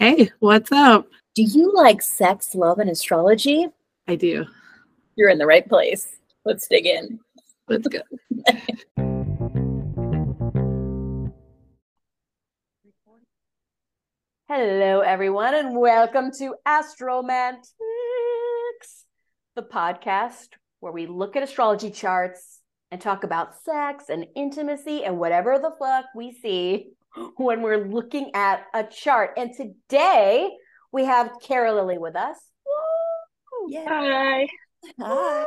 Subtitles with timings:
[0.00, 1.08] Hey, what's up?
[1.34, 3.66] Do you like sex, love, and astrology?
[4.06, 4.46] I do.
[5.16, 6.06] You're in the right place.
[6.44, 7.18] Let's dig in.
[7.66, 7.98] Let's go.
[14.46, 17.64] Hello, everyone, and welcome to Astromantics,
[19.56, 22.60] the podcast where we look at astrology charts
[22.92, 26.92] and talk about sex and intimacy and whatever the fuck we see
[27.36, 29.32] when we're looking at a chart.
[29.36, 30.50] And today
[30.92, 32.36] we have CaraLilly with us.
[32.66, 33.66] Woo!
[33.70, 33.84] Yeah.
[33.88, 34.48] Hi.
[35.00, 35.44] Hi.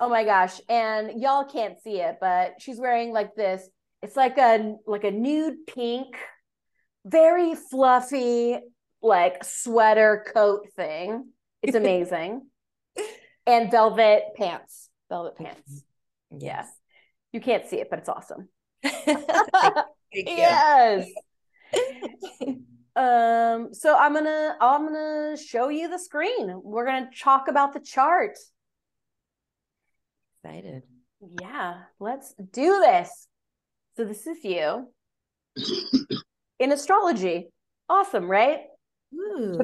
[0.00, 3.68] oh my gosh and y'all can't see it but she's wearing like this
[4.00, 6.16] it's like a like a nude pink
[7.04, 8.56] very fluffy
[9.02, 11.28] like sweater coat thing
[11.60, 12.46] it's amazing
[13.46, 15.84] and velvet pants velvet pants
[16.36, 16.66] Yes.
[17.32, 18.48] you can't see it but it's awesome
[18.82, 19.82] Thank you.
[20.14, 21.08] Yes
[22.96, 27.80] um so i'm gonna i'm gonna show you the screen we're gonna talk about the
[27.80, 28.36] chart
[30.44, 30.82] Excited.
[31.38, 33.28] Yeah, let's do this.
[33.96, 34.88] So this is you
[36.58, 37.48] in astrology.
[37.88, 38.60] Awesome, right?
[39.14, 39.56] Ooh.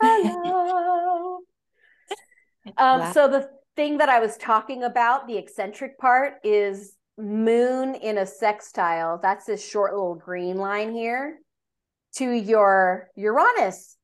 [0.00, 1.38] Hello.
[2.78, 3.12] um, Wow.
[3.12, 8.26] so the thing that I was talking about, the eccentric part, is moon in a
[8.26, 9.18] sextile.
[9.22, 11.38] That's this short little green line here
[12.16, 13.96] to your Uranus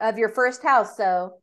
[0.00, 0.96] of your first house.
[0.96, 1.34] So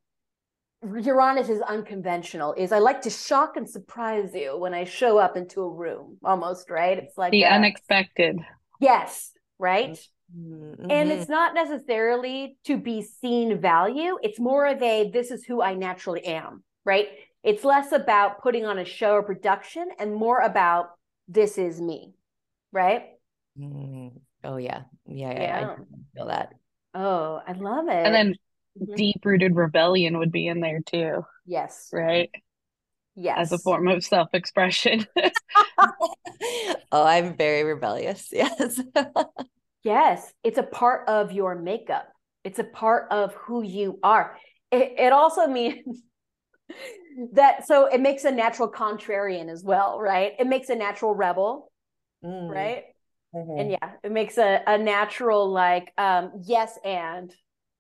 [0.84, 2.54] Uranus is unconventional.
[2.54, 6.18] Is I like to shock and surprise you when I show up into a room.
[6.24, 6.98] Almost right.
[6.98, 8.38] It's like The a- unexpected.
[8.80, 9.98] yes, right.
[10.38, 10.88] Mhm.
[10.92, 14.18] And it's not necessarily to be seen value.
[14.22, 17.08] It's more of a this is who I naturally am, right?
[17.44, 20.90] It's less about putting on a show or production and more about
[21.28, 22.14] this is me,
[22.72, 23.04] right?
[23.60, 24.22] Mhm.
[24.44, 24.84] Oh yeah.
[25.06, 25.60] Yeah, yeah.
[25.62, 25.72] Yeah.
[25.74, 25.76] I
[26.16, 26.54] feel that.
[26.94, 28.06] Oh, I love it.
[28.06, 28.36] And then
[28.80, 28.96] Mhm.
[28.96, 32.30] deep rooted rebellion would be in there too, yes, right?
[33.16, 35.06] yes, As a form of self expression.
[36.92, 38.30] oh, I'm very rebellious.
[38.32, 38.80] Yes.
[39.84, 40.34] yes.
[40.44, 42.10] It's a part of your makeup.
[42.44, 44.38] It's a part of who you are.
[44.72, 46.02] It, it also means
[47.34, 50.34] that so it makes a natural contrarian as well, right?
[50.40, 51.72] It makes a natural rebel,
[52.24, 52.50] Mm.
[52.50, 52.84] right?
[53.36, 53.60] Mhm.
[53.60, 57.32] and yeah it makes a, a natural like um yes and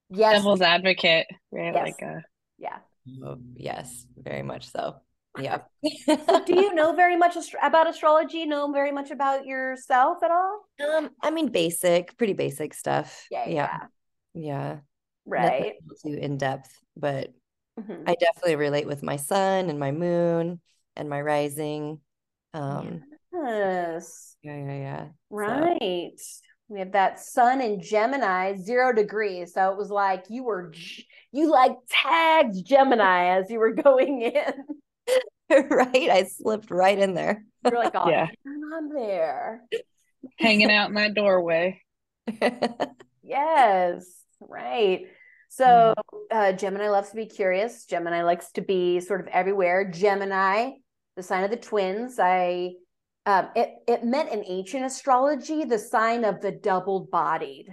[0.09, 1.74] yes Devil's advocate, right?
[1.74, 1.84] Yes.
[1.86, 2.24] Like a
[2.59, 2.78] yeah
[3.24, 4.98] Oh, yes, very much so.
[5.40, 5.59] Yeah.
[6.28, 10.31] so do you know very much ast- about astrology know very much about yourself at
[10.31, 13.25] all Um, I mean, basic, pretty basic stuff.
[13.31, 13.54] yeah Yeah.
[13.56, 13.80] yeah,
[14.34, 14.78] Yeah.
[15.25, 17.31] right Nothing too in depth, but
[17.79, 18.03] Mhm.
[18.07, 20.59] I definitely relate with my sun and my moon
[20.95, 21.99] and my rising.
[22.53, 25.07] Um, yes yeah, yeah, yeah.
[25.29, 26.19] right
[26.69, 30.73] we have that sun in gemini zero degrees so it was like you were
[31.31, 34.53] you like tagged gemini as you were going in
[35.49, 36.09] Right.
[36.09, 37.44] I slipped right in there.
[37.63, 38.27] you're like oh Yeah.
[38.75, 39.63] i'm there
[40.39, 41.81] hanging out in that doorway.
[43.23, 44.05] Yes,
[44.39, 45.07] right.
[45.50, 45.94] So
[46.31, 47.85] uh, Gemini loves to be curious.
[47.85, 49.90] Gemini likes to be sort of everywhere.
[49.90, 50.72] Gemini,
[51.16, 52.19] the sign of the twins.
[52.19, 52.74] I
[53.25, 57.68] um, it it meant in ancient astrology the sign of the double-bodied.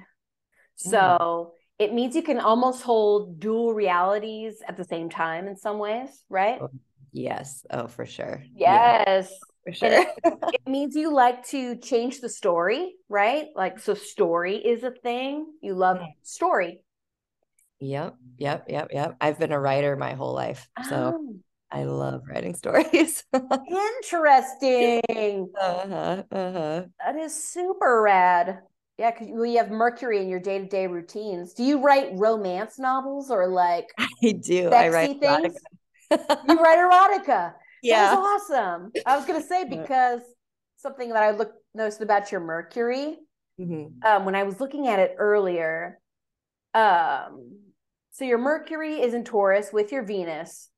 [0.77, 5.79] So it means you can almost hold dual realities at the same time in some
[5.79, 6.61] ways, right?
[6.61, 6.71] Oh,
[7.13, 7.65] Yes.
[7.71, 8.43] Oh, for sure.
[8.57, 9.33] Yeah, Yes.
[9.65, 10.05] for sure.
[10.25, 13.47] it means you like to change the story, right?
[13.55, 15.47] Like so story is a thing.
[15.61, 16.15] You love Mhm.
[16.23, 16.81] story.
[17.85, 18.17] Yep.
[18.39, 18.65] Yep.
[18.69, 18.89] Yep.
[18.93, 19.17] Yep.
[19.21, 21.35] I've been a writer my whole life, so Oh,
[21.71, 23.25] I love writing stories.
[23.69, 25.01] interesting.
[25.61, 26.23] Uh-huh.
[26.31, 26.85] Uh-huh.
[27.05, 28.61] That is super rad.
[28.97, 31.53] Yeah, because you have Mercury in your day to day routines.
[31.53, 33.89] Do you write romance novels or like
[34.23, 34.71] I do.
[34.71, 35.57] I write things?
[36.11, 36.43] erotica.
[36.49, 37.55] You write erotica.
[37.83, 38.17] Yeah.
[38.17, 38.93] That's awesome.
[39.05, 40.23] I was gonna say because
[40.79, 43.19] something that I looked noticed about your Mercury,
[43.61, 44.03] Mhm.
[44.07, 46.01] um, when I was looking at it earlier,
[46.73, 47.59] um,
[48.15, 50.71] so your Mercury is in Taurus with your Venus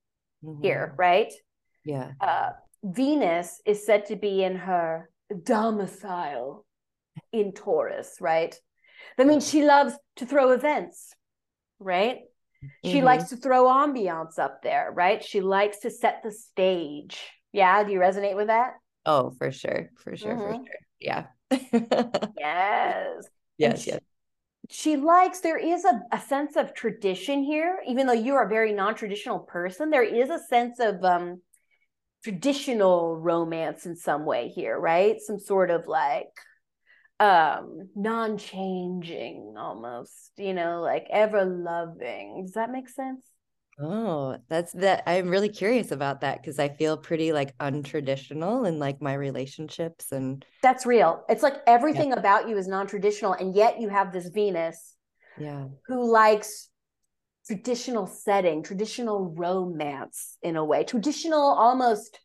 [0.63, 0.99] here, Mhm.
[0.99, 1.33] right?
[1.85, 2.13] Yeah.
[2.21, 2.51] uh,
[2.83, 5.09] Venus is said to be in her
[5.45, 6.65] domicile
[7.33, 8.59] in Taurus, right?
[9.17, 11.15] That means she loves to throw events,
[11.79, 12.21] right?
[12.85, 13.05] She Mhm.
[13.05, 15.23] likes to throw ambiance up there, right?
[15.23, 17.21] She likes to set the stage.
[17.53, 18.75] Yeah, do you resonate with that?
[19.05, 19.91] Oh, for sure.
[19.99, 20.37] For sure.
[20.37, 20.67] For Mhm.
[20.67, 20.77] sure.
[20.99, 21.27] Yeah.
[22.39, 23.25] Yes.
[23.59, 23.83] Yes.
[23.83, 24.01] she- Yes.
[24.69, 28.73] She likes, there is a, a sense of tradition here, even though you're a very
[28.73, 31.41] non traditional person, there is a sense of um,
[32.25, 35.21] traditional romance in some way here, right?
[35.21, 36.27] Some sort of like
[37.19, 42.43] um non-changing almost, you know, like ever loving.
[42.45, 43.23] Does that make sense?
[43.79, 45.03] Oh, that's that.
[45.07, 50.13] I'm really curious about that because I feel pretty like untraditional in like my relationships
[50.13, 51.25] and That's real.
[51.29, 54.95] It's like everything about you is non-traditional and yet you have this Venus
[55.39, 55.67] yeah.
[55.87, 56.69] who likes
[57.47, 62.19] traditional setting, traditional romance in a way, traditional almost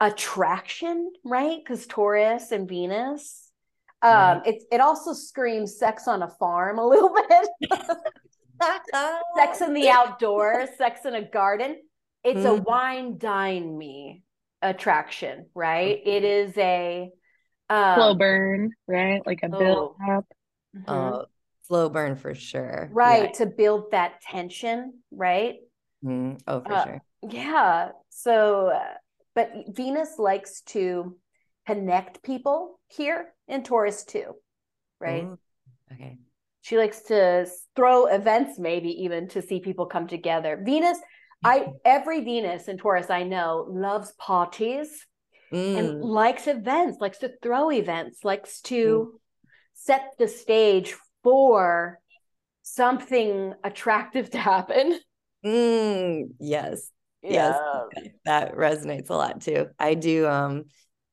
[0.00, 1.58] attraction, right?
[1.58, 3.50] Because Taurus and Venus.
[4.02, 4.42] Um, Right.
[4.46, 7.14] it it also screams sex on a farm a little
[7.60, 7.70] bit.
[9.36, 11.76] sex in the outdoors, sex in a garden.
[12.24, 12.66] It's a Mhm.
[12.66, 14.22] wine dine me
[14.62, 16.00] attraction, right?
[16.04, 17.10] It is a
[17.70, 19.24] um, Slow burn, right?
[19.26, 19.96] Like a build Oh.
[20.08, 20.26] up.
[20.74, 21.16] mhm.
[21.16, 21.26] Oh,
[21.62, 22.92] slow burn for sure.
[22.92, 25.56] right to build that tension, right?
[26.02, 26.08] Yeah.
[26.10, 26.38] Mhm.
[26.46, 27.02] Oh, for Uh, sure.
[27.28, 27.90] Yeah.
[28.10, 28.94] So, uh,
[29.34, 31.16] but Venus likes to
[31.66, 34.36] connect people here in Taurus too,
[35.00, 35.28] right?
[35.28, 35.38] Ooh,
[35.92, 36.18] Okay.
[36.66, 37.46] She likes to
[37.76, 40.60] throw events, maybe even to see people come together.
[40.60, 40.98] Venus,
[41.44, 45.06] I every Venus in Taurus I know loves parties
[45.52, 49.20] and Mm, likes events, likes to throw events, likes to
[49.74, 52.00] set the stage for
[52.62, 54.98] something attractive to happen.
[55.46, 56.90] mm, yes.
[57.22, 57.60] Yes.
[58.24, 59.68] That resonates a lot too.
[59.78, 60.64] I do um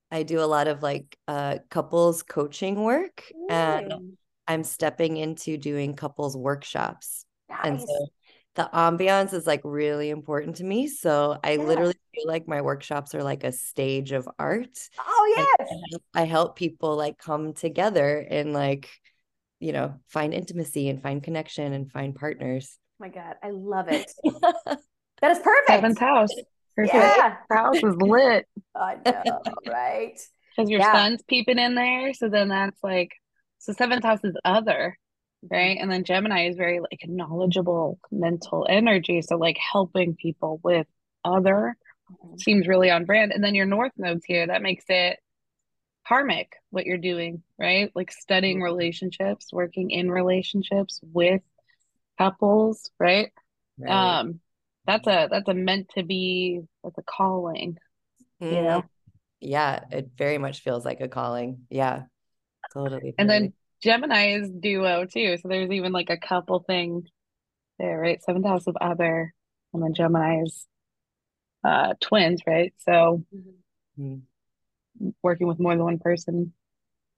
[0.10, 4.18] I do a lot of like uh couples coaching work and Mm,
[4.48, 7.25] I'm stepping into doing couples workshops.
[7.63, 8.07] And so
[8.56, 10.88] the ambiance is like really important to me.
[10.88, 11.63] So I Yeah.
[11.63, 14.78] literally feel like my workshops are like a stage of art.
[15.00, 15.69] Oh yes.
[15.72, 18.90] I help, I help people like come together and like,
[19.60, 22.78] you know, find intimacy and find connection and find partners.
[23.00, 24.12] my God, I love it.
[25.22, 25.69] That is perfect.
[25.69, 26.30] Seventh house.
[26.75, 26.94] Perfect.
[26.95, 28.45] Yeah, The House is lit
[28.75, 30.19] I know, right?
[30.57, 30.92] because your Yeah.
[30.92, 32.13] sun's peeping in there.
[32.13, 33.12] So then that's like,
[33.63, 34.98] so seventh house is other,
[35.45, 35.50] Mm-hmm.
[35.51, 35.77] right?
[35.80, 39.21] And then Gemini is very like knowledgeable mental energy.
[39.24, 40.88] So like helping people with
[41.25, 41.77] other
[42.10, 42.44] Mhm.
[42.44, 43.33] seems really on brand.
[43.33, 45.19] And then your north nodes here, that makes it
[46.07, 47.92] karmic what you're doing, right?
[47.95, 48.62] Like studying Mhm.
[48.62, 51.42] relationships, working in relationships with
[52.18, 53.31] couples, right?
[53.77, 54.19] Right.
[54.21, 54.42] Um,
[54.88, 57.77] that's a that's a meant to be that's a calling,
[58.50, 58.83] you know.
[58.83, 58.89] Mm,
[59.39, 61.68] yeah, it very much feels like a calling.
[61.69, 62.04] Yeah,
[62.74, 65.38] totally, And then Gemini is duo too.
[65.38, 67.08] So there's even like a couple thing
[67.80, 68.24] there, right?
[68.24, 69.34] Seventh house of other,
[69.74, 70.68] and then Gemini is
[71.64, 72.74] uh twins, right?
[72.80, 73.64] So Mhm.
[74.00, 74.24] Mm,
[75.22, 76.54] working with more than one person,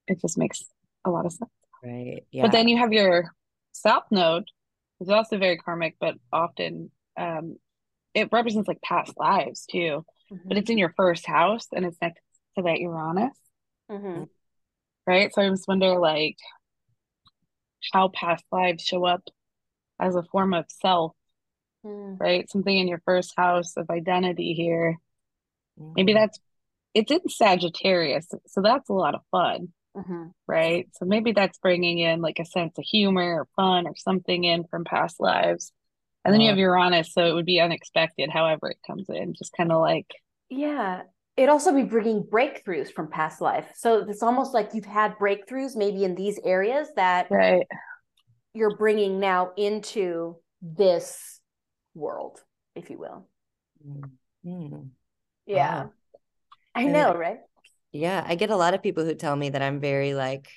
[0.07, 0.63] it just makes
[1.05, 1.51] a lot of sense.
[1.83, 2.25] right.
[2.31, 2.43] Yeah.
[2.43, 3.33] But then you have your
[3.73, 4.45] South Node,
[4.97, 7.57] which is also very karmic, but often um
[8.13, 10.05] it represents like past lives too.
[10.49, 10.59] But Mhm.
[10.59, 12.21] it's in your first house and it's next
[12.57, 13.37] to that Uranus,
[13.89, 14.29] Mhm.
[15.07, 15.33] Right?
[15.33, 16.37] So I just wonder like
[17.93, 19.23] how past lives show up
[19.99, 21.13] as a form of self,
[21.85, 22.19] Mm.
[22.19, 22.49] right?
[22.49, 24.97] Something in your first house of identity here.
[25.95, 26.39] Maybe Mm, that's
[26.93, 30.33] it's in Sagittarius, so that's a lot of fun, Mhm.
[30.47, 30.87] right?
[30.95, 34.63] So maybe that's bringing in like a sense of humor or fun or something in
[34.65, 35.73] from past lives.
[36.23, 39.53] And then you have Uranus, so it would be unexpected however it comes in, just
[39.55, 40.07] kind of like,
[40.49, 41.03] Yeah.
[41.37, 43.69] It'd also be bringing breakthroughs from past life.
[43.75, 47.67] So it's almost like you've had breakthroughs maybe in these areas that right,
[48.53, 51.41] you're bringing now into this
[51.93, 52.41] world,
[52.75, 53.27] if you will.
[53.85, 54.09] mm,
[54.45, 54.89] mm.
[55.45, 55.83] Yeah.
[55.83, 55.91] Wow.
[56.73, 57.39] I know, right?
[57.91, 60.49] Yeah, I get a lot of people who tell me that I'm very like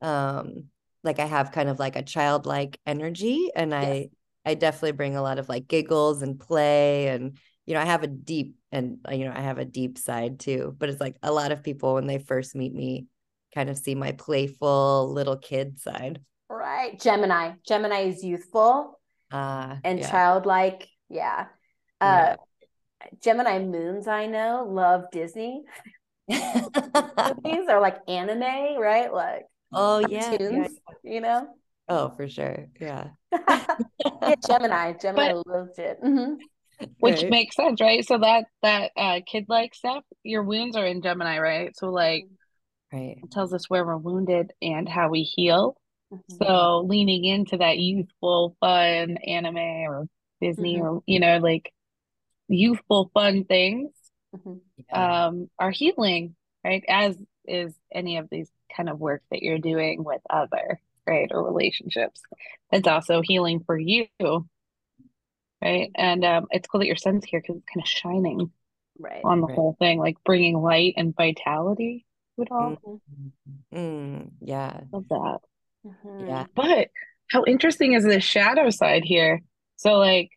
[0.00, 0.64] um
[1.02, 3.84] like I have kind of like a childlike energy and Yes.
[3.84, 4.10] I
[4.44, 8.02] I definitely bring a lot of like giggles and play and you know I have
[8.02, 11.16] a deep and uh, you know I have a deep side too but it's like
[11.22, 13.08] a lot of people when they first meet me
[13.54, 16.20] kind of see my playful little kid side.
[16.48, 16.98] Right.
[16.98, 17.52] Gemini.
[17.66, 18.98] Gemini is youthful
[19.30, 20.10] Uh and yeah.
[20.10, 20.88] childlike.
[21.10, 21.46] Yeah.
[22.00, 22.36] Uh
[23.22, 25.64] Gemini moons I know love Disney.
[26.28, 29.12] These are like anime, right?
[29.12, 29.44] Like
[29.74, 30.68] Oh yeah, yeah.
[31.04, 31.48] you know?
[31.86, 32.68] Oh, for sure.
[32.80, 33.08] Yeah.
[33.32, 34.94] yeah, Gemini.
[34.94, 36.02] Gemini loves it.
[36.02, 36.36] Mhm.
[37.00, 37.30] Which Right.
[37.30, 38.04] makes sense, right?
[38.04, 41.76] So that that uh kid-like stuff, your wounds are in Gemini, right?
[41.76, 42.26] So like
[42.92, 43.18] Right.
[43.22, 45.76] it tells us where we're wounded and how we heal.
[46.10, 46.38] Mhm.
[46.38, 50.06] So leaning into that youthful, fun anime or
[50.40, 50.82] Disney Mhm.
[50.82, 51.72] or you know, like
[52.48, 53.90] youthful fun things
[54.34, 54.60] Mhm.
[54.90, 55.28] Yeah.
[55.28, 56.84] um are healing, right?
[56.88, 57.16] As
[57.46, 61.28] is any of these kind of work that you're doing with other, right?
[61.32, 62.20] Or relationships.
[62.72, 64.06] It's also healing for you,
[65.62, 65.90] right?
[65.94, 68.50] And um it's cool that your sun's here because it's kind of shining
[68.98, 69.24] Right.
[69.24, 69.54] on the Right.
[69.54, 72.04] whole thing, like bringing light and vitality.
[72.40, 72.80] at all?
[73.72, 73.76] Mm-hmm.
[73.76, 74.80] Mm, yeah.
[74.92, 75.38] Love that.
[75.86, 76.28] Mhm.
[76.28, 76.46] Yeah.
[76.54, 76.90] But
[77.30, 79.40] how interesting is the shadow side here?
[79.76, 80.30] So, like,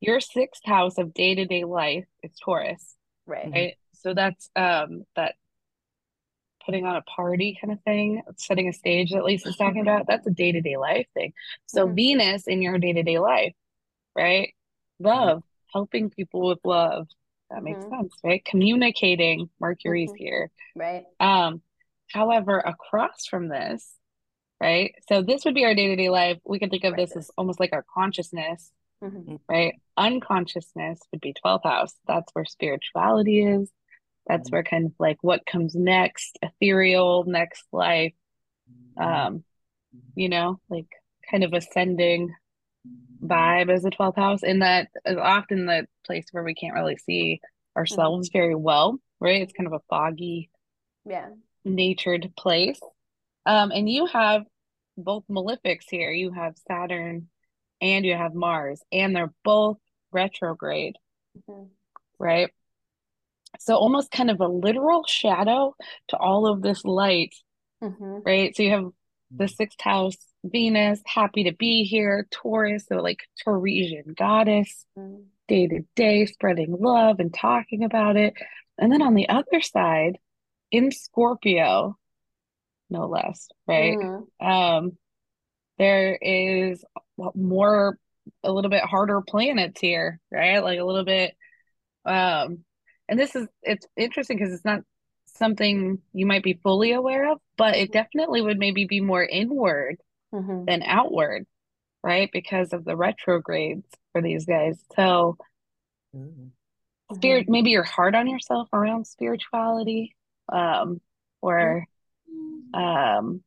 [0.00, 3.50] your sixth house of day-to-day life is Taurus, Right.
[3.52, 3.74] right?
[3.94, 5.34] So that's um that
[6.64, 10.06] putting on a party kind of thing, setting a stage that Lisa's talking about.
[10.06, 11.32] That's a day-to-day life thing.
[11.66, 11.94] So Mhm.
[11.96, 13.54] Venus in your day-to-day life,
[14.20, 14.54] right?
[14.98, 17.08] Love, helping people with love.
[17.50, 17.88] That makes Mhm.
[17.88, 18.44] sense, right?
[18.44, 20.18] Communicating, Mercury's Mhm.
[20.18, 20.50] here.
[20.76, 21.06] Right.
[21.18, 21.62] Um,
[22.12, 23.96] however, across from this,
[24.60, 24.94] right?
[25.08, 26.38] So this would be our day-to-day life.
[26.44, 27.08] We could think of Right.
[27.08, 28.70] this as almost like our consciousness,
[29.02, 29.40] Mhm.
[29.48, 29.74] right?
[29.96, 31.94] Unconsciousness would be 12th house.
[32.06, 33.72] That's where spirituality is.
[34.26, 34.52] That's Mhm.
[34.52, 38.14] where kind of like what comes next, ethereal, next life.
[38.96, 39.44] Um,
[40.14, 40.88] you know, like
[41.30, 42.34] kind of ascending
[43.22, 44.42] vibe as a 12th house.
[44.42, 47.40] And that is often the place where we can't really see
[47.76, 49.42] ourselves very well, right?
[49.42, 50.50] It's kind of a foggy,
[51.04, 51.30] Yeah.
[51.64, 52.80] natured place.
[53.46, 54.42] Um, and you have
[54.96, 56.10] both malefics here.
[56.10, 57.28] You have Saturn
[57.80, 59.78] and you have Mars, and they're both
[60.12, 60.96] retrograde,
[61.48, 61.68] Mhm.
[62.18, 62.50] right?
[63.58, 65.74] So almost kind of a literal shadow
[66.08, 67.34] to all of this light,
[67.82, 68.22] Mhm.
[68.24, 68.54] right?
[68.54, 68.90] So you have
[69.30, 74.84] the sixth house, Venus, happy to be here, Taurus, so like Taurasian goddess,
[75.48, 78.34] day to day, spreading love and talking about it.
[78.78, 80.18] And then on the other side,
[80.70, 81.96] in Scorpio,
[82.88, 83.98] no less, right?
[83.98, 84.26] Mhm.
[84.40, 84.98] Um,
[85.78, 86.84] there is
[87.34, 87.98] more,
[88.42, 90.62] a little bit harder planets here, right?
[90.62, 91.34] Like a little bit,
[92.04, 92.64] um,
[93.08, 94.80] and this is, it's interesting because it's not
[95.36, 97.92] something you might be fully aware of, but it Mhm.
[97.92, 100.00] definitely would maybe be more inward
[100.32, 100.66] Mhm.
[100.66, 101.46] than outward,
[102.02, 102.30] right?
[102.32, 104.84] Because of the retrogrades for these guys.
[104.96, 105.36] So,
[106.14, 106.50] Mm.
[107.14, 110.14] spirit, maybe you're hard on yourself around spirituality,
[110.48, 111.00] um,
[111.40, 111.86] or,
[112.74, 113.42] um,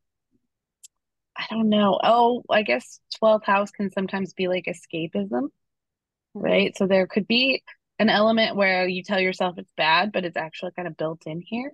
[1.35, 1.99] I don't know.
[2.03, 5.49] Oh, I guess 12th house can sometimes be like escapism,
[6.35, 6.43] Mhm.
[6.43, 6.77] right?
[6.77, 7.63] So there could be
[8.03, 11.41] an element where you tell yourself it's bad, but it's actually kind of built in
[11.41, 11.71] here,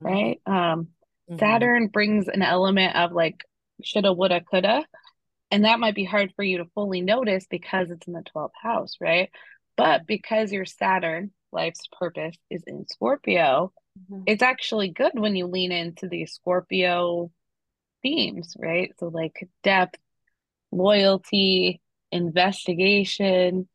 [0.00, 0.40] right?
[0.46, 0.88] Um,
[1.28, 1.38] Mhm.
[1.40, 3.44] Saturn brings an element of like
[3.82, 4.84] shoulda, woulda, coulda,
[5.50, 8.54] and that might be hard for you to fully notice because it's in the 12th
[8.62, 9.30] house, right?
[9.76, 14.26] But because your Saturn, life's purpose, is in Scorpio, Mhm.
[14.26, 17.30] it's actually good when you lean into these Scorpio
[18.02, 18.92] themes, right?
[19.00, 19.98] So like depth,
[20.72, 21.80] loyalty,
[22.12, 23.68] investigation,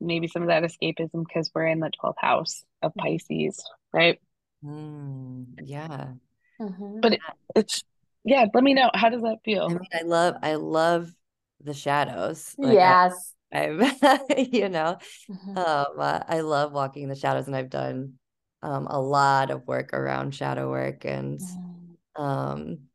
[0.00, 3.02] maybe some of that escapism because we're in the 12th house of Mhm.
[3.02, 4.20] Pisces, right?
[4.64, 6.14] Mm, yeah.
[6.60, 7.00] Mhm.
[7.00, 7.20] But it,
[7.56, 7.84] it's
[8.24, 9.68] yeah, let me know how does that I feel?
[9.72, 11.12] mean, I love I love
[11.60, 12.56] the shadows.
[12.62, 13.34] Like Yes.
[13.52, 13.82] I'm
[14.38, 15.56] you know, Mhm.
[15.56, 18.14] um uh, I love walking in the shadows and I've done
[18.62, 21.96] um a lot of work around shadow work and Mhm.
[22.16, 22.89] um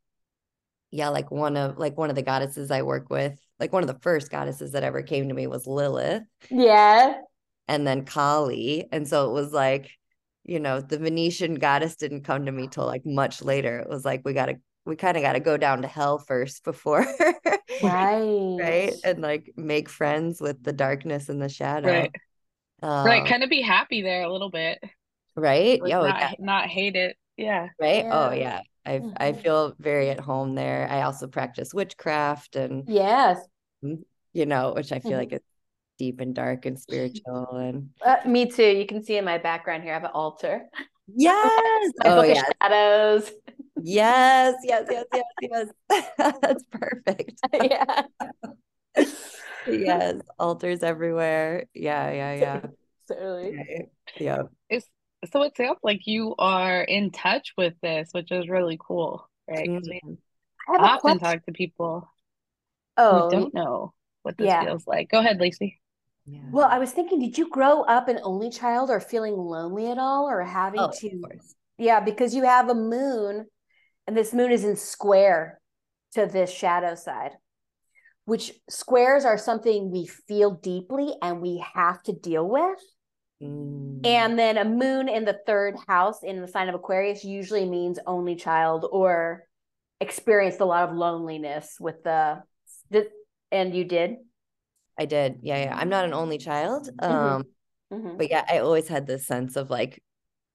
[0.95, 3.87] yeah, like one of like one of the goddesses I work with, like one of
[3.87, 7.21] the first goddesses that ever came to me was Lilith Yeah.
[7.67, 8.87] and then Kali.
[8.91, 9.91] And so it was like,
[10.43, 13.79] you know, the Venusian goddess didn't come to me till like much later.
[13.79, 17.05] It was like we gotta we kind of gotta go down to hell first before
[17.81, 18.57] Right.
[18.59, 18.93] right?
[19.03, 21.89] And like make friends with the darkness and the shadow.
[21.89, 22.11] Right.
[22.81, 23.21] Right.
[23.21, 24.79] Um, Kind of be happy there a little bit.
[25.35, 25.81] right?
[25.81, 26.31] Like Oh, not yeah.
[26.39, 27.17] not hate it.
[27.37, 27.69] Yeah.
[27.79, 28.05] Right?
[28.09, 28.61] Oh, Yeah.
[28.85, 28.91] Yeah.
[29.17, 29.41] I I Mhm.
[29.41, 30.87] feel very at home there.
[30.89, 33.47] I also practice witchcraft and Yes.
[34.33, 35.19] you know, which I feel Mhm.
[35.19, 35.45] like it's
[35.97, 38.63] deep and dark and spiritual and Uh, me too.
[38.63, 40.69] You can see in my background here, I have an altar.
[41.07, 41.91] yes.
[41.97, 42.51] My Oh book of yes.
[42.61, 43.31] shadows.
[43.77, 45.67] Yes, yes, yes, yes, yes.
[46.41, 47.41] That's perfect.
[47.53, 48.03] yeah.
[49.65, 51.65] Yes, altars everywhere.
[51.73, 52.61] Yeah, yeah, yeah.
[53.07, 53.55] Totally.
[53.57, 53.89] Right.
[54.19, 54.43] Yeah.
[55.25, 59.27] It's so it sounds like you are in touch with this, which is really cool,
[59.49, 59.71] right?
[59.81, 60.17] we Mhm.
[60.69, 61.19] I have a often question.
[61.19, 62.07] talk to people
[62.95, 64.63] Oh, who don't know what this yeah.
[64.65, 65.09] feels like.
[65.09, 65.81] Go ahead, Lacey.
[66.27, 66.41] Yeah.
[66.51, 69.97] Well, I was thinking, did you grow up an only child or feeling lonely at
[69.97, 71.09] all or having Oh, to?
[71.23, 71.55] of.
[71.79, 73.47] Yeah, because you have a moon
[74.05, 75.59] and this moon is in square
[76.13, 77.31] to this shadow side,
[78.25, 82.79] which squares are something we feel deeply and we have to deal with.
[83.45, 84.05] Mm.
[84.05, 87.99] And then a moon in the third house in the sign of Aquarius usually means
[88.05, 89.43] only child or
[89.99, 92.43] experienced a lot of loneliness with the,
[92.91, 93.09] the
[93.51, 94.17] and you did?
[94.97, 95.39] I did.
[95.41, 95.75] Yeah, yeah.
[95.75, 96.89] I'm not an only child.
[96.89, 97.03] Mhm.
[97.03, 97.43] Um,
[97.91, 98.17] Mhm.
[98.17, 100.01] but yeah, I always had this sense of like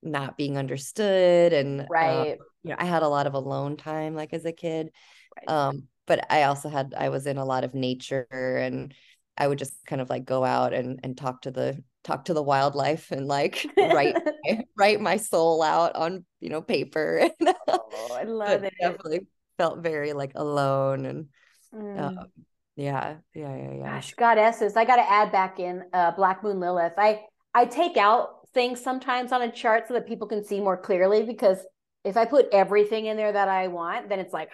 [0.02, 2.38] not being understood and um, Right.
[2.62, 4.90] you know, I had a lot of alone time like as a kid.
[5.36, 5.48] Right.
[5.48, 8.94] Um, but I also had I was in a lot of nature and
[9.36, 12.34] I would just kind of like go out and and talk to the talk to
[12.34, 14.16] the wildlife and like write
[14.76, 17.28] write my soul out on you know paper.
[17.68, 18.74] oh, I love it.
[18.80, 19.26] Definitely
[19.58, 21.26] felt very like alone and
[21.74, 22.00] mm.
[22.00, 22.18] um,
[22.76, 23.94] yeah, yeah, yeah, yeah.
[23.94, 26.94] Gosh, goddesses, I got to add back in uh, Black Moon Lilith.
[26.96, 27.22] I
[27.54, 31.22] I take out things sometimes on a chart so that people can see more clearly
[31.22, 31.58] because
[32.04, 34.50] if I put everything in there that I want, then it's like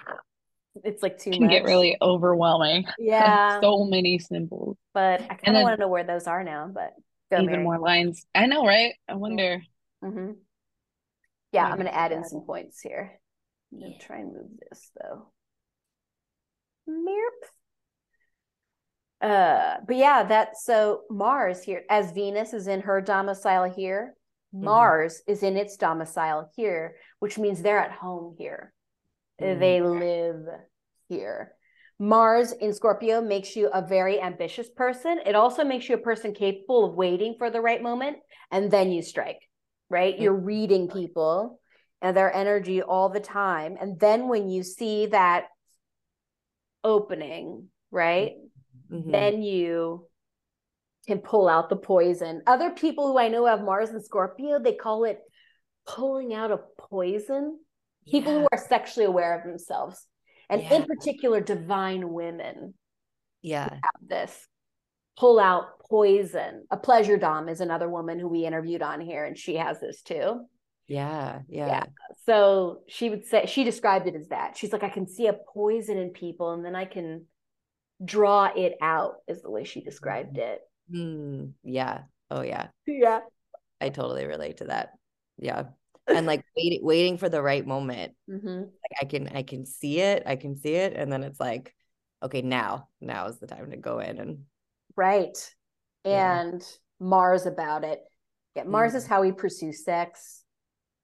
[0.85, 1.50] it's like too can much.
[1.50, 2.85] get really overwhelming.
[2.99, 4.76] Yeah, so many symbols.
[4.93, 6.71] But I kind of want to know where those are now.
[6.73, 6.95] But
[7.30, 7.64] Go, even Mary.
[7.64, 8.26] more lines.
[8.35, 8.95] I know, right?
[9.09, 9.62] I wonder.
[10.04, 10.33] Mm-hmm.
[11.52, 13.18] Yeah, I'm going to add in some points here.
[13.73, 15.33] I'm going to try and move this though.
[16.88, 17.49] Merp.
[19.21, 24.14] Uh, but yeah, that's so Mars here, as Venus is in her domicile here,
[24.54, 24.66] mm-hmm.
[24.66, 28.73] Mars is in its domicile here, which means they're at home here.
[29.40, 29.61] Mm-hmm.
[29.61, 30.45] They live
[31.09, 31.56] here.
[31.99, 35.19] Mars in Scorpio makes you a very ambitious person.
[35.25, 38.19] It also makes you a person capable of waiting for the right moment
[38.50, 39.41] and then you strike,
[39.88, 40.15] right?
[40.15, 40.23] Mm-hmm.
[40.23, 41.61] You're reading people
[42.03, 43.76] and their energy all the time.
[43.81, 45.45] And then when you see that
[46.85, 48.33] opening, right?
[48.93, 49.11] Mm-hmm.
[49.11, 50.07] Then you
[51.07, 52.43] can pull out the poison.
[52.47, 55.21] Other people who I know have Mars and Scorpio, they call it
[55.87, 57.59] pulling out a poison.
[58.05, 58.12] Yeah.
[58.12, 60.07] People who are sexually aware of themselves
[60.49, 60.75] and yeah.
[60.75, 62.75] in particular divine women
[63.43, 63.69] yeah.
[63.69, 64.47] have this
[65.19, 66.65] pull out poison.
[66.71, 70.03] A pleasure dom is another woman who we interviewed on here and she has this
[70.03, 70.41] too.
[70.88, 71.67] Yeah, yeah.
[71.67, 71.85] Yeah.
[72.26, 74.57] So she would say she described it as that.
[74.57, 77.26] She's like i can see a poison in people and then i can
[78.05, 80.61] draw it out is the way she described it.
[80.93, 82.03] Mm, yeah.
[82.31, 82.69] Oh yeah.
[82.87, 83.21] Yeah.
[83.81, 84.91] I totally relate to that.
[85.38, 85.65] Yeah
[86.09, 88.61] and like waiting waiting for the right moment mm-hmm.
[88.61, 91.75] like i can i can see it i can see it and then it's like
[92.23, 94.39] okay now now is the time to go in and
[94.97, 95.55] right
[96.05, 97.07] and yeah.
[97.07, 98.01] mars about it
[98.55, 98.99] yeah mars mm-hmm.
[98.99, 100.43] is how we pursue sex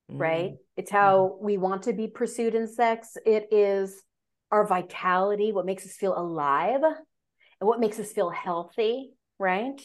[0.09, 0.57] right mm-hmm.
[0.77, 1.45] it's how mm-hmm.
[1.45, 4.03] we want to be pursued in sex it is
[4.51, 9.81] our vitality what makes us feel alive and what makes us feel healthy right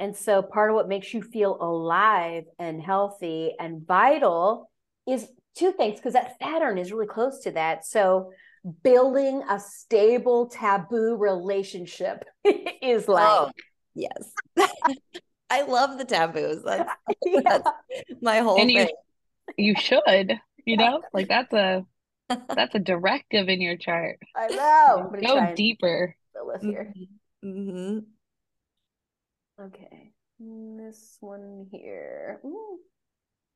[0.00, 4.70] and so part of what makes you feel alive and healthy and vital
[5.06, 7.84] is two things, because that Saturn is really close to that.
[7.84, 8.32] So
[8.82, 12.24] building a stable taboo relationship
[12.82, 13.50] is like oh,
[13.94, 14.32] yes.
[15.50, 16.62] I love the taboos.
[16.64, 16.90] That's,
[17.26, 17.40] yeah.
[17.44, 17.70] that's
[18.22, 18.88] my whole and thing.
[19.58, 20.32] You, you should,
[20.64, 21.84] you know, like that's a
[22.28, 24.18] that's a directive in your chart.
[24.34, 25.12] I know.
[25.20, 26.16] Go deeper.
[26.62, 26.94] Here.
[27.44, 27.98] Mm-hmm.
[29.60, 32.40] Okay, this one here.
[32.44, 32.78] Ooh.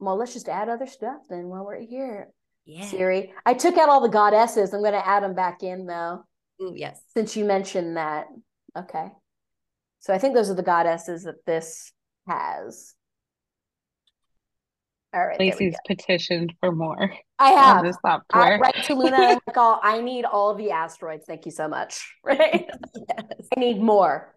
[0.01, 2.29] Well, let's just add other stuff then while we're here.
[2.67, 2.85] Yeah.
[2.85, 4.75] Siri, I took out all the goddesses.
[4.75, 6.25] I'm going to add them back in though.
[6.61, 7.01] Ooh, yes.
[7.15, 8.27] Since you mentioned that.
[8.77, 9.07] Okay.
[10.01, 11.91] So I think those are the goddesses that this
[12.29, 12.95] has.
[15.15, 15.41] All right.
[15.41, 17.15] Lacey's petitioned for more.
[17.39, 17.83] I have.
[17.83, 18.57] This software.
[18.57, 19.17] I, right to Luna.
[19.47, 21.25] like, oh, I need all the asteroids.
[21.27, 21.99] Thank you so much.
[22.25, 22.67] Right.
[23.09, 23.49] yes.
[23.57, 24.35] I need more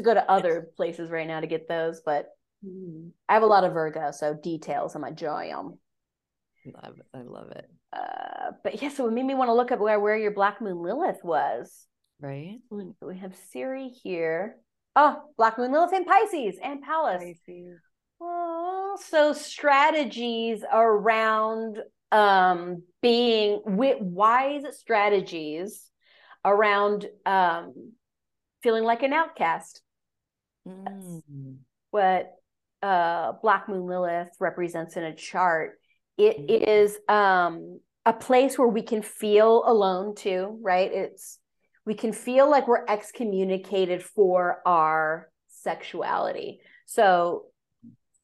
[0.00, 2.26] to go to other places right now to get those, but
[2.64, 3.10] mm.
[3.28, 5.78] I have a lot of Virgo, so details I'm enjoying them.
[6.82, 7.06] Love it.
[7.14, 7.70] I love it.
[7.92, 10.60] Uh, but yeah, so it made me want to look up where, where your Black
[10.60, 11.86] Moon Lilith was.
[12.20, 12.58] Right.
[12.70, 14.56] We have Ceres here.
[14.94, 17.22] Oh, Black Moon Lilith and Pisces and Pallas.
[17.22, 17.78] Pisces.
[18.20, 21.78] Oh, so strategies around
[22.12, 25.88] um being with wise strategies
[26.44, 27.92] around um
[28.62, 29.80] feeling like an outcast.
[30.66, 31.58] Mm.
[31.90, 32.34] What
[32.82, 35.78] uh, Black Moon Lilith represents in a chart.
[36.16, 36.68] It mm.
[36.68, 40.90] is um, a place where we can feel alone too, right?
[40.92, 41.38] It's
[41.86, 46.60] we can feel like we're excommunicated for our sexuality.
[46.86, 47.46] So,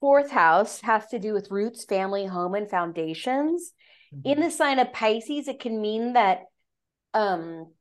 [0.00, 3.72] fourth house has to do with roots, family, home, and foundations.
[4.14, 4.28] Mm-hmm.
[4.28, 6.42] In the sign of Pisces, it can mean that
[7.14, 7.72] um,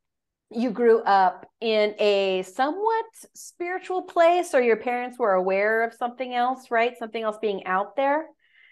[0.51, 6.33] you grew up in a somewhat spiritual place or your parents were aware of something
[6.33, 6.97] else right?
[6.97, 8.25] Something else being out there?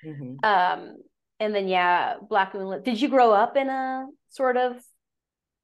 [0.06, 0.44] Mm-hmm.
[0.44, 0.98] um
[1.40, 2.84] and then yeah black moonlit.
[2.84, 4.76] Did you grow up in a sort of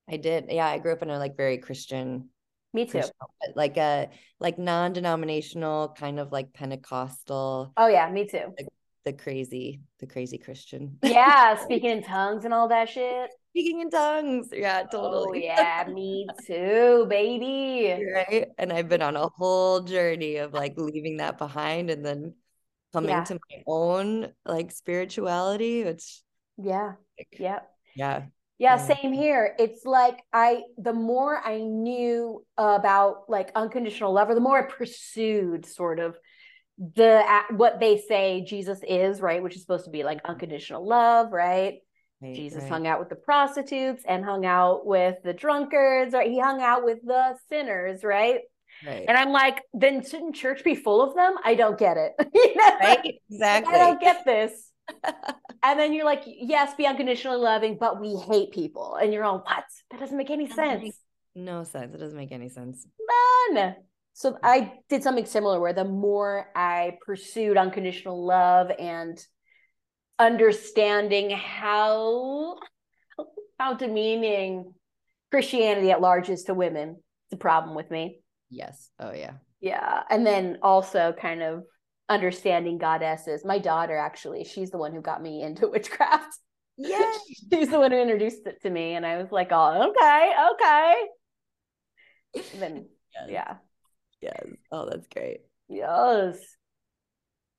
[0.09, 0.45] i did.
[0.49, 2.29] Yeah i grew up in a like very christian
[2.73, 2.91] me too.
[2.91, 3.13] Christian,
[3.55, 8.53] like a like non-denominational kind of like pentecostal oh yeah me too.
[8.57, 8.67] like
[9.05, 13.89] the crazy the crazy christian yeah speaking in tongues and all that shit speaking in
[13.89, 14.49] tongues.
[14.51, 15.49] Yeah, oh, totally.
[15.49, 18.03] Oh, yeah, me too, baby.
[18.13, 18.47] Right.
[18.57, 22.35] And I've been on a whole journey of like leaving that behind and then
[22.93, 23.23] coming yeah.
[23.25, 26.21] to my own like spirituality, which
[26.57, 26.93] yeah.
[27.17, 27.59] Like, yeah.
[27.95, 28.23] Yeah.
[28.57, 28.77] Yeah, Yeah.
[28.77, 29.55] same here.
[29.57, 34.69] It's like I the more I knew about like unconditional love, or the more I
[34.69, 36.17] pursued sort of
[36.79, 39.43] the what they say Jesus is, right?
[39.43, 41.79] Which is supposed to be like unconditional love, right?
[42.21, 46.29] Right, Jesus right, hung out with the prostitutes and hung out with the drunkards, right?
[46.29, 48.41] He hung out with the sinners, right?
[48.85, 49.05] right.
[49.07, 51.35] And I'm like, then shouldn't church be full of them?
[51.43, 52.13] I don't get it.
[52.33, 52.77] You know?
[52.81, 53.19] right?
[53.29, 53.73] Exactly.
[53.73, 54.71] I don't get this.
[55.63, 58.95] and then you're like, yes, be unconditionally loving, but we hate people.
[58.95, 59.63] And you're all, what?
[59.91, 60.97] That doesn't make any sense.
[61.35, 61.93] no sense.
[61.93, 62.85] It doesn't make any sense.
[63.53, 63.75] None.
[64.13, 69.17] So I did something similar where the more I pursued unconditional love and
[70.17, 72.57] understanding how
[73.57, 74.73] how demeaning
[75.31, 78.19] Christianity at large is to women, it's a problem with me.
[78.49, 78.89] Yes.
[78.99, 79.33] Oh yeah.
[79.61, 80.03] Yeah.
[80.09, 81.63] And then also kind of
[82.07, 83.45] understanding goddesses.
[83.45, 86.37] My daughter, actually, she's the one who got me into witchcraft.
[86.77, 87.11] Yeah.
[87.51, 88.95] she's the one who introduced it to me.
[88.95, 90.95] And I was like, oh, okay, okay.
[92.53, 93.29] And then, Yes.
[93.29, 93.55] yeah.
[94.21, 94.45] Yes.
[94.71, 95.41] Oh, that's great.
[95.67, 96.37] Yes.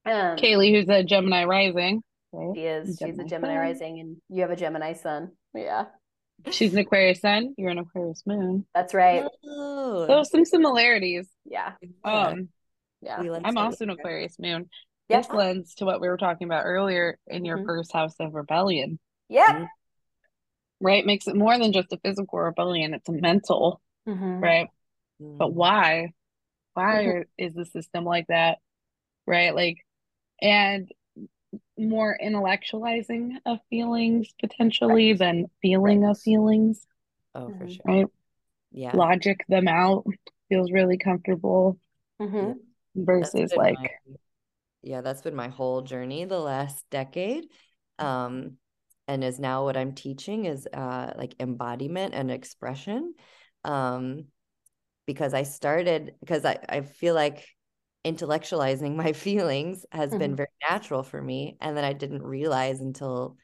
[0.05, 2.03] Um, Kaylee, who's a Gemini rising.
[2.33, 2.55] right?
[2.55, 2.88] she is.
[2.99, 3.59] She's a Gemini Gemini sun.
[3.61, 5.33] rising, and you have a Gemini sun.
[5.55, 5.87] Yeah,
[6.51, 7.55] She's an Aquarius sun.
[7.59, 8.66] You're an Aquarius moon.
[8.75, 9.25] that's right.
[9.44, 11.29] Oh, So some similarities.
[11.44, 11.73] Yeah,
[12.05, 12.11] yeah.
[12.29, 12.49] Um,
[13.03, 13.23] yeah.
[13.44, 13.90] I'm also an.
[13.90, 14.68] Aquarius moon.
[15.09, 15.23] Yep.
[15.23, 17.66] This lends to what we were talking about earlier in your Mhm.
[17.66, 19.66] first house of rebellion, Yep.
[20.81, 21.05] right?
[21.05, 24.40] Makes it more than just a physical rebellion, it's a mental, Mhm.
[24.40, 24.68] right?
[25.18, 25.55] But Mm.
[25.55, 26.12] why?
[26.74, 28.59] Why are- is the system like that?
[29.26, 29.54] Right?
[29.54, 29.78] Like,
[30.40, 30.90] and
[31.76, 35.18] more intellectualizing of feelings potentially Right.
[35.18, 36.87] than feeling of feelings,
[37.35, 37.76] Oh, for Mhm.
[37.76, 37.83] sure.
[37.85, 38.06] right?
[38.72, 38.96] Yeah.
[38.96, 40.04] Logic them out
[40.48, 41.78] feels really comfortable
[42.20, 42.61] Mhm.
[42.94, 43.90] Versus like, my,
[44.83, 47.46] yeah, that's been my whole journey the last decade.
[47.98, 48.59] Um,
[49.09, 53.14] and is now what I'm teaching is uh like embodiment and expression.
[53.64, 54.26] Um,
[55.12, 57.46] because I started because I, I feel like
[58.05, 60.37] intellectualizing my feelings has been Mhm.
[60.37, 61.57] very natural for me.
[61.61, 63.37] And then I didn't realize until,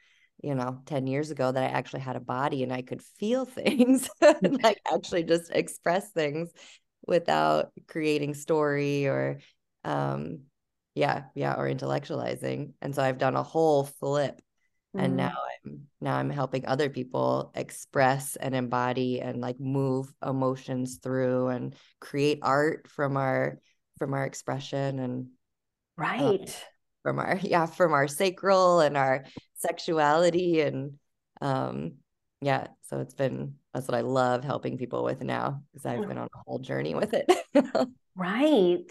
[0.43, 3.45] you know, 10 years ago that I actually had a body and I could feel
[3.47, 6.53] things and like actually just express things
[7.07, 9.39] without creating story or
[9.85, 10.41] um
[10.95, 12.73] yeah, yeah, or intellectualizing.
[12.81, 14.41] And so I've done a whole flip
[14.99, 15.17] and Mhm.
[15.17, 15.33] now
[15.65, 21.75] I'm now I'm helping other people express and embody and like move emotions through and
[22.01, 23.59] create art from our
[23.99, 25.29] from our expression and
[25.97, 26.65] Right.
[27.03, 30.99] from our yeah from our sacral and our sexuality and
[31.41, 31.95] um
[32.41, 36.19] yeah so it's been that's what I love helping people with now because I've been
[36.19, 37.31] on a whole journey with it
[38.15, 38.91] Right.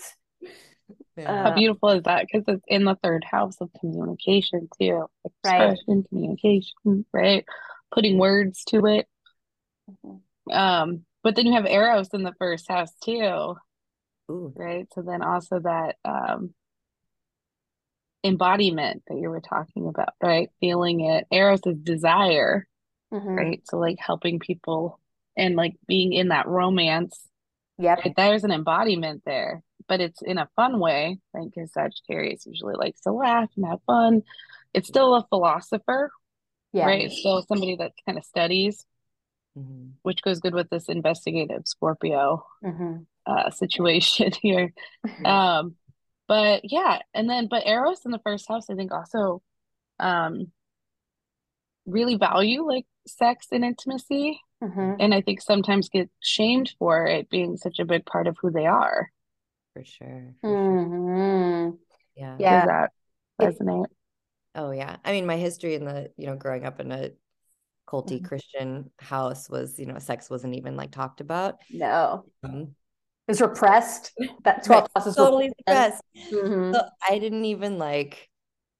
[1.17, 1.33] Yeah.
[1.43, 2.25] how Uh, beautiful is that?
[2.27, 5.05] Because it's in the third house of communication too,
[5.43, 5.79] Right.
[5.83, 7.45] expression, communication, right?
[7.91, 9.07] Putting words to it.
[9.87, 10.21] Mhm.
[10.51, 13.55] Um, but then you have Eros in the first house too,
[14.29, 14.87] Ooh, right?
[14.93, 16.53] So then also that um
[18.23, 20.49] embodiment that you were talking about, right?
[20.59, 21.27] Feeling it.
[21.31, 22.67] Eros is desire,
[23.11, 23.37] Mhm.
[23.37, 23.61] right?
[23.65, 24.99] So like helping people
[25.37, 27.19] and like being in that romance,
[27.77, 28.13] Yeah, right?
[28.15, 31.45] There's an embodiment there, but it's in a fun way, right?
[31.53, 34.23] Because Sagittarius usually likes to laugh and have fun.
[34.73, 36.11] It's still a philosopher,
[36.73, 36.85] Yeah.
[36.85, 37.05] right?
[37.05, 38.85] It's still somebody that kind of studies,
[39.57, 39.91] mhm.
[40.01, 43.05] which goes good with this investigative Scorpio Mhm.
[43.25, 44.73] uh situation here.
[45.21, 45.57] Yeah.
[45.59, 45.75] Um,
[46.27, 49.41] but yeah, and then but Eros in the first house, I think also
[49.99, 50.51] um
[51.85, 54.97] really value like sex and intimacy, Mhm.
[54.99, 58.49] and I think sometimes get shamed for it being such a big part of who
[58.49, 59.11] they are.
[59.75, 61.77] For sure for sure Mhm.
[62.15, 62.65] yeah Yeah.
[62.65, 62.91] Does that
[63.39, 63.85] It- resonate?
[64.55, 64.95] Oh yeah.
[65.03, 67.11] I mean, my history in the, you know, growing up in a
[67.85, 68.25] culty Mhm.
[68.25, 71.59] Christian house was, you know, sex wasn't even like talked about.
[71.69, 72.23] No.
[72.43, 72.73] Um,
[73.27, 74.13] It's repressed.
[74.45, 76.01] That right, 12 house is totally repressed.
[76.15, 76.45] suppressed.
[76.45, 76.73] Mhm.
[76.73, 78.29] So I didn't even like,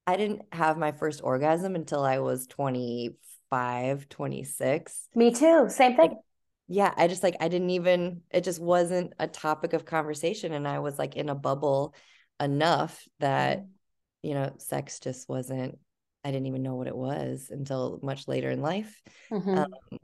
[0.08, 5.10] I didn't have my first orgasm until I was 25, 26.
[5.14, 5.68] Me too.
[5.68, 6.18] Same thing.
[6.68, 10.54] Yeah, I just like, I didn't even, it just wasn't a topic of conversation.
[10.54, 11.94] And I was like in a bubble
[12.40, 13.66] enough that,
[14.24, 15.78] you know, sex just wasn't,
[16.24, 19.00] I didn't even know what it was until much later in life.
[19.32, 19.58] Mhm.
[19.58, 20.00] Um,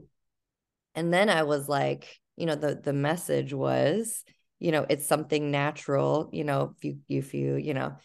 [0.94, 4.24] and then I was like, you know, the the message was,
[4.58, 7.96] you know, it's something natural, you know, if you if you, you know,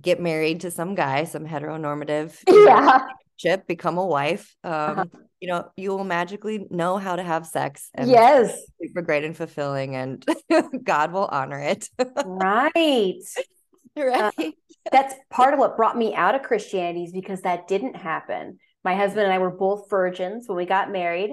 [0.00, 2.98] get married to some guy, some heteronormative know, yeah.
[3.36, 5.04] ship, become a wife, um, Uh-huh.
[5.44, 8.62] You know, you will magically know how to have sex and Yes.
[8.82, 10.24] super great and fulfilling and
[10.84, 11.90] God will honor it.
[12.24, 13.20] Right.
[13.94, 14.32] right.
[14.38, 14.50] Uh,
[14.90, 18.58] that's part of what brought me out of Christianity is because that didn't happen.
[18.84, 21.32] My husband and I were both virgins when we got married.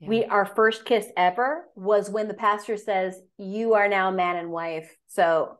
[0.00, 0.08] Yeah.
[0.08, 4.50] We our first kiss ever was when the pastor says, "You are now man and
[4.50, 5.58] wife." So,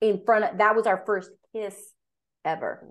[0.00, 1.76] in front of that was our first kiss
[2.44, 2.86] ever.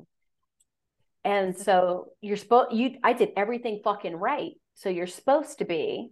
[1.25, 4.51] And so you're supposed you I did everything fucking right.
[4.75, 6.11] So you're supposed to be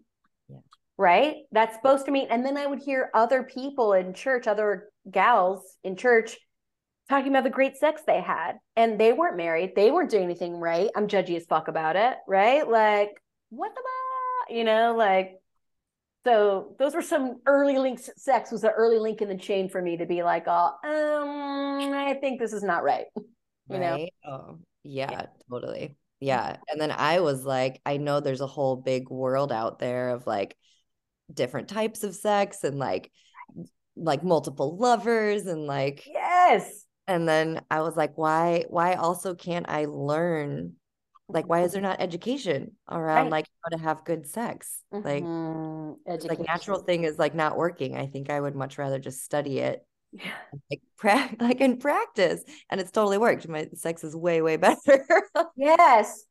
[0.50, 0.58] Yeah.
[0.98, 1.36] right.
[1.52, 2.28] That's supposed to mean.
[2.30, 6.38] And then I would hear other people in church, other gals in church
[7.10, 10.56] talking about the great sex they had and they weren't married they weren't doing anything
[10.56, 13.10] right i'm judgy as fuck about it right like
[13.50, 15.34] what the you know like
[16.26, 19.82] so those were some early links sex was an early link in the chain for
[19.82, 23.06] me to be like oh um i think this is not right
[23.70, 24.08] you know?
[24.26, 25.98] Oh, yeah, totally.
[26.20, 26.58] Yeah.
[26.70, 30.28] And then I was like, I know there's a whole big world out there of
[30.28, 30.56] like
[31.34, 33.12] different types of sex and like
[33.96, 39.68] like multiple lovers and like yes and then I was like, why why also can't
[39.70, 40.74] I learn
[41.28, 43.32] like why is there not education around Right.
[43.32, 44.82] like how to have good sex?
[45.04, 45.98] Like Mhm.
[46.06, 47.98] it's like natural thing is like not working.
[47.98, 50.32] I think I would much rather just study it Yeah.
[50.70, 53.48] like pra- like in practice and it's totally worked.
[53.48, 55.06] My sex is way way better.
[55.56, 56.24] Yes.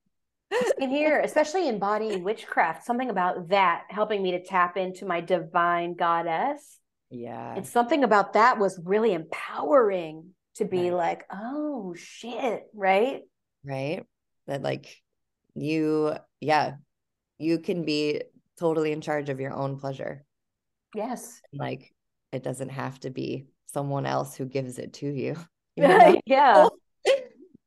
[0.80, 5.94] In here, especially embodying witchcraft, something about that helping me to tap into my divine
[5.94, 6.78] goddess.
[7.08, 7.54] yeah.
[7.54, 10.92] And something about that was really empowering to be Right.
[10.92, 13.22] like, oh shit, right?
[13.64, 14.04] right?
[14.48, 14.96] That like
[15.54, 16.74] you, yeah,
[17.38, 18.22] you can be
[18.58, 20.24] totally in charge of your own pleasure.
[20.96, 21.40] Yes.
[21.52, 21.94] Like
[22.32, 25.36] it doesn't have to be someone else who gives it to you.
[25.76, 26.20] you know?
[26.26, 26.68] yeah.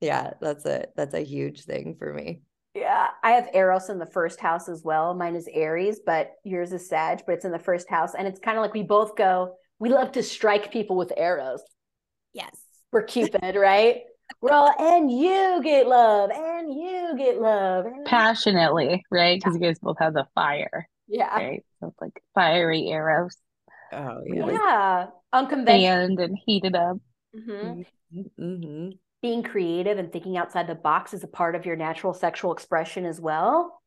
[0.02, 2.42] yeah, that's a that's a huge thing for me.
[2.76, 3.08] Yeah.
[3.24, 5.13] I have Eros in the first house as well.
[5.13, 8.16] Mine is Aries, but yours is Sag, but it's in the first house.
[8.18, 11.62] And it's kind of like we both go, we love to strike people with arrows.
[12.34, 12.56] Yes.
[12.92, 14.02] We're Cupid, right?
[14.42, 17.86] We're all, and you get love, and you get love.
[18.06, 19.39] Passionately, right?
[19.39, 21.34] Because you guys both have the fire, Yeah.
[21.36, 21.63] right?
[21.80, 23.36] So it's like fiery arrows,
[23.93, 24.53] Oh Really?
[24.56, 25.08] Yeah.
[25.32, 25.82] Unconventional.
[25.82, 26.97] fanned and heated up.
[27.36, 27.86] Mhm.
[28.38, 28.89] hmm
[29.21, 33.06] Being creative and thinking outside the box is a part of your natural sexual expression
[33.06, 33.82] as well,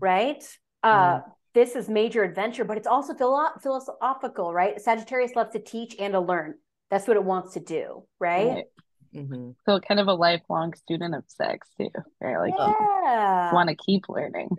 [0.00, 0.42] right?
[0.82, 1.20] Uh,
[1.52, 4.80] This is major adventure, but it's also philo- philosophical, right?
[4.80, 6.54] Sagittarius loves to teach and to learn.
[6.90, 8.46] That's what it wants to do, right?
[8.54, 8.64] Right.
[9.12, 12.38] hmm So kind of a lifelong student of sex too, right?
[12.38, 12.74] Like you
[13.04, 13.52] Yeah.
[13.52, 14.50] want to keep learning.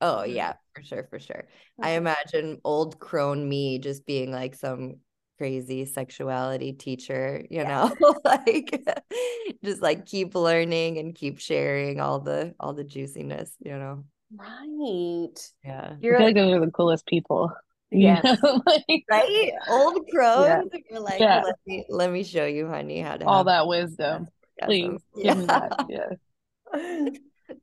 [0.00, 1.46] Oh yeah, for sure, for sure.
[1.80, 1.96] I Mhm.
[1.98, 4.96] imagine old crone me just being like some
[5.38, 7.88] crazy sexuality teacher, you Yeah.
[7.98, 8.84] know, like
[9.64, 14.04] just like keep learning and keep sharing all the all the juiciness, you know.
[14.34, 15.34] Right.
[15.64, 15.96] Yeah.
[16.00, 17.52] You're feel like those are the coolest people.
[17.90, 18.24] you yes.
[18.66, 19.52] Like, Right?
[19.68, 20.70] Old crones.
[20.90, 21.42] You're like, Yeah.
[21.44, 24.28] let me let me show you, honey, how to all have that wisdom.
[24.64, 25.72] Please orgasms." give me that.
[25.88, 27.16] Yeah.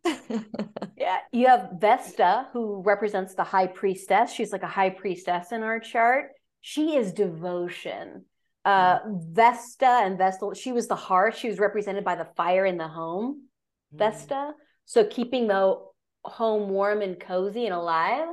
[0.05, 4.31] Yeah, you have Vesta, who represents the high priestess.
[4.31, 6.31] She's like a high priestess in our chart.
[6.61, 8.25] She is devotion.
[8.63, 11.37] Uh, Vesta and Vestal, she was the hearth.
[11.37, 13.47] She was represented by the fire in the home,
[13.91, 14.53] Vesta.
[14.85, 15.77] So keeping the
[16.23, 18.27] home warm and cozy and alive.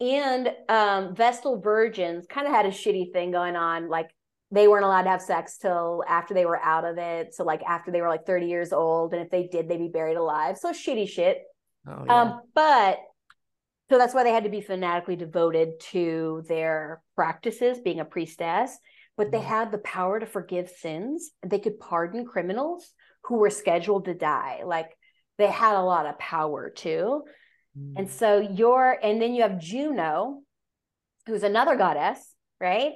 [0.00, 3.88] And um, Vestal virgins kind of had a shitty thing going on.
[3.88, 4.10] Like
[4.54, 7.34] they weren't allowed to have sex till after they were out of it.
[7.34, 9.12] So like after they were like 30 years old.
[9.12, 10.58] And if they did, they'd be buried alive.
[10.58, 11.42] So shitty shit.
[11.88, 12.20] Oh yeah.
[12.20, 12.98] Um, but
[13.90, 18.78] so that's why they had to be fanatically devoted to their practices, being a priestess.
[19.16, 19.44] But they Mhm.
[19.44, 21.32] had the power to forgive sins.
[21.44, 22.92] They could pardon criminals
[23.24, 24.62] who were scheduled to die.
[24.64, 24.96] Like
[25.36, 27.24] they had a lot of power too.
[27.96, 28.10] And Mm.
[28.10, 30.42] so you're, and then you have Juno,
[31.26, 32.20] who's another goddess,
[32.60, 32.92] right?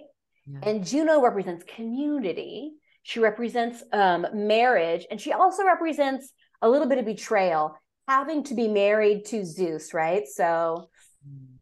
[0.51, 0.61] Yeah.
[0.63, 2.73] And Juno represents community.
[3.03, 6.33] She represents um, marriage, and she also represents
[6.63, 10.27] a little bit of betrayal, having to be married to Zeus, right?
[10.27, 10.89] So
[11.27, 11.59] Mm.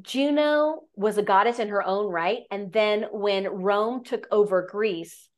[0.00, 2.42] Juno was a goddess in her own right.
[2.50, 5.28] And then when Rome took over Greece,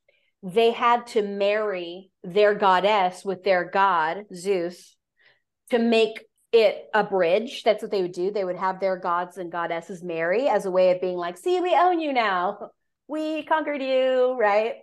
[0.43, 4.97] they had to marry their goddess with their god, Zeus,
[5.71, 7.63] to make it a bridge.
[7.65, 8.31] That's what they would do.
[8.31, 11.61] They would have their gods and goddesses marry as a way of being like, see,
[11.61, 12.71] we own you now.
[13.09, 14.77] We conquered you, right?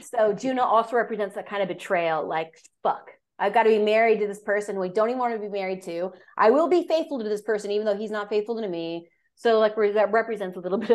[0.00, 4.20] So Juno also represents that kind of betrayal, like, fuck, I've got to be married
[4.20, 6.12] to this person we don't even want to be married to.
[6.36, 9.08] I will be faithful to this person, even though he's not faithful to me.
[9.34, 10.90] So, like, that represents a little bit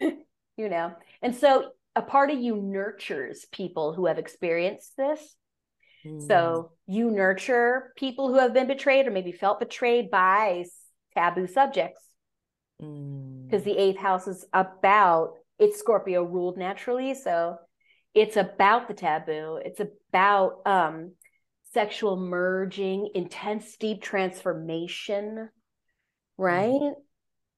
[0.00, 0.12] of,
[0.56, 0.92] you know.
[1.20, 5.36] And so, a part of you nurtures people who have experienced this.
[6.04, 6.26] Mm.
[6.26, 10.64] So, you nurture people who have been betrayed or maybe felt betrayed by
[11.14, 12.00] taboo subjects
[12.80, 13.44] Mm.
[13.44, 17.14] because the eighth house is about it's Scorpio ruled naturally.
[17.14, 17.58] So,
[18.14, 19.60] it's about the taboo.
[19.64, 21.12] It's about um,
[21.72, 25.48] sexual merging, intense, deep transformation,
[26.36, 26.70] right?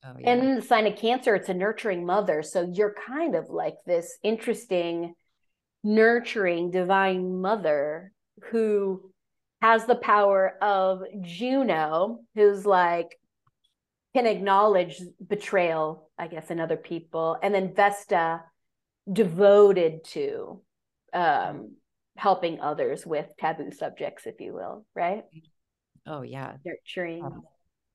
[0.04, 0.30] Oh, yeah.
[0.30, 2.42] And the sign of Cancer, it's a nurturing mother.
[2.42, 5.14] So you're kind of like this interesting,
[5.82, 8.12] nurturing, divine mother
[8.50, 9.10] who
[9.62, 13.18] has the power of Juno, who's like,
[14.14, 17.36] can acknowledge betrayal, I guess, in other people.
[17.42, 18.42] And then Vesta,
[19.12, 20.62] devoted to
[21.12, 21.72] um,
[22.16, 25.24] helping others with taboo subjects, if you will, right?
[26.06, 26.54] oh yeah.
[26.64, 27.24] Nurturing.
[27.24, 27.42] Um,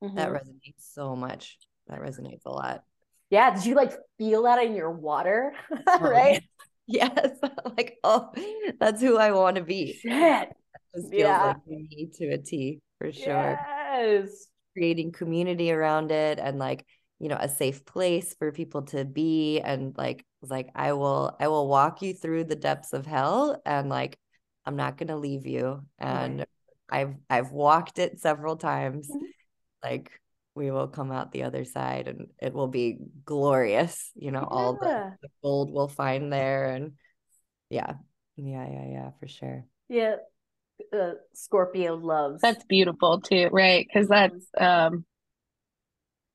[0.02, 0.16] Mhm.
[0.16, 1.58] That resonates so much.
[1.88, 2.84] That resonates a lot.
[3.30, 3.54] yeah.
[3.54, 5.54] Did you like feel that in your water?
[5.88, 6.42] Oh, right?
[6.94, 7.38] Yes.
[7.78, 8.32] like, oh,
[8.80, 9.94] that's who I want to be.
[9.94, 10.50] Shit.
[10.94, 11.46] This feels Yeah.
[11.46, 13.60] like me to a T for sure.
[13.62, 14.48] Yes.
[14.74, 16.84] Creating community around it and like,
[17.20, 19.60] you know, a safe place for people to be.
[19.60, 23.88] And like, like, I will, I will walk you through the depths of hell and
[23.88, 24.18] like,
[24.66, 25.84] I'm not gonna leave you.
[26.00, 26.46] And
[26.90, 29.08] I've I've walked it several times.
[29.10, 29.28] Mhm.
[29.84, 30.12] Like
[30.60, 34.12] we will come out the other side and it will be glorious.
[34.14, 36.66] You know, all the, the gold we'll find there.
[36.66, 36.92] And
[37.70, 37.94] yeah,
[38.36, 39.66] yeah, yeah, yeah, for sure.
[39.88, 40.18] Yeah.
[40.94, 42.42] Uh, Scorpio loves.
[42.42, 43.88] That's beautiful too, right?
[43.88, 45.06] Because that's um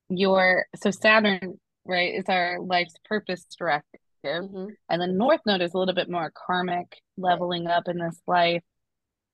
[0.08, 4.00] your so Saturn, right, is our life's purpose directive.
[4.24, 4.68] Mhm.
[4.88, 8.62] And the North Node is a little bit more karmic, leveling up in this life,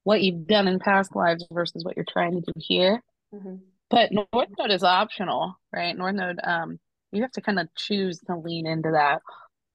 [0.03, 3.01] what you've done in past lives versus what you're trying to do here.
[3.33, 3.61] Mhm.
[3.91, 5.97] But North Node is optional, right?
[5.97, 6.79] North Node, um,
[7.13, 9.21] you have to kind of choose to lean into that.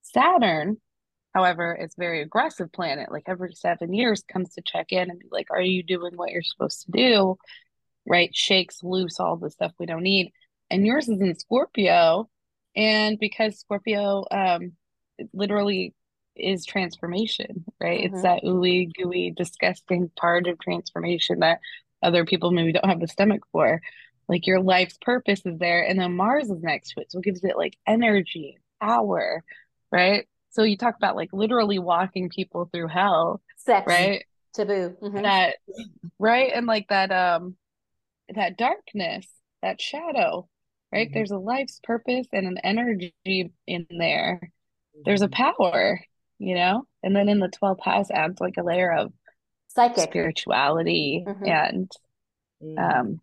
[0.02, 0.78] Saturn,
[1.34, 3.12] however, is very aggressive planet.
[3.12, 6.32] Like every seven years comes to check in and be like, are you doing what
[6.32, 7.36] you're supposed to do?
[8.08, 8.34] Right?
[8.34, 10.32] Shakes loose all the stuff we don't need.
[10.70, 12.30] And yours is in Scorpio.
[12.76, 14.74] And because Scorpio um
[15.34, 15.94] literally
[16.36, 18.02] is transformation, right?
[18.02, 18.06] Mhm.
[18.06, 21.60] It's that ooey gooey, disgusting part of transformation that
[22.04, 23.82] other people maybe don't have the stomach for.
[24.28, 27.26] Like your life's purpose is there, and then Mars is next to it, so it
[27.26, 29.44] gives it like energy, power,
[29.92, 30.28] right?
[30.50, 33.86] So you talk about like literally walking people through hell, Sex.
[33.88, 34.26] right?
[34.54, 34.98] Taboo.
[35.02, 35.24] Mhm.
[35.24, 35.56] That
[36.20, 37.56] right, and like that um
[38.34, 39.28] that darkness,
[39.62, 40.48] that shadow,
[40.92, 41.10] right?
[41.10, 41.14] Mhm.
[41.14, 43.14] There's a life's purpose and an energy
[43.68, 44.52] in there.
[45.06, 45.32] There's a Mhm.
[45.34, 46.02] power,
[46.40, 46.88] you know?
[47.04, 49.14] And then in the 12th house adds like a layer of
[49.76, 50.10] Psychic.
[50.10, 51.48] spirituality Mhm.
[51.48, 51.92] and
[52.62, 52.80] Mhm.
[52.80, 53.22] um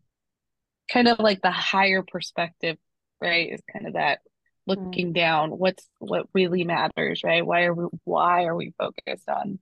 [0.90, 2.76] kind of like the higher perspective
[3.20, 4.20] right is kind of that
[4.66, 9.58] looking down what's what really matters right why are we why are we focused on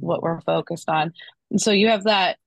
[0.00, 0.22] what Mhm.
[0.22, 1.12] we're focused on
[1.50, 2.38] and so you have that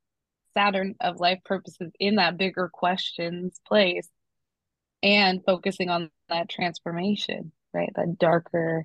[0.58, 4.10] saturn of life purposes in that bigger questions place
[5.04, 8.84] and focusing on that transformation right that darker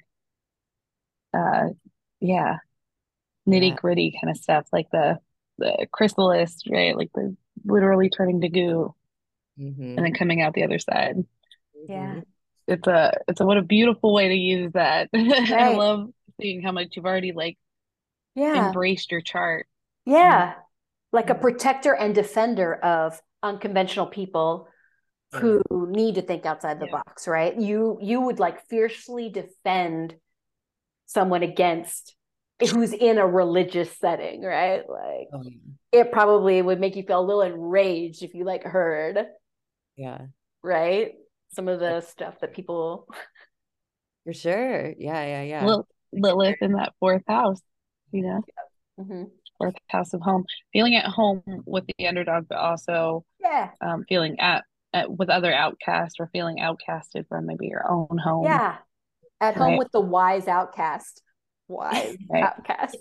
[1.34, 1.68] uh
[2.20, 2.58] yeah
[3.48, 3.74] nitty Yeah.
[3.74, 5.18] gritty kind of stuff like the
[5.58, 8.94] the chrysalis right like the literally turning to goo
[9.58, 9.96] Mhm.
[9.96, 11.24] and then coming out the other side
[11.88, 12.16] Yeah.
[12.16, 12.24] Mhm.
[12.66, 16.72] it's a it's a what a beautiful way to use that I love seeing how
[16.72, 17.58] much you've already like
[18.34, 18.66] Yeah.
[18.66, 19.66] embraced your chart
[20.04, 20.54] Yeah.
[21.12, 24.68] Like a protector and defender of unconventional people
[25.32, 26.92] who need to think outside the Yeah.
[26.92, 27.54] box, right?
[27.58, 30.16] You you would like fiercely defend
[31.06, 32.16] someone against
[32.60, 34.82] who's in a religious setting, right?
[34.88, 36.00] Like Oh, yeah.
[36.00, 39.26] it probably would make you feel a little enraged if you like heard,
[39.96, 40.26] Yeah,
[40.62, 41.12] right?
[41.52, 43.08] Some of the stuff that people
[44.24, 44.94] for sure.
[44.98, 45.66] Yeah, yeah, yeah.
[45.66, 47.60] Lil- Lilith in that fourth house
[48.12, 48.40] you know
[48.98, 49.30] Mhm.
[49.58, 53.72] fourth house of home feeling at home with the underdog but also Yeah.
[53.82, 54.64] um feeling at,
[54.94, 58.78] at with other outcasts or feeling outcasted from maybe your own home Yeah.
[59.40, 59.78] At home Right.
[59.78, 61.20] with the wise outcast.
[61.68, 62.44] Wise Right.
[62.44, 62.96] outcast.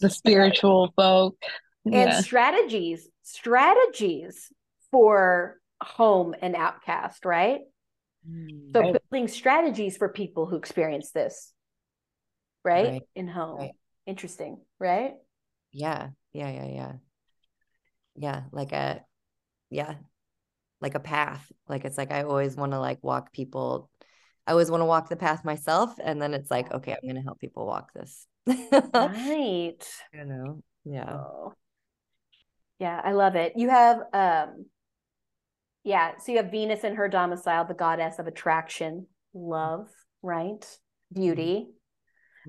[0.00, 1.36] the spiritual folk
[1.84, 4.52] and yeah strategies, strategies
[4.90, 7.60] for home and outcast, right?
[8.28, 8.96] Mm, So Right.
[9.10, 11.52] building strategies for people who experience this,
[12.64, 12.92] right?
[12.92, 13.02] Right.
[13.14, 13.58] In home.
[13.60, 13.72] Right.
[14.06, 15.14] Interesting, right?
[15.72, 16.92] Yeah, yeah, yeah, yeah.
[18.16, 19.04] Yeah, like a
[19.70, 19.94] yeah,
[20.80, 21.50] like a path.
[21.68, 23.90] Like it's like I always want to like walk people.
[24.50, 27.22] I always want to walk the path myself, and then it's like, okay, I'm gonna
[27.22, 28.26] help people walk this.
[28.48, 29.76] Right.
[30.12, 30.62] You know?
[30.84, 31.08] Yeah.
[31.08, 31.52] Oh.
[32.80, 33.52] Yeah, I love it.
[33.54, 34.66] You have um
[35.84, 39.86] yeah, so you have Venus in her domicile, the goddess of attraction, love,
[40.20, 40.66] right?
[41.12, 41.68] Beauty.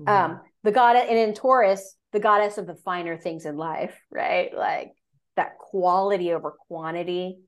[0.00, 0.08] Mhm.
[0.08, 4.52] Um the goddess and in Taurus, the goddess of the finer things in life, right?
[4.52, 4.90] Like
[5.36, 7.38] that quality over quantity,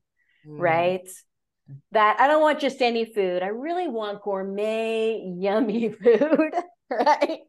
[0.46, 0.60] Mhm.
[0.60, 1.08] right?
[1.92, 3.42] That I don't want just any food.
[3.42, 6.52] I really want gourmet, yummy food,
[6.90, 7.40] right?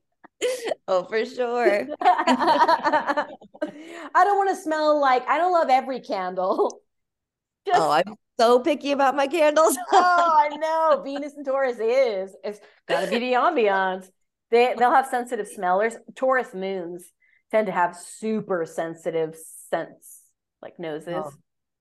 [0.87, 1.87] Oh, for sure.
[2.01, 3.25] I
[4.13, 6.81] don't want to smell like I don't love every candle.
[7.65, 9.75] Just, oh, I'm so picky about my candles.
[9.91, 11.01] oh, I know.
[11.03, 12.35] Venus and Taurus is.
[12.43, 14.07] It's gotta be the ambiance.
[14.51, 15.95] They they'll have sensitive smellers.
[16.15, 17.11] Taurus moons
[17.49, 19.35] tend to have super sensitive
[19.69, 20.21] scents,
[20.61, 21.15] like noses.
[21.15, 21.31] Oh,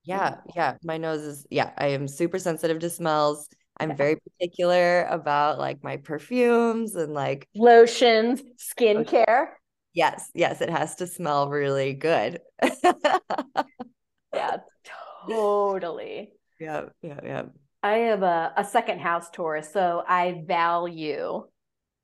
[0.04, 0.76] yeah, yeah.
[0.82, 3.48] My nose is yeah, I am super sensitive to smells.
[3.78, 3.96] I'm yeah.
[3.96, 9.46] very particular about like my perfumes and like lotions, oh, skincare.
[9.92, 12.40] Yes, yes, it has to smell really good.
[14.34, 14.56] yeah,
[15.26, 16.32] totally.
[16.60, 17.42] Yeah, yeah, yeah.
[17.82, 21.44] I have a, a second house Taurus, so I value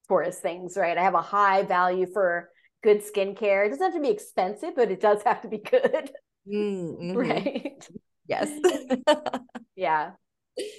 [0.08, 0.96] Taurus things, right?
[0.96, 2.50] I have a high value for
[2.82, 3.66] good skincare.
[3.66, 6.10] It doesn't have to be expensive, but it does have to be good.
[7.00, 7.16] Mm-hmm.
[7.16, 7.88] Right.
[8.26, 8.50] Yes.
[9.76, 10.12] yeah.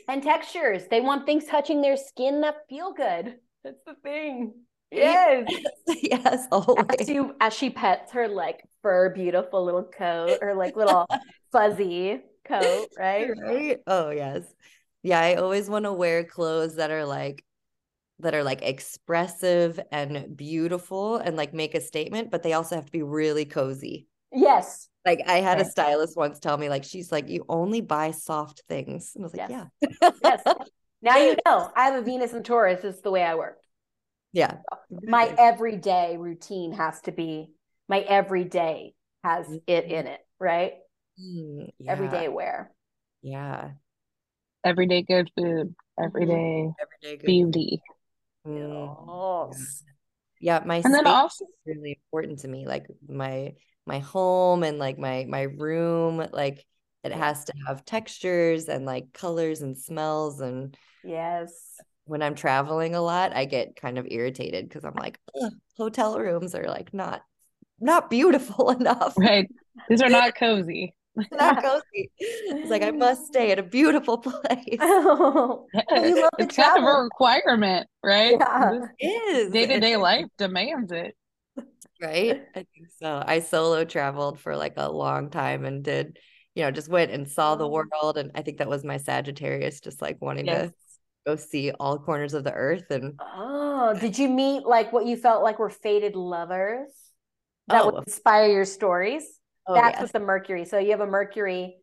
[0.07, 0.84] And textures.
[0.89, 3.36] They want things touching their skin that feel good.
[3.63, 4.53] That's the thing.
[4.91, 5.49] Yes.
[6.01, 6.47] yes.
[6.51, 6.86] Always.
[6.99, 11.05] As, she, as she pets her like fur, beautiful little coat, or like little
[11.51, 13.30] fuzzy coat, right?
[13.38, 13.80] Right.
[13.88, 14.43] Oh yes.
[15.03, 17.43] Yeah, I always want to wear clothes that are like
[18.19, 22.86] that are like expressive and beautiful and like make a statement, but they also have
[22.86, 24.07] to be really cozy.
[24.32, 24.88] Yes.
[25.05, 25.65] Like I had right.
[25.65, 29.11] a stylist once tell me, like, she's like, you only buy soft things.
[29.15, 29.67] And I was like, yes.
[30.01, 30.11] yeah.
[30.23, 30.43] yes.
[31.03, 32.84] Now you know I have a Venus and Taurus.
[32.84, 33.57] It's the way I work.
[34.34, 34.57] Yeah.
[35.01, 37.49] My everyday routine has to be
[37.89, 40.73] my everyday has it in it, right?
[41.19, 41.91] Mm, yeah.
[41.91, 42.71] Everyday wear.
[43.21, 43.71] Yeah.
[44.63, 45.73] Everyday good food.
[45.99, 47.82] Everyday, everyday good beauty.
[48.47, 49.49] Mm.
[49.51, 49.84] Yes.
[50.39, 52.65] Yeah, my and then also really important to me.
[52.65, 53.53] Like my
[53.86, 56.65] my home and like my my room, like
[57.03, 61.77] it has to have textures and like colors and smells and yes.
[62.05, 65.19] When I'm traveling a lot, I get kind of irritated because I'm like,
[65.77, 67.21] hotel rooms are like not
[67.79, 69.13] not beautiful enough.
[69.17, 69.49] Right.
[69.89, 70.93] These are not cozy.
[71.32, 72.11] not cozy.
[72.17, 74.77] It's like I must stay at a beautiful place.
[74.79, 78.36] Oh, it's kind of a requirement, right?
[78.39, 78.79] Yeah.
[78.99, 79.51] It is.
[79.51, 81.15] Day to day life demands it.
[82.02, 82.41] Right?
[82.56, 83.24] I think so.
[83.26, 86.18] I solo traveled for like a long time and did,
[86.56, 87.72] you know, just went and saw the mm.
[87.72, 88.18] world.
[88.18, 90.70] And I think that was my Sagittarius, just like wanting yes.
[90.70, 90.74] to
[91.26, 92.89] go see all corners of the earth.
[92.89, 96.89] And oh, did you meet like what you felt like were fated lovers
[97.68, 97.86] that oh.
[97.91, 99.24] would inspire your stories?
[99.68, 100.02] Oh, That's yes.
[100.02, 100.66] with the Mercury.
[100.66, 101.78] So you have a Mercury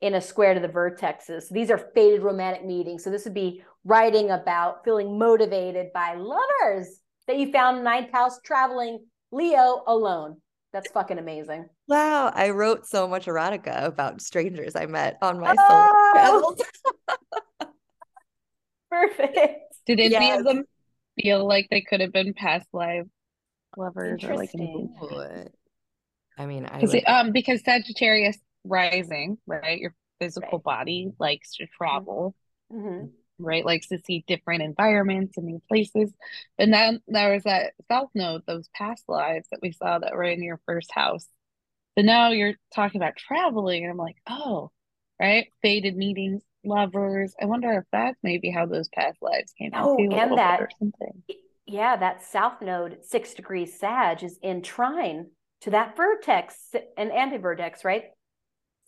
[0.00, 1.48] in a square to the vertexes.
[1.48, 3.02] These are fated romantic meetings.
[3.02, 8.38] So this would be writing about feeling motivated by lovers that you found ninth house
[8.44, 9.04] traveling
[9.36, 10.38] Leo alone.
[10.72, 11.68] That's fucking amazing.
[11.88, 12.32] Wow.
[12.34, 16.56] I wrote so much erotica about strangers I met on my oh!
[17.58, 17.70] solo
[18.90, 19.74] Perfect.
[19.86, 20.38] Did any yes.
[20.38, 20.64] of them
[21.20, 23.04] feel like they could have been past life
[23.76, 24.50] lovers or like?
[26.38, 27.06] I mean, I would...
[27.06, 29.78] um because Sagittarius rising, right?
[29.78, 30.78] Your physical right.
[30.78, 32.34] body likes to travel,
[32.72, 33.06] mm-hmm.
[33.38, 33.64] Right?
[33.64, 36.12] Likes to see different environments and new places.
[36.58, 40.24] But then there was that South Node, those past lives that we saw that were
[40.24, 41.26] in your first house.
[41.94, 44.70] But now you're talking about traveling, and I'm like, oh,
[45.20, 47.34] right, Faded meetings, lovers.
[47.40, 49.88] I wonder if that's maybe how those past lives came out.
[49.88, 50.68] Oh, and that,
[51.66, 55.30] yeah, that South Node, six degrees Sag, is in trine
[55.62, 56.56] to that vertex
[56.96, 58.04] and anti-vertex, right?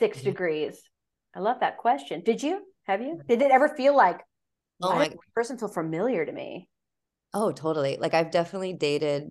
[0.01, 0.25] 6 mm-hmm.
[0.25, 0.81] degrees.
[1.35, 2.23] I love that question.
[2.23, 2.63] Did you?
[2.87, 3.21] Have you?
[3.29, 4.21] Did it ever feel like
[4.83, 6.69] oh my person feel familiar to me?
[7.35, 7.97] Oh, totally.
[7.99, 9.31] Like I've definitely dated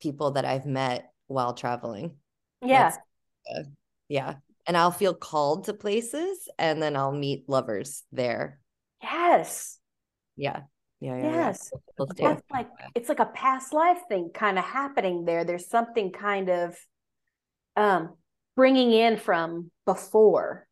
[0.00, 2.16] people that I've met while traveling.
[2.62, 2.94] Yeah.
[3.54, 3.62] Uh,
[4.08, 4.34] yeah.
[4.66, 8.60] And I'll feel called to places and then I'll meet lovers there.
[9.02, 9.78] Yes.
[10.36, 10.62] Yeah.
[11.00, 12.04] Yeah, yeah yes yeah.
[12.16, 16.48] that's like it's like a past life thing kind of happening there there's something kind
[16.48, 16.76] of
[17.76, 18.16] um
[18.56, 20.66] bringing in from before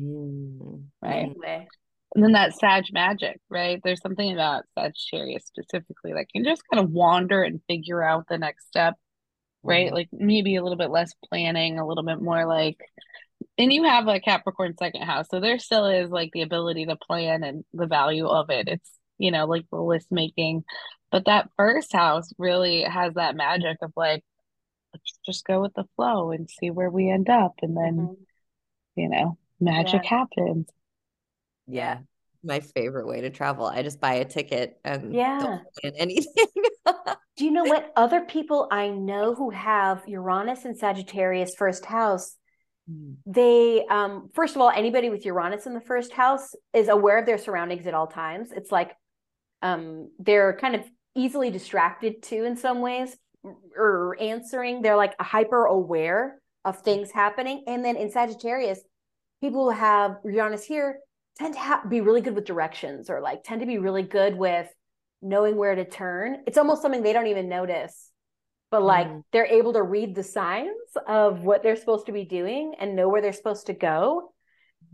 [0.00, 1.68] mm, right anyway.
[2.14, 6.82] And then that sag magic right there's something about sagittarius specifically that can just kind
[6.82, 8.94] of wander and figure out the next step
[9.62, 9.94] right mm-hmm.
[9.94, 12.78] like maybe a little bit less planning a little bit more like
[13.56, 16.96] and you have a capricorn second house so there still is like the ability to
[16.96, 20.64] plan and the value of it it's you know, like the list making.
[21.10, 24.24] But that first house really has that magic of like,
[24.94, 27.54] let's just go with the flow and see where we end up.
[27.62, 28.22] And then, mm-hmm.
[28.96, 30.10] you know, magic yeah.
[30.10, 30.68] happens.
[31.68, 31.98] Yeah.
[32.44, 33.66] My favorite way to travel.
[33.66, 35.38] I just buy a ticket and yeah.
[35.38, 36.46] don't plan anything.
[37.36, 42.36] Do you know what other people I know who have Uranus and Sagittarius first house?
[42.90, 43.12] Hmm.
[43.26, 47.26] They, um, first of all, anybody with Uranus in the first house is aware of
[47.26, 48.50] their surroundings at all times.
[48.50, 48.92] It's like
[49.62, 50.82] um, they're kind of
[51.14, 53.16] easily distracted too in some ways
[53.76, 57.64] or answering they're like hyper aware of things happening.
[57.66, 58.80] And then in Sagittarius,
[59.40, 60.98] people who have Uranus here
[61.38, 64.36] tend to have, be really good with directions or like tend to be really good
[64.36, 64.68] with
[65.22, 66.38] knowing where to turn.
[66.46, 68.10] It's almost something they don't even notice,
[68.70, 69.22] but like mm.
[69.32, 70.70] they're able to read the signs
[71.06, 74.32] of what they're supposed to be doing and know where they're supposed to go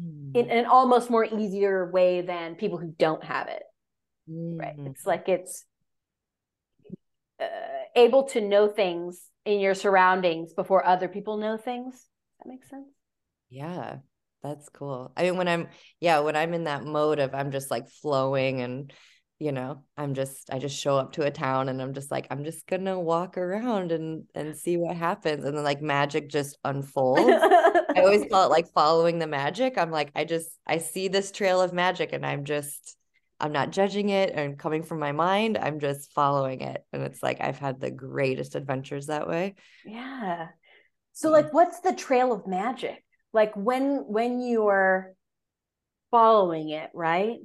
[0.01, 0.37] mm.
[0.37, 3.63] in an almost more easier way than people who don't have it.
[4.31, 4.59] Mm.
[4.59, 4.75] Right.
[4.79, 5.65] It's like it's
[7.41, 7.45] uh,
[7.97, 12.07] able to know things in your surroundings before other people know things.
[12.39, 12.89] that makes sense?
[13.51, 13.97] Yeah.
[14.45, 15.11] That's cool.
[15.17, 15.69] I mean, when I'm,
[16.01, 18.93] yeah, when I'm in that mode of I'm just like flowing and,
[19.39, 22.27] you know, I'm just, I just show up to a town and I'm just like,
[22.31, 25.47] I'm just gonna walk around and and see what happens.
[25.47, 27.23] And then like magic just unfolds.
[27.23, 29.79] I always call it like following the magic.
[29.79, 32.99] I'm like, I just, I see this trail of magic and I'm just,
[33.41, 35.57] I'm not judging it and coming from my mind.
[35.57, 36.85] I'm just following it.
[36.93, 39.55] And it's like I've had the greatest adventures that way.
[39.87, 40.49] Yeah.
[41.15, 43.04] So, like, what's the trail of magic?
[43.35, 45.13] Like when when you're
[46.11, 47.39] following it right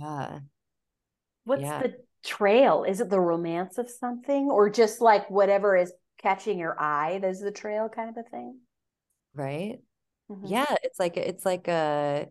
[0.00, 0.38] yeah
[1.44, 1.82] what's yeah.
[1.82, 6.80] the trail is it the romance of something or just like whatever is catching your
[6.80, 8.58] eye there's the trail kind of a thing
[9.34, 9.78] right
[10.30, 10.46] mm-hmm.
[10.46, 12.26] yeah it's like it's like a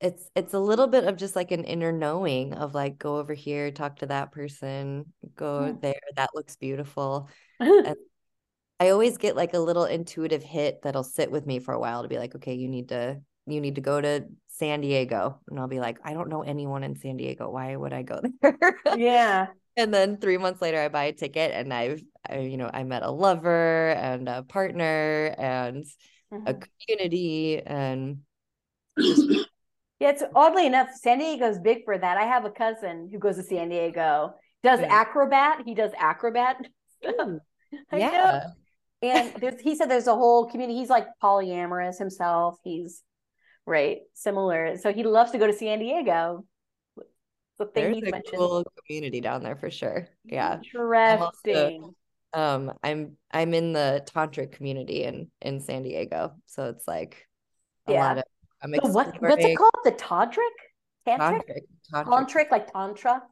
[0.00, 3.34] it's it's a little bit of just like an inner knowing of like go over
[3.34, 5.04] here talk to that person
[5.36, 5.72] go yeah.
[5.80, 7.28] there that looks beautiful
[7.60, 7.96] and
[8.80, 12.02] I always get like a little intuitive hit that'll sit with me for a while
[12.02, 15.40] to be like, okay, you need to you need to go to San Diego.
[15.48, 17.50] And I'll be like, I don't know anyone in San Diego.
[17.50, 18.58] Why would I go there?
[18.96, 19.46] Yeah.
[19.76, 22.84] and then three months later I buy a ticket and I've I, you know, I
[22.84, 25.84] met a lover and a partner and
[26.32, 26.46] mm-hmm.
[26.46, 26.54] a
[26.86, 28.18] community and
[28.96, 29.44] yeah,
[30.00, 32.16] it's oddly enough, San Diego's big for that.
[32.16, 35.62] I have a cousin who goes to San Diego, does acrobat.
[35.64, 36.58] He does acrobat.
[37.92, 38.42] yeah
[39.02, 43.02] and there's he said there's a whole community he's like polyamorous himself he's
[43.66, 46.44] right similar so he loves to go to san diego.
[47.58, 48.38] The thing there's a mentioned.
[48.38, 50.58] cool community down there for sure yeah.
[50.58, 51.94] Interesting I'm also,
[52.34, 57.26] um i'm i'm in the tantric community in in san diego so it's like
[57.86, 58.04] a yeah.
[58.04, 58.24] lot of
[58.62, 59.70] I'm so what what's it called?
[59.84, 60.36] The tantric?
[61.06, 61.42] Tantric?
[61.42, 62.06] Tantric, tantric.
[62.06, 63.22] tantric like tantra?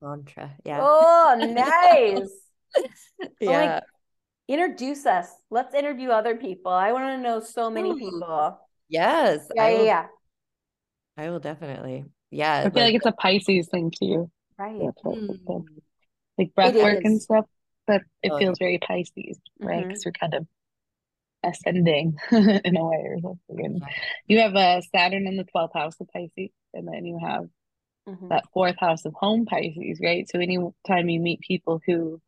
[0.00, 0.78] Tantra yeah.
[0.80, 2.30] Oh nice.
[3.40, 3.80] Yeah.
[3.82, 3.86] oh
[4.48, 5.28] introduce us.
[5.50, 6.72] Let's interview other people.
[6.72, 7.98] I want to know so many Ooh.
[7.98, 8.58] people.
[8.88, 9.46] Yes.
[9.54, 10.06] Yeah, I will, yeah.
[11.16, 12.06] I will definitely.
[12.30, 12.58] Yeah.
[12.58, 14.30] I feel like, like it's a Pisces thing too.
[14.58, 14.80] Right.
[15.04, 15.64] Mm.
[16.38, 17.04] Like breath it work is.
[17.04, 17.44] and stuff,
[17.86, 18.66] but it oh, feels yeah.
[18.66, 19.86] very Pisces, right?
[19.86, 20.08] Because mm-hmm.
[20.08, 20.46] we're kind of
[21.44, 23.64] ascending in a way or something.
[23.64, 23.82] And
[24.26, 27.44] you have a uh, Saturn in the 12th house of Pisces, and then you have
[28.08, 28.28] mm-hmm.
[28.28, 30.28] that fourth house of home Pisces, right?
[30.28, 32.20] So anytime you meet people who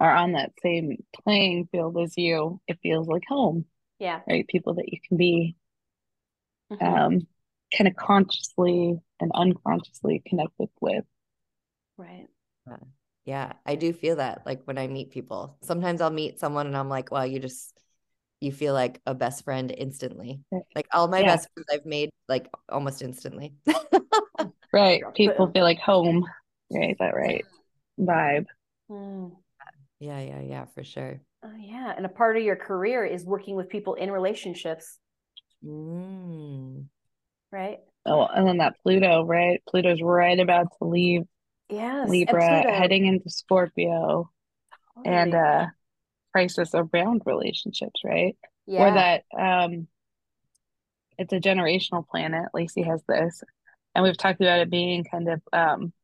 [0.00, 3.64] are on that same playing field as you, it feels like home.
[3.98, 4.20] Yeah.
[4.28, 4.46] Right.
[4.46, 5.56] People that you can be
[6.72, 6.84] mm-hmm.
[6.84, 7.26] um,
[7.76, 11.04] kind of consciously and unconsciously connected with.
[11.96, 12.26] Right.
[12.70, 12.76] Uh,
[13.24, 13.52] yeah.
[13.64, 15.56] I do feel that like when I meet people.
[15.62, 17.78] Sometimes I'll meet someone and I'm like, wow, you just
[18.40, 20.40] you feel like a best friend instantly.
[20.74, 21.36] Like all my yeah.
[21.36, 23.54] best friends I've made like almost instantly.
[24.72, 25.02] right.
[25.14, 26.26] People feel like home.
[26.70, 26.96] Right.
[26.98, 27.44] That right
[27.98, 28.46] vibe.
[28.90, 29.32] Mm.
[30.04, 31.18] Yeah, yeah, yeah, for sure.
[31.42, 31.94] Oh, yeah.
[31.96, 34.98] And a part of your career is working with people in relationships.
[35.64, 36.84] Mm.
[37.50, 37.78] Right.
[38.04, 39.62] Oh, and then that Pluto, right?
[39.66, 41.22] Pluto's right about to leave
[41.70, 44.30] yes, Libra, heading into Scorpio,
[44.94, 45.16] totally.
[45.16, 45.66] and uh
[46.32, 48.36] crisis around relationships, right?
[48.66, 48.82] Yeah.
[48.82, 49.88] Or that um
[51.16, 52.50] it's a generational planet.
[52.52, 53.42] Lacey has this.
[53.94, 55.94] And we've talked about it being kind of um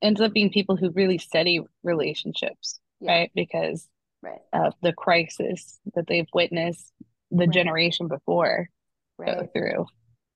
[0.00, 3.12] ends up being people who really study relationships yeah.
[3.12, 3.30] right?
[3.34, 3.88] Because
[4.22, 4.40] right.
[4.52, 6.92] of the crisis that they've witnessed
[7.30, 7.50] the right.
[7.50, 8.68] generation before
[9.18, 9.38] right.
[9.38, 9.86] go through,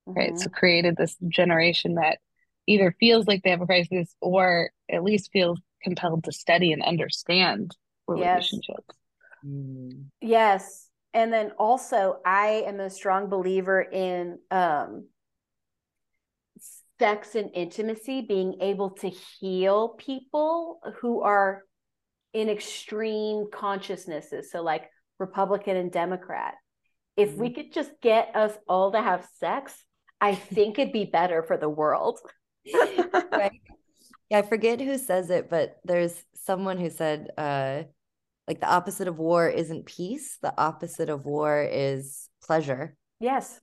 [0.07, 0.13] mm-hmm.
[0.13, 0.37] right?
[0.37, 2.19] So created this generation that
[2.67, 6.83] either feels like they have a crisis or at least feels compelled to study and
[6.83, 7.75] understand
[8.07, 8.95] relationships.
[9.43, 9.51] Yes.
[9.53, 10.05] Mm.
[10.21, 10.89] yes.
[11.13, 15.07] And then also, I am a strong believer in um,
[16.99, 21.63] sex and intimacy being able to heal people who are
[22.33, 24.51] in extreme consciousnesses.
[24.51, 26.55] So, like Republican and Democrat.
[27.15, 27.41] If mm-hmm.
[27.41, 29.73] we could just get us all to have sex,
[30.21, 32.19] I think it'd be better for the world.
[33.31, 33.51] right.
[34.29, 37.83] Yeah, I forget who says it, but there's someone who said, uh,
[38.47, 40.37] like the opposite of war isn't peace.
[40.41, 42.95] The opposite of war is pleasure.
[43.19, 43.59] Yes.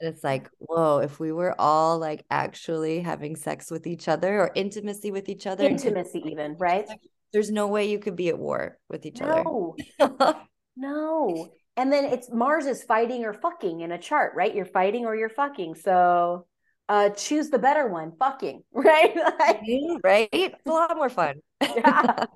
[0.00, 4.40] And it's like, whoa, if we were all like actually having sex with each other
[4.40, 6.86] or intimacy with each other, intimacy, even, right?
[7.32, 9.74] there's no way you could be at war with each no.
[9.98, 10.14] other.
[10.18, 10.34] no.
[10.80, 11.48] No.
[11.76, 14.54] And then it's Mars is fighting or fucking in a chart, right?
[14.54, 15.74] You're fighting or you're fucking.
[15.74, 16.46] So
[16.88, 19.14] uh choose the better one, fucking, right?
[19.16, 19.60] like,
[20.04, 20.28] right?
[20.32, 21.40] It's a lot more fun.
[21.60, 22.24] yeah.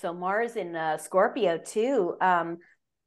[0.00, 2.58] So Mars in uh, Scorpio too um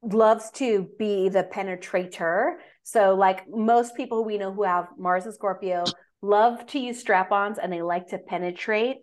[0.02, 2.54] loves to be the penetrator.
[2.84, 5.84] So like most people we know who have Mars in Scorpio
[6.22, 8.98] love to use strap-ons and they like to penetrate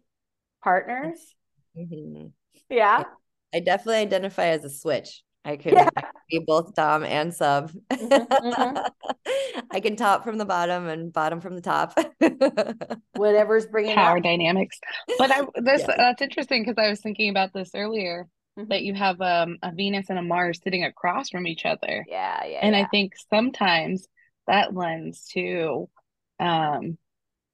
[0.64, 1.36] partners.
[1.76, 2.34] Mhm.
[2.70, 3.06] Yeah.
[3.54, 5.24] I definitely identify as a switch.
[5.44, 5.90] I could, Yeah.
[6.30, 7.72] Be both dom and sub.
[8.02, 8.80] Mhm, mhm.
[9.72, 11.98] I can top from the bottom and bottom from the top.
[13.14, 14.20] Whatever's bringing Power up.
[14.20, 14.80] dynamics.
[15.18, 15.96] But I this Yeah.
[15.96, 18.70] that's interesting because I was thinking about this earlier Mhm.
[18.70, 22.06] that you have um a Venus and a Mars sitting across from each other.
[22.08, 22.86] Yeah, yeah, And yeah.
[22.86, 24.08] I think sometimes
[24.48, 25.90] that lends to
[26.40, 26.98] um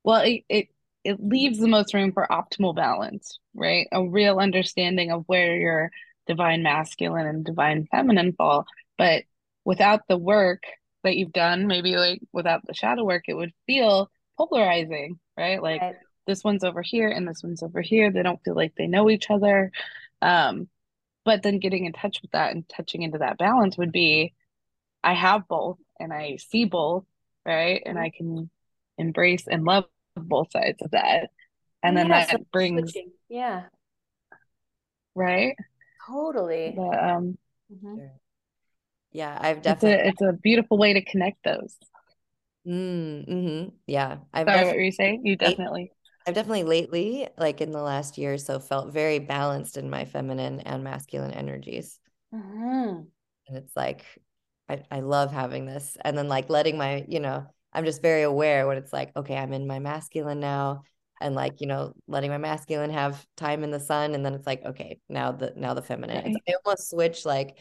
[0.03, 0.69] well it, it
[1.03, 3.87] it leaves the most room for optimal balance, right?
[3.91, 5.91] A real understanding of where your
[6.27, 8.65] divine masculine and divine feminine fall.
[8.97, 9.23] But
[9.65, 10.63] without the work
[11.03, 15.61] that you've done, maybe like without the shadow work, it would feel polarizing, right?
[15.61, 15.95] Like Right.
[16.27, 18.11] this one's over here and this one's over here.
[18.11, 19.71] They don't feel like they know each other.
[20.21, 20.69] Um,
[21.25, 24.33] but then getting in touch with that and touching into that balance would be
[25.03, 27.05] I have both and I see both,
[27.45, 27.81] right?
[27.85, 27.99] And Mhm.
[27.99, 28.49] I can
[28.97, 29.85] embrace and love
[30.15, 31.29] both sides of that.
[31.83, 33.11] And then Yeah, that so brings, switching.
[33.29, 33.63] Yeah,
[35.15, 35.55] right?
[36.05, 36.71] totally.
[36.75, 37.37] The, um,
[37.71, 38.01] Mhm.
[39.11, 40.03] Yeah, I've it's definitely.
[40.03, 41.75] a it's a beautiful way to connect those.
[42.65, 43.73] Mm, mhm.
[43.87, 44.77] Yeah, I've Sorry, what definitely.
[44.77, 45.25] were you saying?
[45.25, 45.91] You definitely.
[46.27, 50.05] I've definitely lately, like in the last year or so, felt very balanced in my
[50.05, 51.99] feminine and masculine energies.
[52.31, 53.11] Mhm.
[53.47, 54.05] And it's like,
[54.69, 55.97] I, I love having this.
[56.01, 59.37] And then, like, letting my, you know, I'm just very aware when it's like, okay,
[59.37, 60.83] I'm in my masculine now.
[61.19, 64.15] And like, you know, letting my masculine have time in the sun.
[64.15, 66.17] And then it's like, okay, now the, now the feminine.
[66.17, 66.41] It's, Right.
[66.49, 67.57] I almost switch like,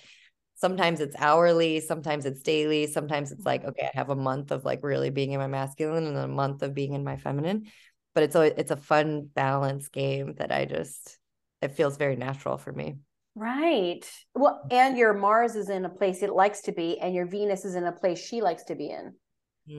[0.54, 3.70] sometimes it's hourly, sometimes it's daily, sometimes it's like, mm-hmm.
[3.70, 6.28] okay, I have a month of like really being in my masculine and then a
[6.28, 7.66] month of being in my feminine.
[8.14, 11.18] But it's always, it's a fun balance game that I just,
[11.60, 12.96] it feels very natural for me.
[13.34, 14.10] Right.
[14.34, 17.64] Well, and your Mars is in a place it likes to be, and your Venus
[17.64, 19.14] is in a place she likes to be in.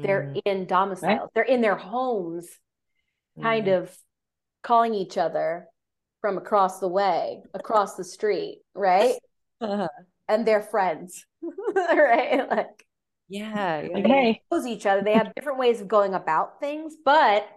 [0.04, 1.30] They're Mm, in domiciles.
[1.34, 2.48] They're in their homes,
[3.42, 3.74] kind mm.
[3.74, 3.98] of
[4.64, 5.68] calling each other
[6.22, 9.16] from across the way, across the street, right?
[9.62, 9.88] Uh-huh.
[10.28, 11.26] And they're friends,
[11.76, 12.50] right?
[12.50, 12.86] Like
[13.30, 13.94] Yeah, yeah.
[13.94, 15.02] Like, hey, knows each other.
[15.04, 17.48] They have different ways of going about things, but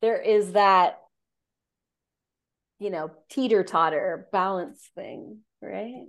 [0.00, 1.00] there is that,
[2.78, 6.06] you know, teeter totter balance thing, right?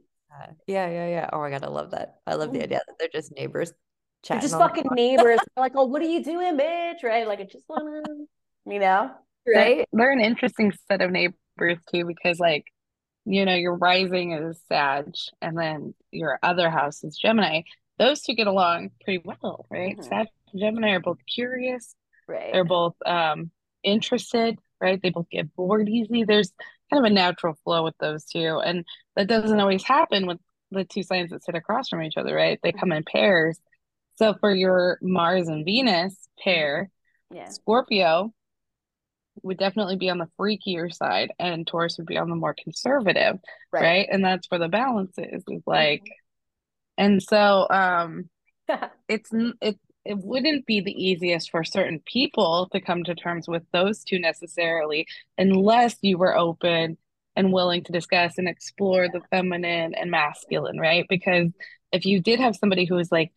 [0.67, 1.29] Yeah, yeah, yeah.
[1.33, 2.19] Oh my God, I love that.
[2.27, 2.63] I love the Mm.
[2.63, 3.77] idea that they're just neighbors They're
[4.23, 5.39] chatting just on the fucking neighbors.
[5.57, 7.03] Like, oh, what are you doing, bitch?
[7.03, 7.27] Right?
[7.27, 8.01] Like, I just wanna,
[8.65, 9.11] you know,
[9.45, 9.89] they're, right?
[9.91, 12.65] they're an interesting set of neighbors too, because like,
[13.25, 17.61] you know, your rising is Sag, and then your other house is Gemini.
[17.97, 19.97] Those two get along pretty well, right?
[19.97, 20.03] Mhm.
[20.03, 21.95] Sag and Gemini are both curious.
[22.27, 22.53] Right.
[22.53, 23.51] They're both um
[23.83, 25.01] interested, right?
[25.01, 26.23] They both get bored easy.
[26.23, 26.51] There's
[26.91, 30.39] kind of a natural flow with those two, and that doesn't always happen with
[30.71, 32.59] the two signs that sit across from each other, right?
[32.61, 33.59] They come in pairs.
[34.19, 36.89] So for your Mars and Venus pair,
[37.31, 37.47] Yeah.
[37.47, 38.33] Scorpio
[39.43, 43.39] would definitely be on the freakier side, and Taurus would be on the more conservative,
[43.71, 43.81] Right.
[43.83, 44.09] right?
[44.11, 46.03] And that's where the balance is, is like,
[46.97, 48.29] and so um,
[49.07, 49.29] it's
[49.61, 54.03] it it wouldn't be the easiest for certain people to come to terms with those
[54.03, 55.07] two necessarily,
[55.37, 56.97] unless you were open
[57.37, 61.05] and willing to discuss and explore the feminine and masculine, right?
[61.07, 61.51] Because
[61.93, 63.31] if you did have somebody who was like,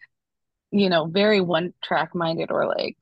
[0.72, 2.96] you know, very one track minded or like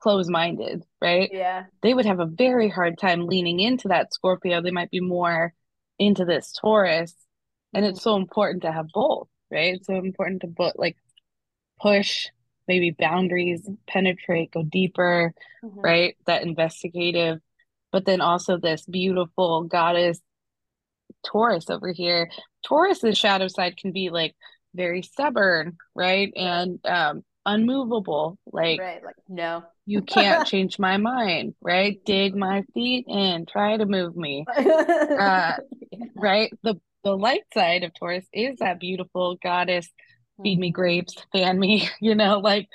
[0.00, 1.28] close minded, right?
[1.32, 1.64] yeah.
[1.82, 4.62] they would have a very hard time leaning into that Scorpio.
[4.62, 5.52] They might be more
[5.98, 7.14] into this Taurus.
[7.74, 9.74] And it's so important to have both, right?
[9.74, 10.96] It's so important to both like
[11.80, 12.28] push
[12.68, 15.82] maybe boundaries, penetrate, go deeper, Mhm.
[15.82, 16.16] right?
[16.26, 17.40] That investigative,
[17.92, 20.20] but then also this beautiful goddess
[21.24, 22.30] Taurus over here.
[22.64, 24.34] Taurus's shadow side can be like
[24.76, 26.32] very stubborn, right?
[26.36, 29.02] And um unmovable, like Right.
[29.02, 29.64] Like, no.
[29.86, 32.00] you can't change my mind, right?
[32.04, 34.46] Dig my feet in, try to move me,
[35.16, 35.54] uh,
[36.16, 36.52] right?
[36.62, 39.88] The the light side of Taurus is that beautiful goddess,
[40.42, 40.72] feed me Mhm.
[40.72, 42.68] grapes, fan me, you know, like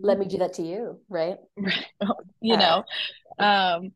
[0.00, 1.38] Let me do that to you, right?
[2.40, 2.84] you know.
[3.38, 3.92] Um,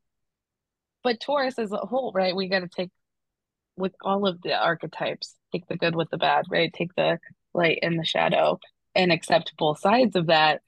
[1.03, 2.35] but Taurus as a whole, right?
[2.37, 2.91] We got to take
[3.77, 6.73] with all of the archetypes, take the good with the bad, right?
[6.73, 7.19] Take the
[7.55, 8.59] light and the shadow
[8.95, 10.63] and accept both sides of that.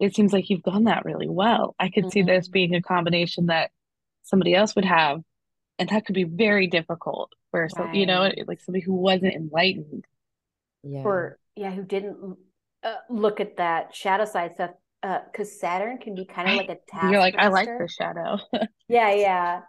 [0.00, 1.74] It seems like you've done that really well.
[1.78, 2.52] I could see this Mhm.
[2.52, 3.70] being a combination that
[4.22, 5.22] somebody else would have,
[5.78, 10.04] and that could be very difficult for some, you know, like somebody who wasn't enlightened.
[10.82, 11.02] Yeah.
[11.02, 12.36] For yeah, who didn't
[12.82, 16.68] uh, look at that shadow side stuff because uh, Saturn can be kind of like
[16.68, 17.12] a task.
[17.12, 18.38] You're like, I like the shadow.
[18.88, 19.60] yeah, yeah.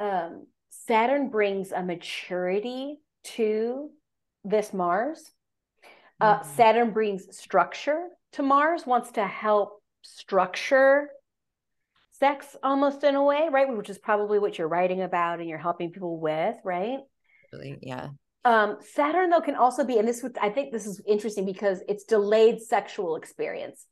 [0.00, 2.98] Um, Saturn brings a maturity
[3.36, 3.90] to
[4.44, 5.30] this Mars.
[6.22, 6.54] Uh, mm-hmm.
[6.54, 11.10] Saturn brings structure to Mars, wants to help structure
[12.12, 13.68] sex almost in a way, right?
[13.76, 17.00] Which is probably what you're writing about and you're helping people with, right?
[17.52, 18.10] Really, yeah.
[18.44, 21.82] Um, Saturn though can also be, and this would I think this is interesting because
[21.88, 23.84] it's delayed sexual experience.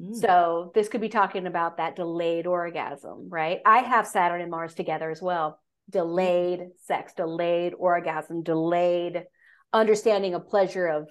[0.00, 0.16] Mm.
[0.16, 3.60] So this could be talking about that delayed orgasm, right?
[3.64, 5.60] I have Saturn and Mars together as well.
[5.88, 9.24] Delayed sex, delayed orgasm, delayed
[9.72, 11.08] understanding of pleasure of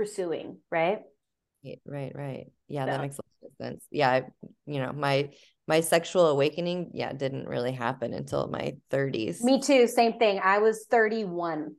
[0.00, 1.02] pursuing, right?
[1.84, 2.46] Right, right.
[2.68, 2.90] Yeah, so.
[2.90, 3.84] that makes a lot of sense.
[3.90, 4.22] Yeah, I,
[4.64, 5.28] you know, my
[5.68, 9.42] my sexual awakening, yeah, didn't really happen until my 30s.
[9.42, 10.40] Me too, same thing.
[10.42, 11.76] I was 31.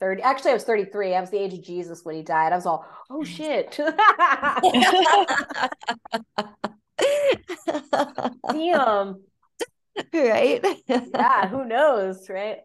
[0.00, 1.14] 30 actually I was 33.
[1.14, 2.52] I was the age of Jesus when he died.
[2.52, 3.70] I was all, oh shit.
[8.50, 9.22] Damn.
[10.12, 10.62] Right?
[10.88, 12.58] yeah, who knows, right?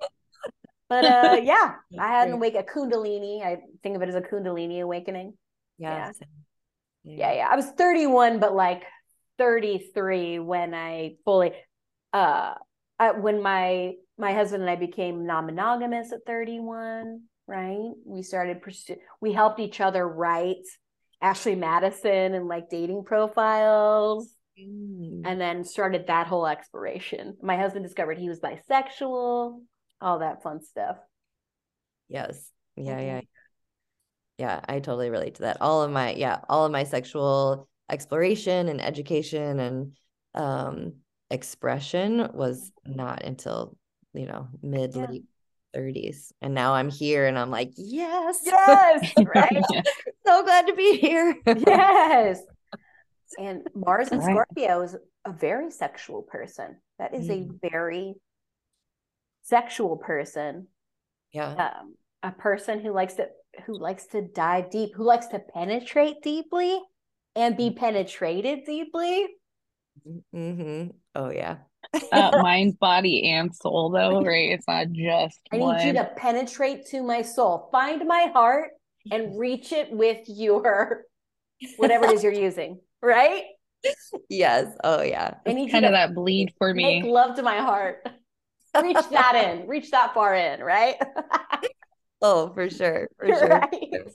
[0.89, 3.43] But uh yeah, I had an awake a kundalini.
[3.43, 5.33] I think of it as a kundalini awakening.
[5.77, 6.11] Yeah.
[6.19, 6.27] yeah.
[7.03, 7.47] Yeah, yeah.
[7.49, 8.83] I was 31, but like
[9.37, 11.53] 33 when I fully
[12.13, 12.55] uh
[12.99, 17.91] I, when my my husband and I became non-monogamous at 31, right?
[18.05, 20.65] We started pursue we helped each other write
[21.21, 24.33] Ashley Madison and like dating profiles.
[24.59, 25.21] Mm.
[25.23, 27.37] And then started that whole exploration.
[27.43, 29.61] My husband discovered he was bisexual,
[30.01, 30.97] all that fun stuff.
[32.09, 32.51] Yes.
[32.75, 33.07] Yeah, mm-hmm.
[33.07, 33.21] yeah.
[34.37, 35.57] Yeah, I totally relate to that.
[35.61, 39.93] All of my yeah, all of my sexual exploration and education and
[40.35, 40.93] um
[41.29, 43.75] expression was not until
[44.13, 45.05] you know mid yeah.
[45.05, 45.23] late
[45.75, 49.63] 30s and now i'm here and i'm like yes yes right
[50.25, 52.41] so glad to be here yes
[53.39, 54.31] and mars and right.
[54.31, 54.95] scorpio is
[55.25, 57.49] a very sexual person that is mm.
[57.63, 58.15] a very
[59.47, 60.67] sexual person
[61.33, 63.27] yeah um, a person who likes to
[63.65, 66.79] who likes to dive deep who likes to penetrate deeply
[67.37, 69.27] and be penetrated deeply.
[70.35, 70.87] Mm-hmm.
[71.15, 71.57] Oh yeah.
[72.11, 74.51] uh, mind, body, and soul, though, right?
[74.51, 75.39] It's not just.
[75.51, 75.77] I one.
[75.77, 77.69] need you to penetrate to my soul.
[77.71, 78.71] Find my heart
[79.11, 81.03] and reach it with your
[81.77, 83.43] whatever it is you're using, right?
[84.27, 84.67] Yes.
[84.83, 85.35] Oh yeah.
[85.45, 87.01] I need kind of that bleed for me.
[87.01, 88.05] Make love to my heart.
[88.81, 89.67] Reach that in.
[89.67, 90.95] Reach that far in, right?
[92.21, 93.09] oh, for sure.
[93.19, 93.47] For sure.
[93.47, 94.07] Right?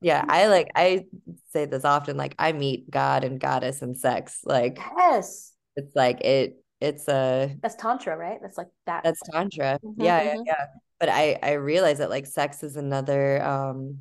[0.00, 1.04] yeah i like i
[1.52, 6.20] say this often like i meet god and goddess and sex like yes it's like
[6.22, 10.42] it it's a that's tantra right that's like that that's tantra mm-hmm, yeah yeah mm-hmm.
[10.46, 10.66] yeah
[10.98, 13.98] but i i realize that like sex is another um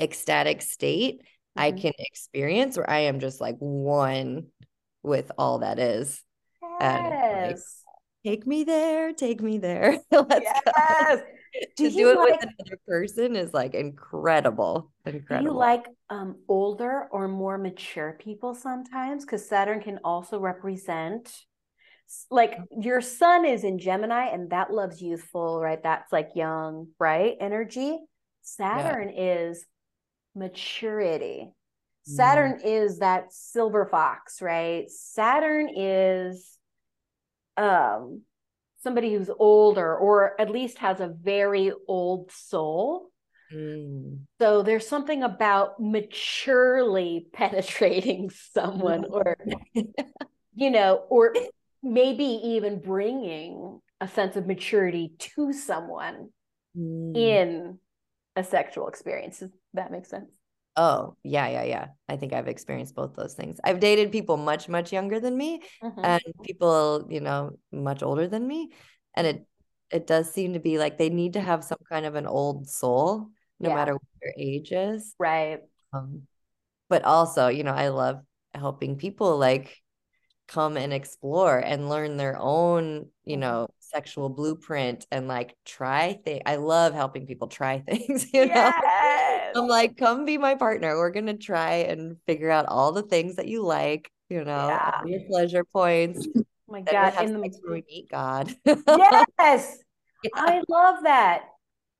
[0.00, 1.62] ecstatic state mm-hmm.
[1.62, 4.46] i can experience where i am just like one
[5.02, 6.22] with all that is
[6.62, 6.80] yes.
[6.80, 7.58] and like,
[8.24, 10.60] take me there take me there let's yes.
[10.64, 11.22] go
[11.76, 14.92] do to do it like, with another person is like incredible.
[15.06, 15.38] Incredible.
[15.38, 19.24] Do you like um older or more mature people sometimes?
[19.24, 21.32] Because Saturn can also represent
[22.30, 25.82] like your sun is in Gemini and that loves youthful, right?
[25.82, 27.98] That's like young, bright energy.
[28.42, 29.34] Saturn yeah.
[29.34, 29.64] is
[30.34, 31.52] maturity.
[32.02, 32.64] Saturn mm.
[32.64, 34.90] is that silver fox, right?
[34.90, 36.58] Saturn is
[37.60, 38.22] um
[38.82, 43.10] somebody who's older or at least has a very old soul.
[43.54, 44.20] Mm.
[44.40, 49.36] So there's something about maturely penetrating someone or
[50.54, 51.34] you know or
[51.82, 56.30] maybe even bringing a sense of maturity to someone
[56.76, 57.16] mm.
[57.16, 57.78] in
[58.36, 59.40] a sexual experience.
[59.40, 60.30] Does that make sense?
[60.76, 61.86] Oh, yeah, yeah, yeah.
[62.08, 63.58] I think I've experienced both those things.
[63.64, 66.00] I've dated people much, much younger than me mm-hmm.
[66.04, 68.70] and people, you know, much older than me.
[69.14, 69.46] And it
[69.90, 72.68] it does seem to be like they need to have some kind of an old
[72.68, 73.26] soul,
[73.58, 73.74] no yeah.
[73.74, 75.14] matter what their age is.
[75.18, 75.60] Right.
[75.92, 76.22] Um,
[76.88, 78.20] but also, you know, I love
[78.54, 79.76] helping people like
[80.46, 83.40] come and explore and learn their own, you mm-hmm.
[83.40, 86.42] know, sexual blueprint and like try things.
[86.46, 88.74] I love helping people try things, you yes.
[88.82, 88.89] know.
[89.54, 90.96] I'm like, come be my partner.
[90.96, 95.02] We're gonna try and figure out all the things that you like, you know, yeah.
[95.04, 96.26] your pleasure points.
[96.70, 97.20] Oh my God.
[97.24, 98.54] In the we meet God.
[98.64, 99.78] yes.
[100.22, 100.30] Yeah.
[100.36, 101.46] I love that.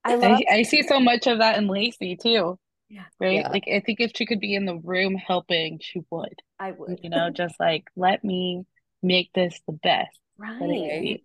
[0.05, 2.57] I love I, I, see so much of that in Lacey too.
[2.89, 3.03] Yeah.
[3.19, 3.41] Right.
[3.41, 3.49] Yeah.
[3.49, 6.37] Like I think if she could be in the room helping, she would.
[6.61, 7.01] I would.
[7.03, 8.65] You know, just like let me
[9.03, 10.17] make this the best.
[10.39, 11.21] Right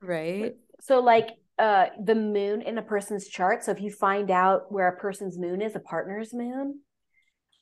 [0.00, 0.54] right?
[0.80, 3.64] So like uh, the moon in a person's chart.
[3.64, 6.80] So if you find out where a person's moon is, a partner's moon,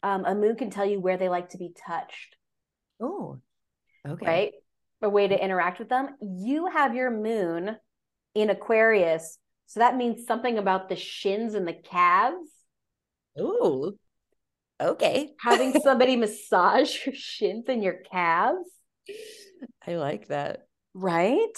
[0.03, 2.36] um, a moon can tell you where they like to be touched.
[3.01, 3.38] Oh,
[4.07, 4.26] okay.
[4.26, 4.53] Right.
[5.03, 6.11] A way to interact with them.
[6.20, 7.76] You have your moon
[8.34, 9.38] in Aquarius.
[9.66, 12.49] So that means something about the shins and the calves.
[13.40, 13.97] Ooh,
[14.80, 15.30] okay.
[15.40, 18.68] Having somebody massage your shins and your calves.
[19.86, 20.66] I like that.
[20.95, 21.57] Right.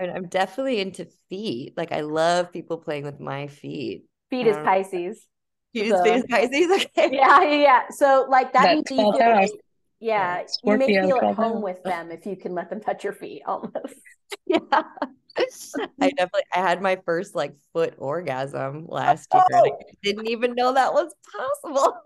[0.00, 1.74] And I'm definitely into feet.
[1.76, 4.06] Like I love people playing with my feet.
[4.30, 5.26] Feet is Um, Pisces.
[5.74, 6.86] Feet So- is feet is Pisces.
[6.96, 7.14] Okay.
[7.14, 7.82] Yeah, yeah, yeah.
[7.90, 9.50] So like that That's means you feel house.
[10.00, 11.62] yeah, Yeah, you may feel at home house.
[11.62, 13.74] with them if you can let them touch your feet almost.
[14.46, 14.58] Yeah.
[16.00, 19.42] I definitely I had my first like foot orgasm last year.
[19.50, 19.78] and I Oh!
[20.02, 21.12] didn't even know that was
[21.64, 21.96] possible.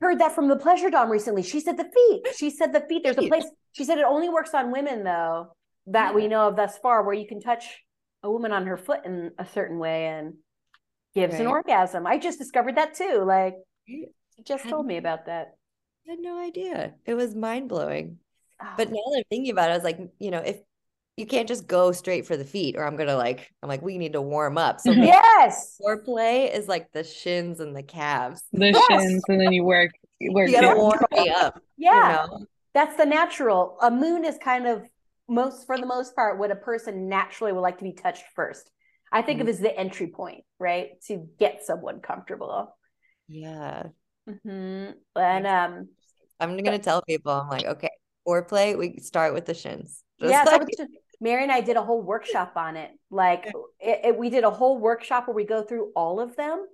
[0.00, 1.42] Heard that from the pleasure dom recently.
[1.42, 2.34] She said the feet.
[2.36, 3.02] She said the feet.
[3.04, 3.44] There's a place.
[3.72, 5.52] She said it only works on women though,
[5.86, 7.64] that we know of thus far, where you can touch
[8.22, 10.34] a woman on her foot in a certain way and
[11.14, 12.06] gives an orgasm.
[12.06, 13.22] I just discovered that too.
[13.26, 13.54] Like
[13.88, 14.08] Right.
[14.36, 15.54] she just told me about that.
[16.06, 16.94] I had no idea.
[17.06, 18.18] It was mind blowing.
[18.60, 18.74] Oh, ah.
[18.76, 20.58] But now that I'm thinking about it, I was like, you know, if
[21.16, 23.98] you can't just go straight for the feet, or I'm gonna like, I'm like, we
[23.98, 24.80] need to warm up.
[24.80, 25.78] So maybe yes.
[25.80, 28.42] foreplay is like the shins and the calves.
[28.52, 29.02] The Yes.
[29.02, 30.78] shins, and then you work, you work You gotta down.
[30.78, 31.60] warm me up.
[31.76, 32.26] you Yeah.
[32.30, 32.46] know?
[32.72, 33.78] That's the natural.
[33.80, 34.82] A moon is kind of
[35.28, 38.70] most for the most part what a person naturally would like to be touched first.
[39.12, 39.50] I think of Mhm.
[39.50, 41.00] as the entry point, right?
[41.08, 42.76] To get someone comfortable.
[43.28, 43.84] Yeah.
[44.26, 45.88] hmm And um
[46.40, 47.90] I'm gonna tell people, I'm like, okay,
[48.26, 50.02] foreplay, we start with the shins.
[50.20, 52.90] Just yeah, like- just- Mary and I did a whole workshop on it.
[53.10, 53.46] Like
[53.78, 56.66] it, it- we did a whole workshop where we go through all of them.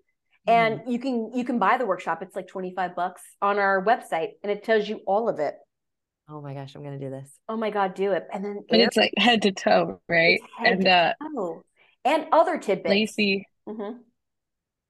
[0.47, 2.23] And you can you can buy the workshop.
[2.23, 5.55] It's like 25 bucks on our website and it tells you all of it.
[6.31, 7.31] Oh my gosh, I'm gonna do this.
[7.49, 8.27] Oh my god, do it.
[8.33, 10.41] And then But it's like head to toe, right?
[10.59, 11.63] Head And to uh toe.
[12.05, 12.91] and other tidbits.
[12.91, 13.99] Lacey, Mhm.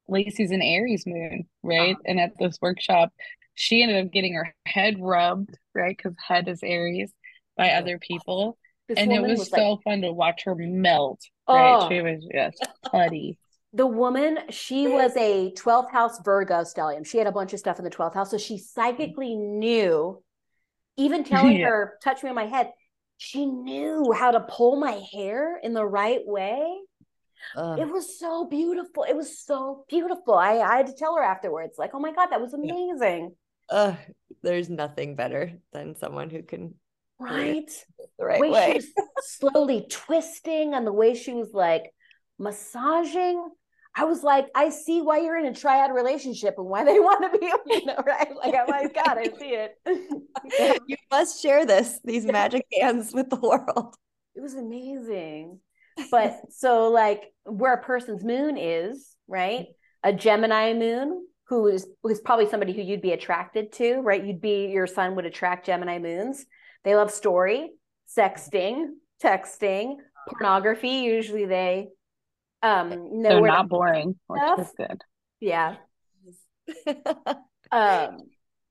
[0.08, 1.92] Lacey's an Aries moon, right?
[1.94, 2.02] Uh-huh.
[2.06, 3.12] And at this workshop,
[3.54, 5.96] she ended up getting her head rubbed, right?
[5.96, 7.12] Because head is Aries
[7.56, 7.78] by Oh.
[7.78, 8.58] other people.
[8.88, 11.78] This and it woman was, like, so fun to watch her melt, right?
[11.84, 11.88] Oh.
[11.88, 13.38] She was just putty.
[13.72, 17.06] the woman, she was a 12th house Virgo stellium.
[17.06, 18.32] She had a bunch of stuff in the 12th house.
[18.32, 20.20] So she psychically knew,
[21.00, 21.66] even telling Yeah.
[21.66, 22.70] her, touch me on my head,
[23.16, 26.78] she knew how to pull my hair in the right way.
[27.56, 27.78] Ugh.
[27.80, 29.04] It was so beautiful.
[29.04, 30.34] It was so beautiful.
[30.34, 32.72] I, I had to tell her afterwards, like, oh my God, that was Yeah.
[32.72, 33.34] amazing.
[33.70, 33.96] Ugh,
[34.42, 36.74] there's nothing better than someone who can
[37.18, 37.70] Right?
[38.18, 38.86] the right way she was
[39.24, 41.92] slowly twisting and the way she was like
[42.38, 43.48] massaging.
[43.96, 47.32] I was like, I see why you're in a triad relationship and why they want
[47.32, 48.34] to be, you know, right?
[48.36, 49.76] Like, oh my God, I see it.
[50.86, 53.94] You must share this, these magic hands with the world.
[54.34, 55.58] It was amazing.
[56.10, 59.66] But so, like, where a person's moon is, right?
[60.02, 64.24] A Gemini moon, who is who's probably somebody who you'd be attracted to, right?
[64.24, 66.46] You'd be your sun would attract Gemini moons.
[66.84, 67.70] They love story,
[68.16, 68.86] sexting,
[69.22, 69.96] texting,
[70.28, 71.00] pornography.
[71.00, 71.88] Usually, they
[72.62, 74.60] um know They're not boring, which stuff.
[74.60, 75.02] is good.
[75.40, 75.76] yeah,
[77.72, 78.18] um,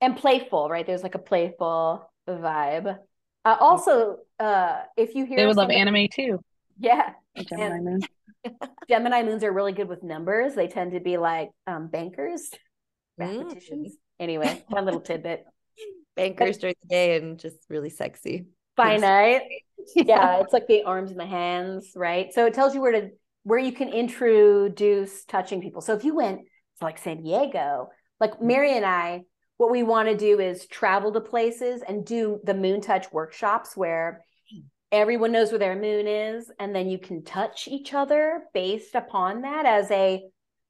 [0.01, 0.85] and playful, right?
[0.85, 2.97] There's like a playful vibe.
[3.45, 6.39] Uh, also, uh, if you hear They would love anime too.
[6.79, 7.99] yeah, Gemini And- moon.
[8.89, 10.55] Gemini moons are really good with numbers.
[10.55, 12.49] They tend to be like um, bankers,
[13.19, 13.27] Mm.
[13.37, 13.97] mathematicians.
[14.19, 15.45] Anyway, one little tidbit.
[16.15, 18.45] Bankers during the day and just really sexy.
[18.75, 19.41] By night,
[19.95, 22.33] yeah, it's like the arms and the hands, right?
[22.33, 23.09] So it tells you where to
[23.43, 25.81] where you can introduce touching people.
[25.81, 26.41] So if you went
[26.79, 28.47] to like San Diego, like mm-hmm.
[28.47, 29.21] Mary and I,
[29.57, 33.75] what we want to do is travel to places and do the moon touch workshops
[33.75, 34.23] where
[34.91, 39.41] everyone knows where their moon is and then you can touch each other based upon
[39.41, 40.23] that as a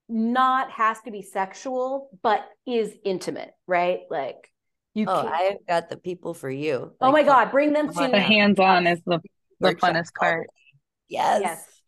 [0.10, 4.52] not has to be sexual but is intimate right like
[4.96, 6.92] you Oh, can I've got the people for you.
[7.00, 9.20] oh my god bring them to on The hands-on is the
[9.60, 10.48] the funnest part.
[11.08, 11.42] Yes.
[11.44, 11.79] yes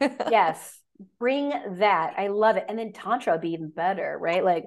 [0.00, 0.78] yes.
[1.18, 2.14] Bring that.
[2.16, 2.64] I love it.
[2.68, 4.44] And then tantra would be even better right?
[4.44, 4.64] Like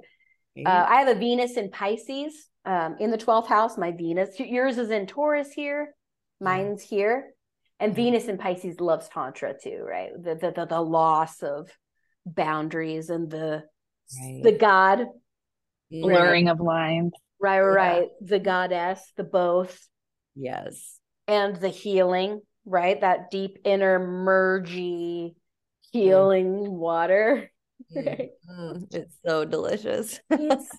[0.66, 2.34] uh, i have a venus in pisces
[2.66, 3.78] um, in the 12th house.
[3.78, 5.96] My venus yours is in taurus here.
[6.40, 7.32] Mine's here.
[7.80, 10.10] And venus in pisces loves tantra too right?
[10.22, 11.70] The the, the, the loss of
[12.26, 13.64] boundaries and the
[14.22, 14.42] Right.
[14.44, 15.06] the god.
[15.92, 17.14] Blurring of lines.
[17.40, 17.62] right Yeah.
[17.62, 18.08] right.
[18.22, 19.80] The goddess the both.
[20.36, 20.98] Yes.
[21.28, 25.36] and the healing right that deep inner mergy
[25.92, 27.52] healing water
[27.96, 28.30] Mm, Right.
[28.48, 30.20] mm, it's so delicious.
[30.30, 30.70] it's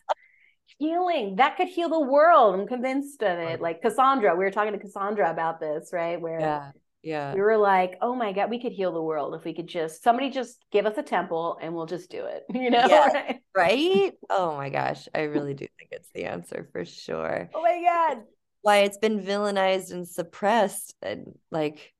[0.78, 4.72] healing that could heal the world i'm convinced of it like cassandra we were talking
[4.74, 6.70] to cassandra about this right where Yeah.
[7.02, 7.32] Yeah.
[7.34, 10.02] We were like, oh my God, we could heal the world if we could just
[10.02, 12.44] somebody just give us a temple and we'll just do it.
[12.54, 12.86] You know?
[13.56, 14.12] Right?
[14.28, 15.08] Oh my gosh.
[15.14, 17.48] I really do think it's the answer for sure.
[17.54, 18.22] Oh my God.
[18.62, 21.92] Why it's been villainized and suppressed and like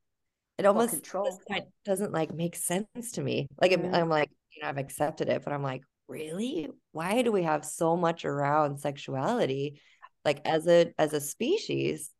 [0.58, 1.40] it almost control.
[1.86, 3.46] doesn't like make sense to me.
[3.60, 3.94] Like I'm.
[3.94, 6.68] I'm like, you know, I've accepted it, but I'm like, really?
[6.92, 9.80] Why do we have so much around sexuality
[10.24, 12.10] like as a as a species?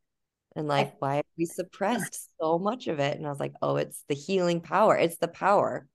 [0.57, 3.17] And like why have we suppressed so much of it?
[3.17, 4.97] And I was like, oh, it's the healing power.
[4.97, 5.87] It's the power.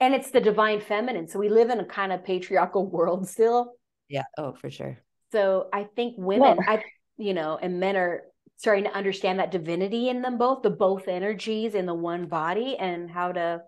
[0.00, 1.28] And it's the divine feminine.
[1.28, 3.74] So we live in a kind of patriarchal world still.
[4.08, 4.24] Yeah.
[4.36, 4.98] Oh, for sure.
[5.30, 6.82] So I think women, I
[7.22, 8.22] you know, and men are
[8.56, 12.76] starting to understand that divinity in them both, the both energies in the one body
[12.78, 13.62] and how to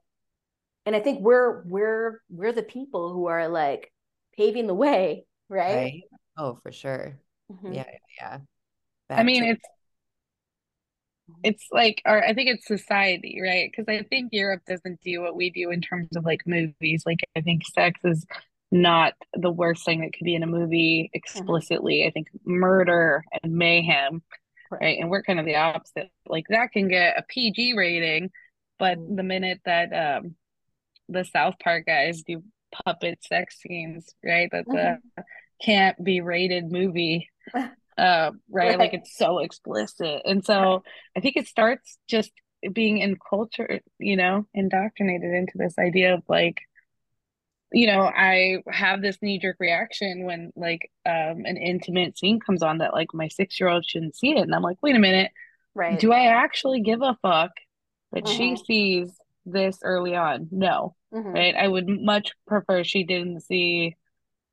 [0.87, 3.91] and I think we're we're we're the people who are like
[4.37, 5.75] paving the way, right?
[5.75, 6.03] Right.
[6.37, 7.19] Oh, for sure.
[7.51, 7.75] Mhm.
[7.75, 7.87] Yeah.
[8.21, 8.39] Yeah.
[9.11, 9.65] I mean, to- it's
[11.43, 13.71] it's like, or I think it's society, right?
[13.71, 17.05] Because I think Europe doesn't do what we do in terms of like movies.
[17.07, 18.25] Like, I think sex is
[18.71, 22.07] not the worst thing that could be in a movie explicitly.
[22.07, 24.23] I think murder and mayhem,
[24.71, 24.99] right?
[25.01, 26.11] And we're kind of the opposite.
[26.27, 28.31] Like, that can get a PG rating,
[28.79, 29.17] but Mhm.
[29.17, 30.37] the minute that um
[31.09, 32.43] the South Park guys do
[32.73, 34.49] puppet sex scenes, right?
[34.51, 34.99] That's a
[35.62, 37.31] can't be rated movie
[37.99, 38.79] uh, right?
[38.79, 40.23] Like it's so explicit.
[40.25, 40.83] And so
[41.17, 42.33] I think it starts just
[42.73, 46.62] being in culture, you know, indoctrinated into this idea of like,
[47.75, 52.62] you know, I have this knee jerk reaction when like um an intimate scene comes
[52.62, 54.39] on that like my six year old shouldn't see it.
[54.43, 55.33] And I'm like, wait a minute,
[55.75, 55.99] Right.
[55.99, 57.53] do I actually give a fuck
[58.12, 58.66] that she Mhm.
[58.66, 59.11] sees
[59.47, 60.49] this early on?
[60.53, 61.35] No, Mhm.
[61.35, 61.55] right?
[61.57, 63.97] I would much prefer she didn't see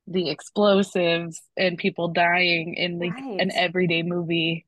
[0.07, 4.65] the explosives and people dying in like an everyday movie,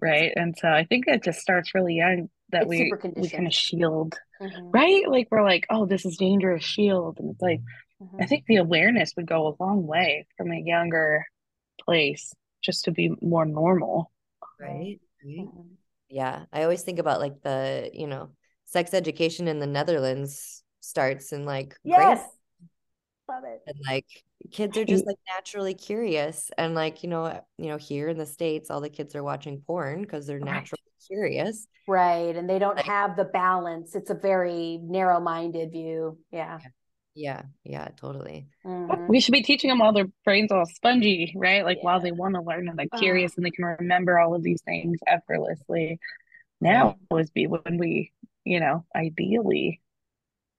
[0.00, 0.32] right?
[0.36, 3.54] And so I think it just starts really young that It's we we kind of
[3.54, 4.72] shield, Mhm.
[4.72, 5.08] right?
[5.08, 7.60] Like we're like, oh, this is dangerous, shield, and it's like
[8.18, 8.28] I Mhm.
[8.28, 11.26] think the awareness would go a long way from a younger
[11.84, 12.32] place
[12.62, 14.10] just to be more normal.
[14.58, 15.00] right.
[15.24, 15.38] Right.
[15.38, 15.76] Mhm.
[16.08, 16.44] Yeah.
[16.52, 18.30] I always think about like the, you know,
[18.64, 22.30] sex education in the Netherlands starts in like grade Yes.
[23.28, 23.62] Love it.
[23.66, 24.06] and like
[24.50, 27.26] kids are just like naturally curious and like you know
[27.58, 30.46] you know here in the states all the kids are watching porn because they're Right.
[31.10, 32.36] Naturally curious Right.
[32.36, 33.96] And they don't Like- have the balance.
[33.96, 36.18] It's a very narrow minded view.
[36.30, 36.58] Yeah.
[37.16, 39.08] yeah yeah totally Mhm.
[39.08, 41.64] We should be teaching them while their brains all spongy, right?
[41.64, 42.98] Like while they want to learn and they're Ah.
[42.98, 45.98] curious and they can remember all of these things effortlessly.
[46.60, 48.12] Now would be when we,
[48.44, 49.80] you know, ideally,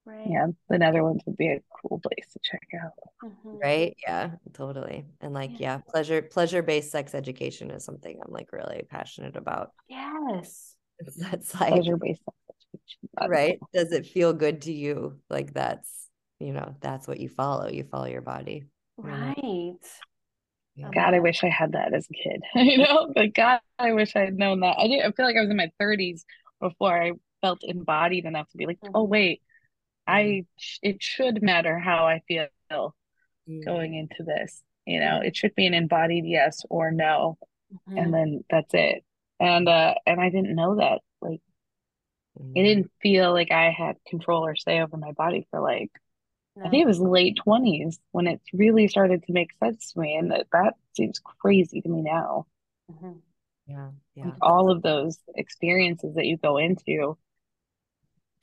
[0.06, 0.28] Right.
[0.28, 2.93] yeah, the Netherlands would be a cool place to check out.
[3.24, 3.60] Mhm.
[3.62, 5.76] right yeah totally and like Yeah.
[5.76, 10.76] yeah pleasure pleasure based sex education is something i'm like really passionate about Yes.
[11.18, 13.30] that's like Pleasure-based education.
[13.30, 13.68] Right know.
[13.74, 16.08] does it feel good to you like that's
[16.39, 18.64] you know that's what you follow you follow your body
[18.97, 19.34] you know?
[19.38, 19.76] Right.
[20.76, 20.88] Yeah.
[20.88, 22.41] Oh God, I wish I had that as a kid.
[22.56, 24.78] You know, but God, I wish I had known that.
[24.80, 25.06] I didn't.
[25.06, 26.26] I feel like I was in my 30s
[26.62, 29.10] before I felt embodied enough to be like, oh Mhm.
[29.10, 29.41] wait,
[30.12, 30.45] I
[30.82, 32.47] it should matter how I feel
[33.47, 33.66] Mm.
[33.66, 34.64] going into this.
[34.86, 37.38] You know, it should be an embodied yes or no,
[37.72, 37.97] Mhm.
[37.97, 39.03] and then that's it.
[39.39, 41.01] And uh, and I didn't know that.
[41.22, 41.41] Like,
[42.39, 42.57] Mm.
[42.59, 45.91] I didn't feel like I had control or say over my body for like
[46.64, 50.16] I think it was late 20s when it really started to make sense to me,
[50.16, 52.45] and that that seems crazy to me now.
[52.89, 53.22] Mhm.
[53.68, 57.18] yeah yeah Like all of those experiences that you go into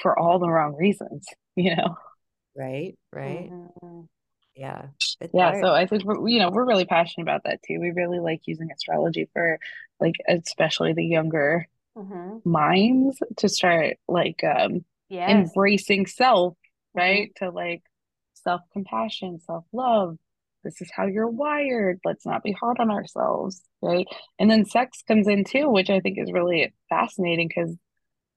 [0.00, 1.26] for all the wrong reasons,
[1.58, 1.96] you know?
[2.54, 4.08] right right Mhm.
[4.54, 4.88] yeah
[5.20, 5.60] it's Yeah, hard.
[5.60, 7.78] so I think we're, you know, we're really passionate about that too.
[7.80, 9.58] We really like using astrology for
[10.00, 12.42] like especially the younger Mhm.
[12.44, 15.50] minds to start like um Yes.
[15.56, 16.56] embracing self,
[16.94, 17.00] Mhm.
[17.00, 17.32] right?
[17.36, 17.82] To like
[18.34, 20.18] self-compassion, self-love.
[20.64, 22.00] This is how you're wired.
[22.04, 24.06] Let's not be hard on ourselves, right?
[24.38, 27.76] And then sex comes in too, which I think is really fascinating because,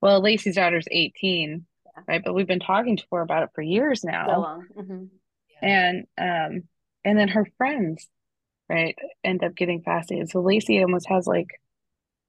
[0.02, 1.66] well, Lacey's daughter's 18,
[1.96, 2.04] Yeah.
[2.08, 2.22] right?
[2.24, 4.40] But we've been talking to her about it for years So now.
[4.42, 4.68] long.
[4.78, 5.10] Mhm.
[5.62, 6.64] And um,
[7.06, 8.08] and then her friends,
[8.70, 10.30] right, end up getting fascinated.
[10.30, 11.48] So Lacey almost has like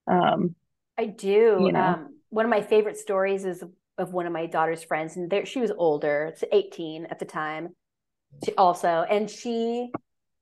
[0.06, 0.54] um
[0.98, 1.58] I do.
[1.60, 1.80] You know.
[1.80, 3.62] Um, one of my favorite stories is
[3.98, 7.24] of one of my daughter's friends, and there she was older, it's 18 at the
[7.26, 7.70] time,
[8.44, 9.90] she also, and she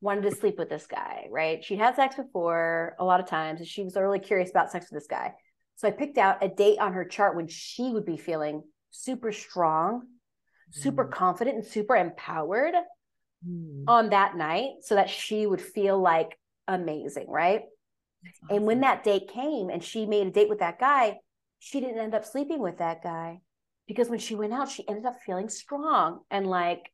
[0.01, 1.63] wanted to sleep with this guy, right?
[1.63, 4.87] She'd had sex before a lot of times, and she was really curious about sex
[4.91, 5.35] with this guy.
[5.77, 9.33] So I picked out a date on her chart when she would be feeling super
[9.33, 10.07] strong,
[10.71, 11.13] super Mm.
[11.13, 12.75] confident, and super empowered
[13.47, 13.87] Mm.
[13.87, 16.39] on that night so that she would feel like
[16.69, 17.63] amazing, right?
[18.23, 21.19] That's And when that date came and she made a date with that guy,
[21.59, 23.41] she didn't end up sleeping with that guy
[23.87, 26.91] because when she went out, she ended up feeling strong and like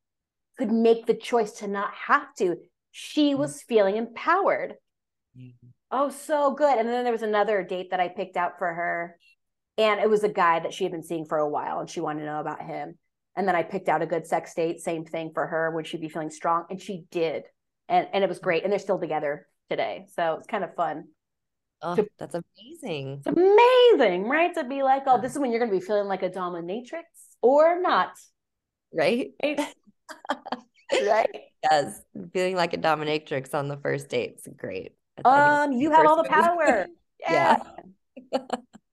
[0.59, 2.57] could make the choice to not have to.
[2.93, 3.51] She Mm-hmm.
[3.51, 4.75] was feeling empowered.
[5.91, 6.79] Oh, so good.
[6.79, 9.19] And then there was another date that I picked out for her.
[9.79, 12.01] And it was a guy that she had been seeing for a while and she
[12.01, 12.97] wanted to know about him.
[13.37, 15.71] And then I picked out a good sex date, same thing for her.
[15.71, 16.65] Would she be feeling strong?
[16.71, 17.45] And she did.
[17.89, 18.63] And and it was great.
[18.65, 20.07] And they're still together today.
[20.15, 21.09] So it's kind of fun.
[21.83, 23.23] Oh, To- that's amazing.
[23.25, 24.55] It's amazing, right?
[24.55, 27.03] To be like, oh, this is when you're gonna be feeling like a dominatrix
[27.43, 28.13] or not.
[28.95, 29.33] Right?
[29.43, 29.61] Right?
[30.93, 31.41] right?
[31.71, 32.01] Yes.
[32.33, 34.93] Feeling like a dominatrix on the first date is great.
[35.23, 36.87] I Um, you have all the power.
[37.19, 37.57] Yeah.
[38.33, 38.39] yeah.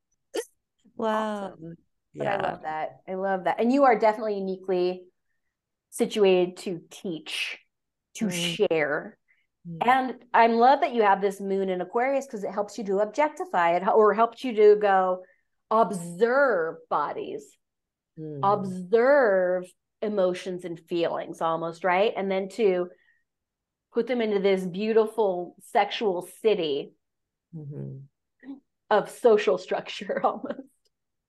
[1.04, 1.46] Wow.
[1.46, 1.76] Awesome.
[2.16, 2.36] But Yeah.
[2.38, 2.90] I love that.
[3.08, 3.60] I love that.
[3.60, 5.06] And you are definitely uniquely
[5.90, 7.60] situated to teach,
[8.16, 8.32] to Mm.
[8.32, 9.18] share.
[9.68, 9.78] Mm.
[9.88, 13.00] And I love that you have this moon in Aquarius because it helps you to
[13.00, 15.24] objectify it or helps you to go
[15.72, 17.58] observe bodies,
[18.20, 18.40] Mm.
[18.44, 19.66] observe
[20.02, 22.14] emotions and feelings almost, right?
[22.16, 22.90] And then to
[23.94, 26.94] put them into this beautiful sexual city
[27.56, 28.04] Mhm.
[28.90, 30.60] of social structure almost.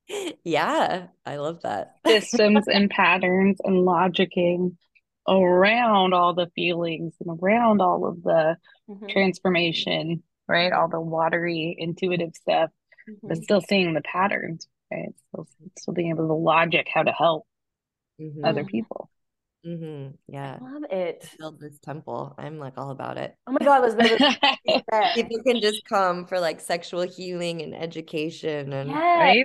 [0.44, 1.96] Yeah, I love that.
[2.06, 4.76] systems and patterns and logicking
[5.28, 8.56] around all the feelings and around all of the
[8.88, 10.72] Mhm, transformation, right?
[10.72, 12.70] All the watery, intuitive stuff,
[13.26, 13.44] but mhm.
[13.44, 15.14] still seeing the patterns, right?
[15.28, 15.48] Still,
[15.78, 17.46] still being able to logic how to help
[18.20, 18.44] Mhm.
[18.44, 19.10] other people.
[19.66, 20.18] Mhm.
[20.28, 20.58] Yeah.
[20.60, 21.28] I love it.
[21.38, 22.34] Build this temple.
[22.36, 23.34] I'm like all about it.
[23.46, 24.20] Oh my God, Elizabeth.
[24.92, 25.14] Right?
[25.14, 29.04] People can just come for like sexual healing and education and Yes.
[29.14, 29.42] Yeah.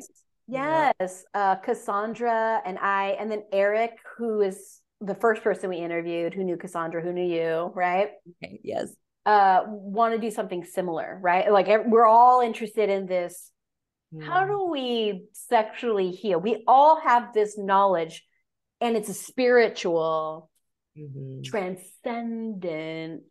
[0.52, 1.24] Yes.
[1.34, 6.44] Uh, Cassandra and I, and then Eric, who is the first person we interviewed who
[6.44, 8.10] knew Cassandra, who knew you, right?
[8.44, 8.94] Okay, yes.
[9.26, 11.52] Uh, want to do something similar, right?
[11.52, 13.52] Like we're all interested in this.
[14.22, 14.48] How Mm.
[14.48, 16.40] do we sexually heal?
[16.40, 18.26] We all have this knowledge,
[18.82, 20.50] and it's a spiritual,
[20.98, 21.44] Mhm.
[21.44, 23.24] transcendent,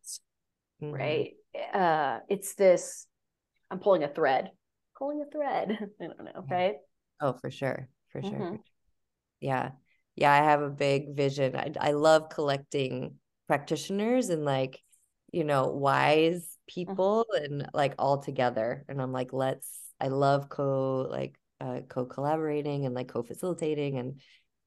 [0.80, 0.92] Mhm.
[0.92, 1.34] right?
[1.74, 3.06] Uh, it's this.
[3.70, 4.52] I'm pulling a thread.
[4.96, 5.70] Pulling a thread.
[6.00, 6.54] I don't know, Yeah.
[6.54, 6.76] right?
[7.20, 7.88] Oh, for sure.
[8.08, 8.30] For sure.
[8.30, 8.58] Mhm.
[9.40, 9.72] Yeah.
[10.16, 11.54] Yeah, I have a big vision.
[11.56, 14.82] I I love collecting practitioners and like,
[15.32, 18.84] you know, wise people and like all together.
[18.88, 19.68] And I'm like, let's
[20.00, 24.20] I love co like uh co-collaborating and like co-facilitating and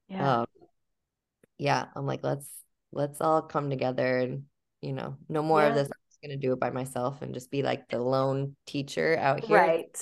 [0.08, 0.40] Yeah.
[0.40, 0.46] um
[1.58, 2.46] yeah, I'm like, let's
[2.92, 4.44] let's all come together and
[4.80, 5.88] you know, no more of this.
[5.88, 9.40] I'm just gonna do it by myself and just be like the lone teacher out
[9.40, 9.58] here.
[9.58, 9.98] Right.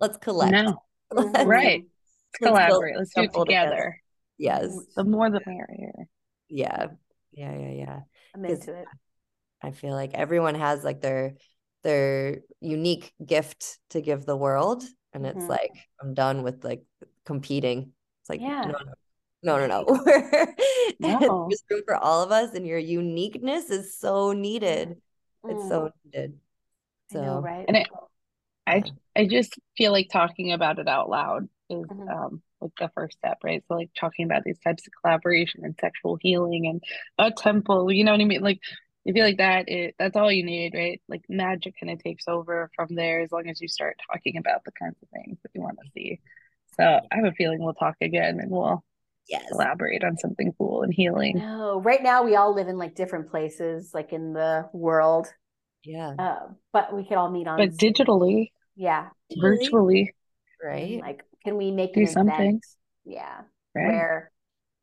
[0.00, 0.52] Let's collect.
[0.52, 0.82] No.
[1.14, 1.84] Right.
[1.84, 1.88] Let's
[2.40, 2.96] Let's build collaborate.
[2.96, 3.46] Let's do it together.
[3.46, 4.02] together.
[4.38, 4.78] Yes.
[4.96, 6.08] The more the merrier.
[6.48, 6.88] Yeah.
[7.32, 8.00] Yeah, yeah, yeah.
[8.34, 8.86] I'm 'Cause into it.
[9.62, 11.34] I feel like everyone has like their
[11.82, 14.82] their unique gift to give the world.
[15.12, 15.48] And it's Mhm.
[15.48, 16.84] like I'm done with like
[17.24, 17.92] competing.
[18.22, 18.64] It's like Yeah.
[18.64, 18.74] no,
[19.42, 20.04] no, no, no, no.
[21.00, 21.48] No.
[21.48, 25.00] There's room for all of us, and your uniqueness is so needed.
[25.48, 26.38] It's Mm, so needed.
[27.12, 27.64] I know, So right?
[27.66, 27.88] And it,
[28.66, 28.82] I.
[29.14, 32.08] I just feel like talking about it out loud is Mhm.
[32.08, 33.62] um like the first step, right?
[33.68, 36.82] So like talking about these types of collaboration and sexual healing and
[37.18, 38.40] a temple, you know what I mean?
[38.42, 38.60] Like
[39.08, 41.00] I feel like that it that's all you need, right?
[41.08, 44.64] Like magic kind of takes over from there as long as you start talking about
[44.64, 46.20] the kinds of things that you want to see.
[46.76, 48.82] So I have a feeling we'll talk again and we'll
[49.28, 49.46] yes.
[49.50, 51.36] collaborate on something cool and healing.
[51.36, 55.32] No, right now we all live in like different places, like in the world.
[55.84, 56.14] Yeah.
[56.18, 57.92] Uh, but we could all meet on But Zoom.
[57.92, 59.08] digitally, Yeah.
[59.40, 60.14] virtually,
[60.62, 61.00] Right.
[61.00, 62.66] Like, can we make do an something, event?
[63.04, 63.40] Yeah.
[63.74, 63.88] right?
[63.88, 64.32] Where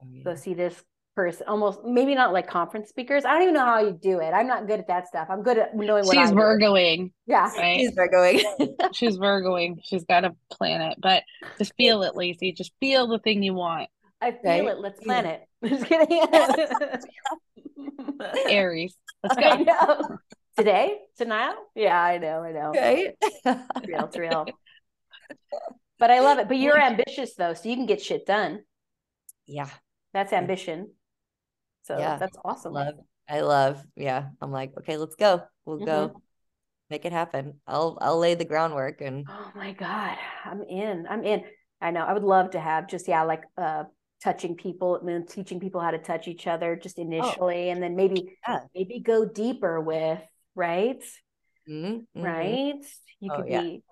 [0.01, 0.23] Oh, yeah.
[0.23, 0.81] go see this
[1.15, 3.25] person, almost maybe not like conference speakers.
[3.25, 4.31] I don't even know how you do it.
[4.31, 5.27] I'm not good at that stuff.
[5.29, 6.35] I'm good at knowing what She's I do.
[6.35, 7.51] Virgoing, Yeah.
[7.57, 7.79] right?
[7.79, 8.39] She's going.
[8.93, 9.79] She's Virgoing.
[9.83, 11.23] She's got to plan it, but
[11.57, 12.51] just feel it, Lacey.
[12.53, 13.89] Just feel the thing you want.
[14.21, 14.65] I feel Right?
[14.67, 14.79] it.
[14.79, 15.41] Let's plan it.
[15.65, 16.21] Just kidding.
[18.49, 18.95] Aries.
[19.23, 20.17] Let's I go.
[20.59, 20.97] Today?
[21.17, 21.55] Tonight?
[21.73, 22.43] Yeah, I know.
[22.43, 22.71] I know.
[22.75, 23.15] right?
[23.21, 24.05] It's real.
[24.05, 24.59] It's real.
[25.97, 26.49] But I love it.
[26.49, 28.59] But you're ambitious though, so you can get shit done.
[29.47, 29.69] Yeah.
[30.13, 30.91] That's ambition.
[31.83, 32.17] So Yeah.
[32.17, 32.73] that's awesome.
[32.73, 32.95] Love.
[33.29, 33.81] I love.
[33.95, 34.27] Yeah.
[34.41, 35.43] I'm like, okay, let's go.
[35.65, 35.85] We'll Mhm.
[35.85, 36.21] go
[36.89, 37.61] make it happen.
[37.65, 40.17] I'll I'll lay the groundwork and Oh my God.
[40.43, 41.07] I'm in.
[41.09, 41.45] I'm in.
[41.79, 42.03] I know.
[42.03, 43.85] I would love to have just, yeah, like uh
[44.21, 47.95] touching people, I mean, teaching people how to touch each other just initially, and then
[47.95, 48.59] maybe Yeah.
[48.75, 50.19] maybe go deeper with,
[50.55, 51.03] right?
[51.69, 52.23] Mhm, mhm.
[52.23, 52.85] Right?
[53.19, 53.61] You Oh, could yeah.
[53.61, 53.83] be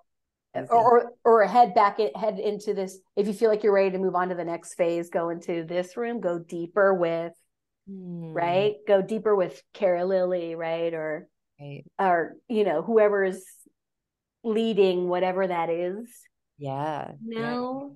[0.55, 3.91] or, or or head back it head into this if you feel like you're ready
[3.91, 7.33] to move on to the next phase go into this room go deeper with
[7.89, 11.29] Mm, right go deeper with CaraLilly right or
[11.59, 11.85] right.
[11.99, 13.43] or you know whoever's
[14.43, 16.09] leading whatever that is
[16.57, 17.11] Yeah.
[17.29, 17.55] yeah.
[17.55, 17.93] No.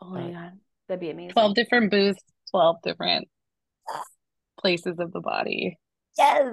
[0.00, 0.52] Oh my god,
[0.88, 1.32] that'd be amazing.
[1.32, 3.28] 12 different booths, 12 different
[4.58, 5.76] places of the body,
[6.16, 6.46] Yes.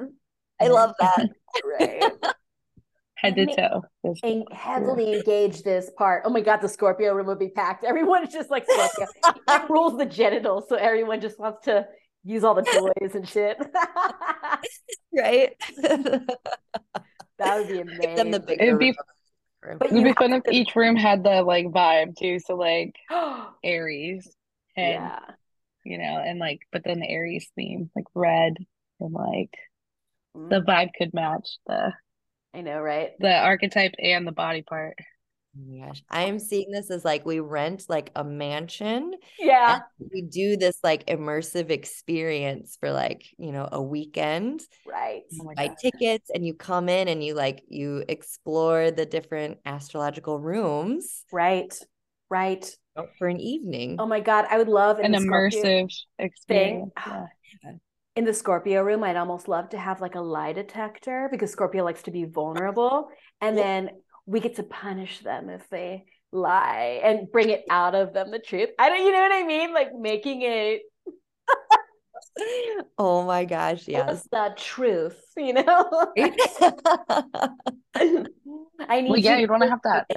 [0.61, 1.29] I love that.
[1.79, 2.03] Right.
[3.15, 3.81] head to toe.
[4.03, 6.21] There's- En- heavily engage this part.
[6.25, 7.83] Oh my god, the Scorpio room would be packed.
[7.83, 9.07] Everyone is just like Scorpio.
[9.49, 11.87] it rules the genitals, so everyone just wants to
[12.23, 13.57] use all the toys and shit.
[15.17, 15.53] Right.
[17.39, 18.41] that would be Give them the amazing.
[18.45, 18.95] bigger It'd be-
[19.63, 19.77] room.
[19.79, 22.39] But It'd be fun if to- each room had the like vibe too.
[22.39, 22.95] So like
[23.63, 24.29] Aries
[24.75, 25.19] and yeah.
[25.83, 28.53] you know, and like but then the Aries theme, like red
[28.99, 29.53] and like
[30.37, 31.93] Mm, the vibe could match the
[32.53, 33.11] I know, right?
[33.19, 34.95] the archetype and the body part.
[35.57, 36.03] Oh my gosh.
[36.09, 39.79] I am seeing this as like we rent like a mansion Yeah.
[40.11, 44.61] we do this like immersive experience for like, you know, a weekend.
[44.87, 45.23] Right.
[45.39, 45.77] Oh buy God.
[45.81, 51.77] tickets and you come in and you like you explore the different astrological rooms Right.
[52.29, 52.69] Right.
[53.17, 53.97] for an evening.
[53.99, 55.89] Oh my god, I would love in An immersive
[56.19, 56.41] experience.
[56.47, 56.91] thing.
[57.07, 57.25] Yeah.
[58.17, 61.83] in the Scorpio room, I'd almost love to have like a lie detector because Scorpio
[61.85, 63.09] likes to be vulnerable.
[63.41, 63.63] And Yeah.
[63.63, 63.89] then
[64.25, 68.39] we get to punish them if they lie and bring it out of them the
[68.39, 68.69] truth.
[68.79, 69.73] I don't, you know what I mean?
[69.73, 70.81] Like making it
[72.97, 74.07] Oh my gosh, yes.
[74.07, 76.13] what's the truth, you know?
[77.95, 80.07] I need Well, yeah, you you'd want to have that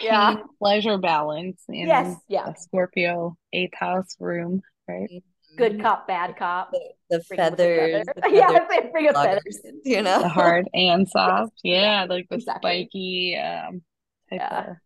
[0.00, 0.36] Yeah.
[0.58, 2.16] pleasure balance in Yes.
[2.28, 2.48] Yeah.
[2.48, 5.10] a Scorpio eighth house room, right?
[5.10, 5.29] Mm-hmm.
[5.56, 6.72] Good cop, bad cop.
[7.10, 8.14] The Bring it the feathers, feather.
[8.22, 9.40] the yeah, feather they bring a feather.
[9.40, 10.22] sluggers, you know?
[10.22, 11.52] The hard and soft.
[11.64, 12.90] Yeah, like the Exactly.
[12.90, 13.82] spiky um
[14.32, 14.60] Yeah.
[14.70, 14.76] of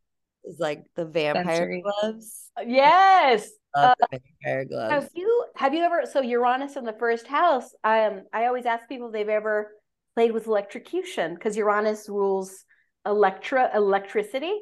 [0.44, 1.82] It's like the vampire Sensory.
[1.82, 2.50] gloves.
[2.66, 3.50] Yes.
[3.76, 5.04] Love the vampire gloves.
[5.04, 7.74] Have you have you ever so Uranus in the first house?
[7.84, 9.72] Um, I always ask people if they've ever
[10.14, 12.64] played with electrocution because Uranus rules
[13.06, 14.52] electra electricity,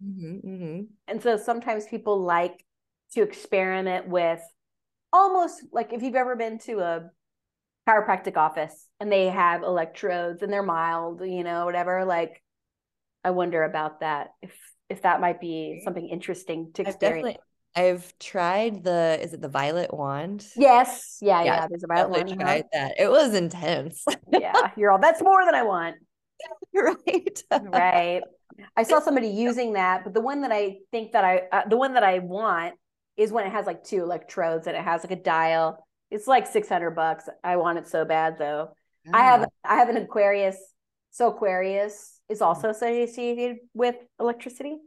[0.00, 0.88] Mhm, mhm.
[1.08, 2.64] and so sometimes people like
[3.12, 4.40] to experiment with
[5.12, 7.10] almost like if you've ever been to a
[7.88, 12.04] chiropractic office and they have electrodes and they're mild, you know, whatever.
[12.04, 12.42] Like,
[13.24, 14.56] I wonder about that if
[14.88, 17.38] if that might be something interesting to experience.
[17.76, 20.44] I've tried the is it the violet wand?
[20.56, 21.66] Yes, yeah, Yeah, yeah.
[21.68, 22.32] There's a violet one.
[22.32, 22.40] uh-huh.
[22.40, 22.94] tried that.
[22.98, 24.04] It was intense.
[24.32, 25.96] yeah, you're all that's more than I want.
[26.74, 27.42] right.
[27.50, 28.22] Right.
[28.76, 31.76] I saw somebody using that, but the one that I think that I uh, the
[31.76, 32.74] one that I want
[33.20, 35.86] is when it has like two electrodes and it has like a dial.
[36.10, 37.28] It's like 600 bucks.
[37.44, 38.70] I want it so bad though.
[39.12, 40.56] I have I have an Aquarius.
[41.10, 44.78] So Aquarius is also associated with electricity.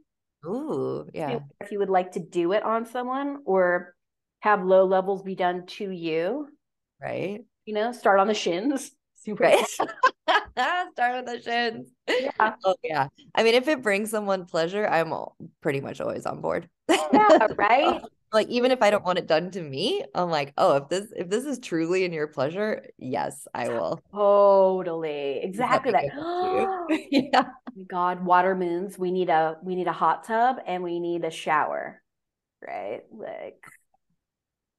[0.45, 1.39] Ooh, yeah.
[1.61, 3.95] If you would like to do it on someone or
[4.39, 6.47] have low levels be done to you,
[7.01, 7.41] Right.
[7.65, 8.91] you know, start on the shins.
[9.25, 9.65] Right.
[9.67, 11.89] Start with the shins.
[12.09, 12.55] Yeah.
[12.65, 13.07] Oh yeah.
[13.33, 16.67] I mean, if it brings someone pleasure, I'm all, pretty much always on board.
[16.89, 18.01] Yeah, right?
[18.33, 21.11] Like even if I don't want it done to me, I'm like, oh, if this
[21.15, 24.01] if this is truly in your pleasure, yes, I will.
[24.11, 25.39] Totally.
[25.43, 26.03] Exactly Let that.
[26.03, 27.29] me Oh give it to you.
[27.33, 27.43] yeah.
[27.77, 28.97] Oh God, water moons.
[28.97, 32.01] We need a we need a hot tub and we need a shower.
[32.65, 33.01] Right?
[33.11, 33.63] Like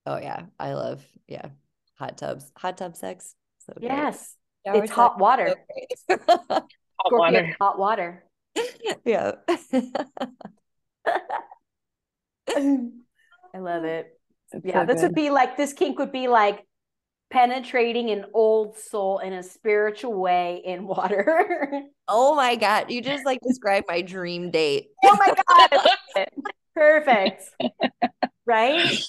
[0.07, 0.47] Oh yeah.
[0.59, 1.49] I love yeah.
[1.99, 2.51] Hot tubs.
[2.57, 3.35] Hot tub sex.
[3.67, 4.37] So yes.
[4.67, 5.55] Shower It's hot water.
[6.11, 6.69] so hot
[7.07, 7.57] Scorpio, water.
[7.61, 8.25] hot water.
[9.05, 9.33] yeah.
[13.55, 13.89] I love mm.
[13.89, 14.21] it.
[14.53, 16.65] It's Yeah, so this would be like this kink would be like
[17.31, 21.83] penetrating an old soul in a spiritual way in water.
[22.09, 22.91] oh my God.
[22.91, 24.89] You just like described my dream date.
[25.05, 26.27] oh my God.
[26.75, 27.43] Perfect.
[28.47, 29.03] Right?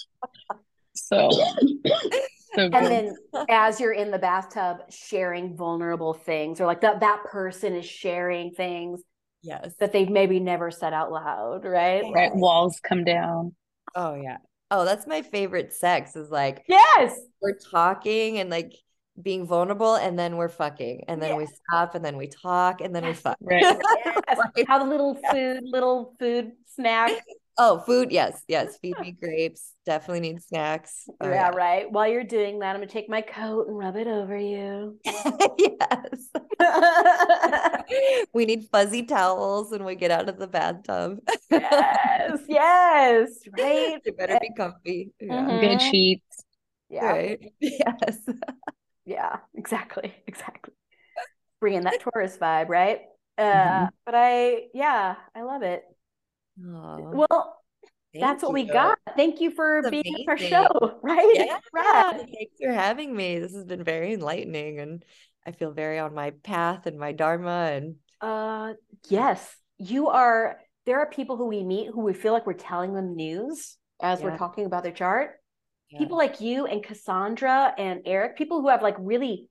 [0.95, 1.51] so so
[2.55, 3.15] and then
[3.49, 8.51] as you're in the bathtub sharing vulnerable things or like that that person is sharing
[8.51, 9.01] things
[9.43, 9.73] Yes.
[9.79, 13.53] that they've maybe never said out loud right right, walls come down.
[13.95, 14.37] Oh yeah.
[14.71, 18.73] Oh, that's my favorite sex is like yes we're talking and like
[19.21, 22.93] being vulnerable and then we're fucking and then we stop and then we talk and
[22.93, 23.37] then we fuck.
[23.39, 23.61] Right.
[24.05, 24.37] yes.
[24.37, 27.11] Like- have a little food little food snack
[27.57, 28.11] oh, food.
[28.11, 28.43] Yes.
[28.47, 28.77] Yes.
[28.81, 29.73] Feed me grapes.
[29.85, 31.07] Definitely need snacks.
[31.21, 34.07] Oh, yeah, right while you're doing that i'm gonna take my coat and rub it
[34.07, 34.97] over you
[35.59, 36.29] yes.
[38.33, 41.19] we need fuzzy towels when we get out of the bathtub.
[41.51, 45.11] yes yes right They better be comfy.
[45.19, 45.41] Yeah.
[45.47, 45.59] Mhm.
[45.61, 46.43] Good sheets.
[46.89, 47.53] yeah Right.
[47.59, 48.19] Yes.
[49.05, 50.73] Yeah, exactly, exactly.
[51.59, 53.01] Bringing that Taurus vibe, right?
[53.37, 53.89] Uh, Mhm.
[54.05, 55.83] but I, yeah, I love it.
[56.57, 57.57] Well,
[58.13, 58.97] that's what we got.
[59.15, 61.31] Thank you for That's being on our show, right?
[61.35, 62.17] Yeah, Right.
[62.19, 63.39] thanks for having me.
[63.39, 65.03] This has been very enlightening and
[65.45, 68.73] I feel very on my path and my dharma and Uh,
[69.09, 72.93] yes, you are there are people who we meet who we feel like we're telling
[72.93, 74.27] them news as Yeah.
[74.27, 75.31] we're talking about their chart.
[75.89, 75.99] Yeah.
[75.99, 79.49] People like you and Cassandra and Eric, people who have like really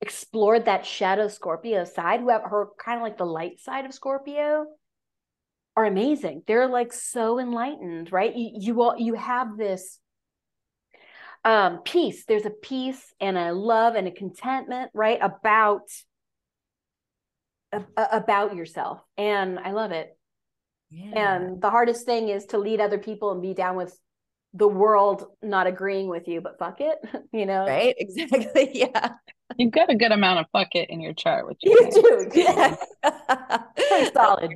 [0.00, 3.92] explored that shadow Scorpio side, who have her kind of like the light side of
[3.94, 4.66] Scorpio,
[5.76, 6.42] are amazing.
[6.46, 8.34] They're like so enlightened, right?
[8.34, 9.98] You you all you have this
[11.44, 12.24] um peace.
[12.26, 15.18] There's a peace and a love and a contentment, right?
[15.20, 15.82] About
[17.72, 19.00] a- a- about yourself.
[19.16, 20.16] And I love it.
[20.90, 21.34] yeah.
[21.36, 23.98] And the hardest thing is to lead other people and be down with
[24.54, 26.98] the world not agreeing with you, but fuck it,
[27.32, 27.66] you know?
[27.66, 29.10] right exactly yeah
[29.58, 32.30] You've got a good amount of fuck it in your chart, which You is do.
[32.34, 32.76] Yeah.
[33.76, 34.50] Pretty solid.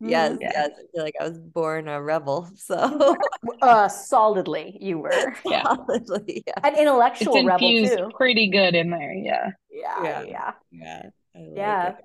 [0.00, 0.38] Yes, Mhm.
[0.40, 0.50] Yeah.
[0.54, 0.70] yes.
[0.78, 2.48] I feel like I was born a rebel.
[2.56, 3.16] So
[3.62, 5.34] Uh, solidly, you were.
[5.44, 5.62] Yeah.
[5.62, 6.54] solidly, yeah.
[6.64, 8.10] An it's intellectual rebel infused too.
[8.16, 9.12] pretty good in there.
[9.12, 9.50] Yeah.
[9.70, 10.22] Yeah, Yeah.
[10.22, 10.52] yeah.
[10.72, 11.02] Yeah.
[11.34, 11.88] I like Yeah.
[11.88, 12.04] it.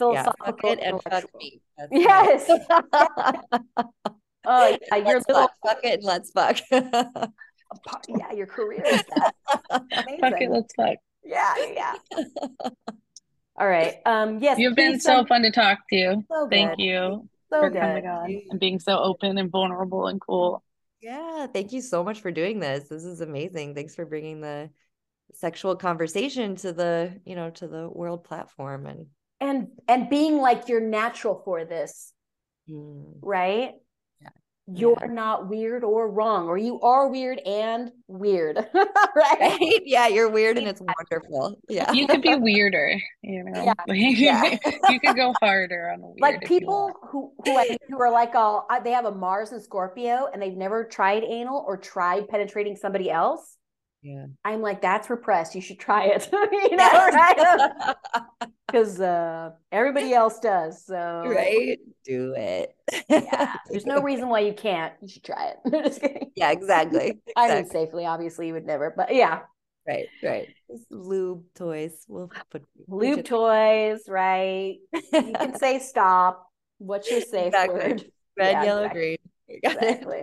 [0.00, 1.60] Yeah, fuck it and fuck me.
[1.78, 2.48] That's Yes.
[2.48, 3.62] right.
[4.44, 6.58] Oh, yeah, your Let's little, fuck, fuck it and let's fuck.
[8.08, 9.34] yeah, your career is that.
[10.20, 10.96] Fuck it, let's fuck.
[11.24, 11.94] Yeah, yeah.
[13.56, 13.96] All right.
[14.06, 14.58] Um, yes.
[14.58, 16.22] You've been so send- fun to talk to.
[16.30, 17.80] so Thank you So for good.
[17.80, 20.62] coming on and being so open and vulnerable and cool.
[21.02, 22.88] yeah, thank you so much for doing this.
[22.88, 23.74] This is amazing.
[23.74, 24.70] Thanks for bringing the
[25.34, 29.06] sexual conversation to the, you know, to the world platform and
[29.40, 32.12] And and being like you're natural for this,
[32.70, 33.72] Mm, right?
[34.74, 34.80] Yeah.
[34.80, 35.06] You're Yeah.
[35.12, 39.40] not weird or wrong, or you are weird and weird, right?
[39.40, 39.80] right?
[39.84, 41.58] Yeah, you're weird and it's wonderful.
[41.68, 41.90] Yeah.
[41.92, 43.64] You could be weirder, you know.
[43.64, 43.74] Yeah.
[43.88, 44.58] Like, Yeah.
[44.90, 46.20] you could go harder on the weird.
[46.20, 49.62] Like people who who I, who are like all uh, they have a Mars and
[49.62, 53.56] Scorpio and they've never tried anal or tried penetrating somebody else.
[54.02, 54.26] Yeah.
[54.44, 55.54] I'm like that's repressed.
[55.54, 57.94] You should try it, you know, right?
[58.66, 60.86] Because uh, everybody else does.
[60.86, 61.78] So right?
[62.06, 62.74] Do it.
[63.08, 64.94] yeah, there's no reason why you can't.
[65.02, 65.84] You should try it.
[65.84, 66.30] Just kidding.
[66.34, 67.20] Yeah, exactly.
[67.36, 69.40] I mean, safely, obviously, you would never, but yeah,
[69.86, 70.48] Right, right.
[70.70, 72.04] Just lube toys.
[72.08, 74.76] We'll put lube should- toys, right?
[74.94, 76.48] You can say stop.
[76.78, 77.78] What's your safe Exactly.
[77.78, 78.04] word?
[78.38, 79.00] red, Yeah, yellow, exactly.
[79.00, 79.18] green.
[79.48, 80.02] We got it.
[80.02, 80.22] Exactly.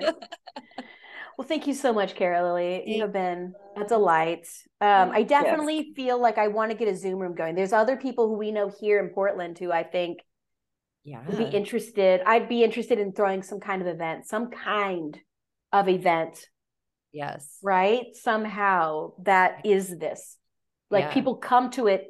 [1.40, 2.84] Well, thank you so much, CaraLilly.
[2.86, 4.46] You have been a delight.
[4.82, 5.30] Um, I Yes.
[5.30, 7.56] definitely feel like I want to get a Zoom room going.
[7.56, 10.20] There's other people who we know here in Portland who I think
[11.06, 11.24] Yeah.
[11.26, 12.20] would be interested.
[12.26, 15.18] I'd be interested in throwing some kind of event, some kind
[15.72, 16.46] of event,
[17.14, 17.58] Yes.
[17.64, 18.14] right?
[18.18, 20.38] Somehow that is this.
[20.90, 21.14] Like Yeah.
[21.14, 22.06] people come to it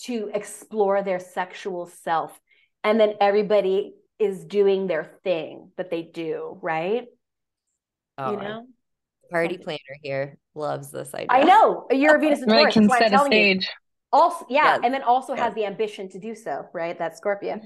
[0.00, 2.38] to explore their sexual self,
[2.84, 7.06] and then everybody is doing their thing that they do, right?
[8.20, 8.66] Oh, you um, know?
[9.30, 11.28] party planner here loves this idea.
[11.30, 12.74] I know you're a Venus and Really Taurus.
[12.74, 13.38] can That's I'm set a telling you.
[13.38, 13.70] stage.
[14.12, 14.80] Also, yeah, Yes.
[14.84, 15.44] and then also Yes.
[15.44, 16.98] has the ambition to do so, right?
[16.98, 17.60] That's Scorpio.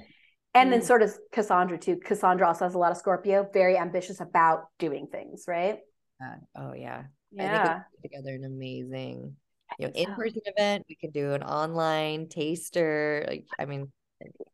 [0.55, 0.85] And then Mm.
[0.85, 1.97] sort of Cassandra too.
[1.97, 5.81] Cassandra also has a lot of Scorpio, very ambitious about doing things, right?
[6.21, 6.37] Yeah.
[6.55, 7.05] Oh yeah.
[7.39, 7.63] I think Yeah.
[7.65, 9.37] we put together an amazing,
[9.79, 10.87] you know, uh in-person event.
[10.89, 13.25] We could do an online taster.
[13.27, 13.91] Like, I mean,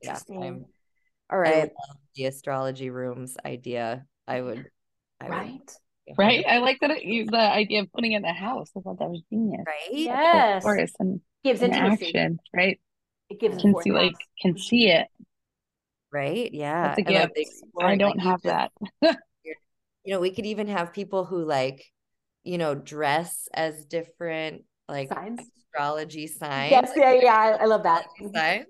[0.02, 0.42] yeah, Interesting.
[0.42, 0.64] I'm
[1.30, 1.70] All I love
[2.14, 4.06] the astrology rooms idea.
[4.26, 4.70] I would,
[5.20, 5.60] I would Right.
[5.66, 6.44] be Right?
[6.46, 8.70] I like that it, you, the idea of putting it in the house.
[8.76, 9.62] I thought that was genius.
[9.66, 9.88] Right?
[9.90, 10.62] Yes.
[10.62, 12.06] Taurus and, Gives and intimacy.
[12.06, 12.78] action, right?
[13.28, 15.06] It gives the Can fourth see like can see it.
[16.12, 16.52] Right?
[16.52, 16.94] Yeah.
[16.94, 17.30] That's a And,
[17.74, 18.72] like, I don't like, have that.
[19.02, 21.84] you know, we could even have people who like,
[22.42, 25.40] you know, dress as different like Signs.
[25.56, 26.72] astrology signs.
[26.72, 27.34] Yes, like, yeah, yeah.
[27.34, 28.06] I, I love that.
[28.34, 28.66] signs.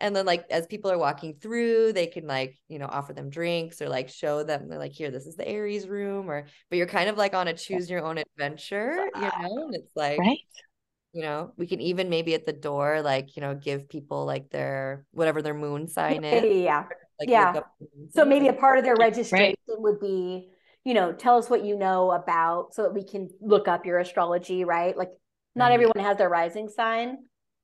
[0.00, 3.30] And then like as people are walking through, they can like, you know, offer them
[3.30, 6.76] drinks or like show them they're like, here, this is the Aries room, or but
[6.78, 9.66] you're kind of like on a choose your own adventure, you know?
[9.66, 10.38] And it's like, Right?
[11.12, 14.50] you know, we can even maybe at the door, like, you know, give people like
[14.50, 16.44] their whatever their moon sign is.
[16.44, 16.84] yeah.
[17.18, 17.52] Like Yeah.
[17.52, 20.50] look up the moon So maybe a part of their registration would be,
[20.84, 23.98] you know, tell us what you know about so that we can look up your
[23.98, 24.96] astrology, right?
[24.96, 25.10] Like
[25.56, 25.74] not Right.
[25.74, 27.18] everyone has their rising sign,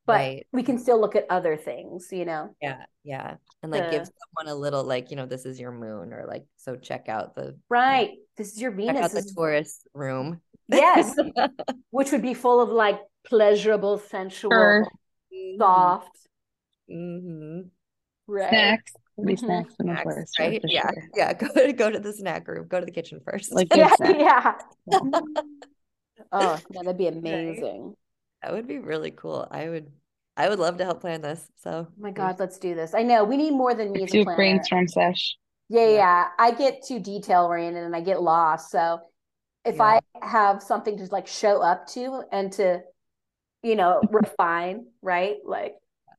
[0.07, 0.47] but Right.
[0.53, 2.55] we can still look at other things, you know.
[2.63, 3.37] Yeah, yeah.
[3.63, 6.45] And like give someone a little like, you know, this is your moon or like
[6.57, 8.13] so check out the Right.
[8.37, 9.03] This is your check Venus.
[9.05, 10.41] out the This is- Taurus room.
[10.69, 11.15] yes.
[11.91, 14.87] Which would be full of like pleasurable, sensual, Sure.
[15.59, 16.17] soft,
[16.89, 17.61] hmm
[18.29, 18.49] right?
[18.51, 18.93] Snacks.
[19.17, 19.39] There'll be Mhm.
[19.39, 20.61] snacks Snacks, Taurus, right?
[20.65, 20.83] Yeah.
[20.91, 21.09] sure.
[21.17, 21.33] Yeah.
[21.41, 22.67] Go to go to the snack room.
[22.69, 23.53] Go to the kitchen first.
[23.53, 24.55] Like Yeah, yeah.
[24.87, 25.01] Yeah.
[26.33, 27.95] Oh, that'd be amazing.
[28.43, 29.47] That would be really cool.
[29.51, 29.91] I would
[30.37, 31.47] I would love to help plan this.
[31.57, 32.95] So Oh my God, let's do this.
[32.95, 34.37] I know we need more than me as Do a a planner.
[34.37, 35.37] brainstorm sesh.
[35.69, 35.97] Yeah, Yeah.
[35.97, 36.29] yeah.
[36.39, 38.71] I get too detail oriented and I get lost.
[38.71, 39.01] So
[39.65, 39.83] if Yeah.
[39.83, 42.83] I have something to like show up to and to,
[43.63, 45.37] you know, refine, right?
[45.45, 45.75] Like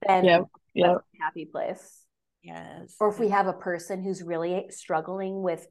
[0.08, 0.44] then Yep,
[0.76, 2.02] that's a happy place.
[2.44, 2.96] Yes.
[3.00, 5.68] or if we have a person who's really struggling with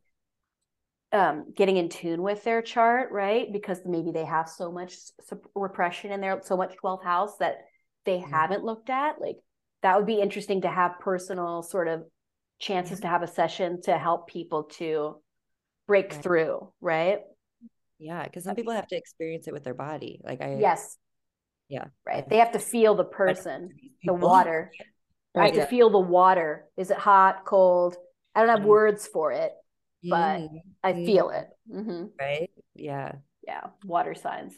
[1.13, 3.51] um, getting in tune with their chart, right?
[3.53, 4.95] Because maybe they have so much
[5.55, 7.59] repression in their so much 12th house that
[8.05, 8.27] they Yeah.
[8.29, 9.21] haven't looked at.
[9.21, 9.37] Like
[9.83, 12.05] that would be interesting to have personal sort of
[12.59, 15.17] chances to have a session to help people to
[15.87, 16.23] break Right.
[16.23, 17.21] through, right?
[17.99, 20.21] Yeah, because some people have to experience it with their body.
[20.23, 20.99] Like I Yes,
[21.69, 21.87] yeah.
[22.07, 22.29] right.
[22.29, 23.73] They have to feel the person,
[24.05, 24.73] the water.
[25.35, 25.55] Right.
[25.55, 26.65] have to feel the water.
[26.79, 27.97] Is it hot, cold?
[28.35, 28.69] I don't have Mm.
[28.69, 29.53] words for it.
[30.05, 30.49] But Mhm,
[30.83, 31.49] I mhm, feel it.
[31.71, 32.51] hmm Right?
[32.75, 33.13] Yeah.
[33.47, 34.55] Yeah, water signs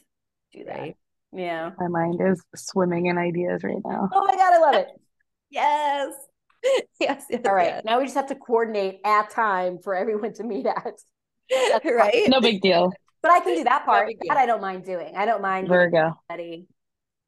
[0.53, 0.79] do that.
[0.79, 0.97] Right.
[1.33, 1.71] Yeah.
[1.79, 4.09] My mind is swimming in ideas right now.
[4.13, 4.89] Oh my god, I love it.
[5.51, 6.13] Yes.
[7.01, 7.25] yes.
[7.31, 7.41] Yes.
[7.47, 7.83] All right, yes.
[7.85, 10.85] now we just have to coordinate a time for everyone to meet at.
[11.83, 11.95] fine.
[11.95, 12.29] right?
[12.29, 12.93] No big deal.
[13.23, 14.07] But I can do that part.
[14.09, 14.37] big That.
[14.37, 15.17] I don't mind doing.
[15.17, 16.21] I don't mind giving Virgo.
[16.31, 16.67] everybody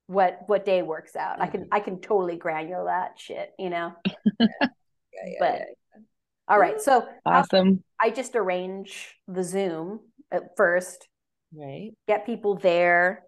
[0.06, 1.40] what what day works out.
[1.40, 1.68] I can Mm-hmm.
[1.74, 3.92] I can totally granular that shit, you know.
[4.04, 4.46] Yeah,
[5.14, 5.64] yeah, but- yeah.
[6.50, 7.84] All right, so I'll- Awesome.
[8.00, 10.00] I just arrange the Zoom
[10.32, 11.08] at first,
[11.54, 11.92] Right.
[12.08, 13.24] get people there.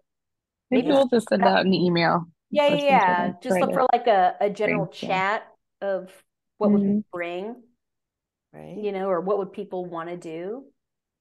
[0.69, 2.25] Maybe Maybe- we'll just send out an email.
[2.49, 3.27] Yeah, yeah, yeah.
[3.41, 5.09] Just try look to for like a, a general brainstorm.
[5.09, 5.47] chat
[5.81, 6.23] of
[6.57, 7.03] what would we Mhm.
[7.11, 7.63] bring,
[8.51, 8.77] Right.
[8.77, 10.65] you know, or what would people want to do.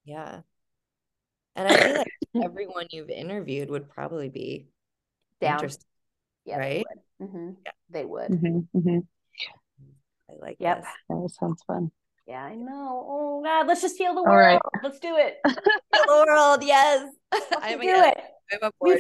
[0.05, 0.43] Yeah.
[1.55, 2.09] And I feel like
[2.45, 4.69] everyone you've interviewed would probably be
[5.41, 5.55] Down.
[5.55, 5.87] interested.
[6.45, 6.85] Yeah, right?
[7.19, 7.31] they would.
[7.31, 7.73] hmm Yeah.
[7.91, 8.29] They would.
[8.35, 8.99] hmm hmm
[10.33, 10.79] I like Yep.
[10.79, 10.87] this.
[11.09, 11.91] That sounds fun.
[12.27, 13.05] Yeah, I know.
[13.09, 14.61] Oh God, let's just heal the All world.
[14.63, 14.83] right.
[14.83, 15.37] Let's do it.
[15.45, 17.09] the world, yes.
[17.33, 18.15] Let's I'm do yes.
[18.17, 18.19] it.
[18.53, 18.73] I'm a.
[18.81, 18.99] We've,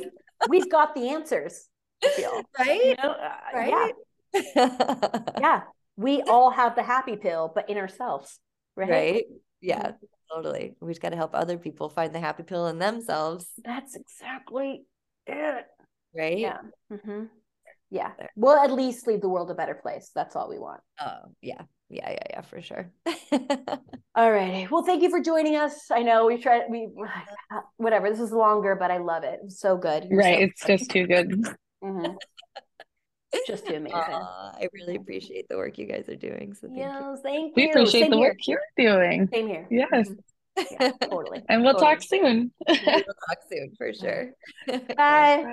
[0.48, 1.68] we've got the answers.
[2.04, 2.44] I feel.
[2.58, 2.96] You Right?
[3.02, 3.10] know?
[3.12, 3.94] Uh, Yeah, Right?
[5.38, 5.62] yeah.
[5.96, 8.40] We all have the happy pill, but in ourselves,
[8.76, 8.88] right?
[8.90, 9.24] Right?
[9.60, 9.92] Yeah,
[10.32, 10.74] totally.
[10.80, 14.84] We just got to help other people find the happy pill in themselves, That's exactly
[15.26, 15.66] it.
[16.14, 16.38] right?
[16.38, 16.58] Yeah.
[16.90, 17.24] hmm
[17.92, 18.10] Yeah.
[18.18, 18.30] There.
[18.36, 20.10] We'll at least leave the world a better place.
[20.14, 20.80] That's all we want.
[20.98, 21.60] Oh, yeah.
[21.90, 22.90] Yeah, yeah, yeah, for sure.
[24.14, 24.66] All righty.
[24.70, 25.90] Well, thank you for joining us.
[25.90, 26.88] I know we tried, we,
[27.76, 28.08] whatever.
[28.08, 29.34] This is longer, but I love it.
[29.34, 30.06] It was so good.
[30.08, 30.38] You're Right.
[30.38, 30.78] so It's good.
[30.78, 31.28] just too good.
[31.84, 32.14] Mhm.
[33.46, 33.98] just too amazing.
[33.98, 36.54] Aw, I really appreciate the work you guys are doing.
[36.54, 36.84] So thank you.
[36.84, 38.28] yes, thank We appreciate Same the here.
[38.28, 39.28] work you're doing.
[39.30, 39.66] Same here.
[39.70, 40.08] Yes.
[40.08, 40.16] Mhm.
[40.70, 41.42] Yeah, totally.
[41.50, 42.52] And we'll talk soon.
[42.68, 44.30] We will talk soon for sure.
[44.96, 45.44] Bye.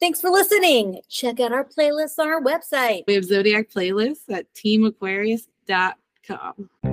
[0.00, 1.00] Thanks for listening.
[1.08, 3.04] Check out our playlists on our website.
[3.06, 6.89] We have Zodiac playlists at teamaquarius.com.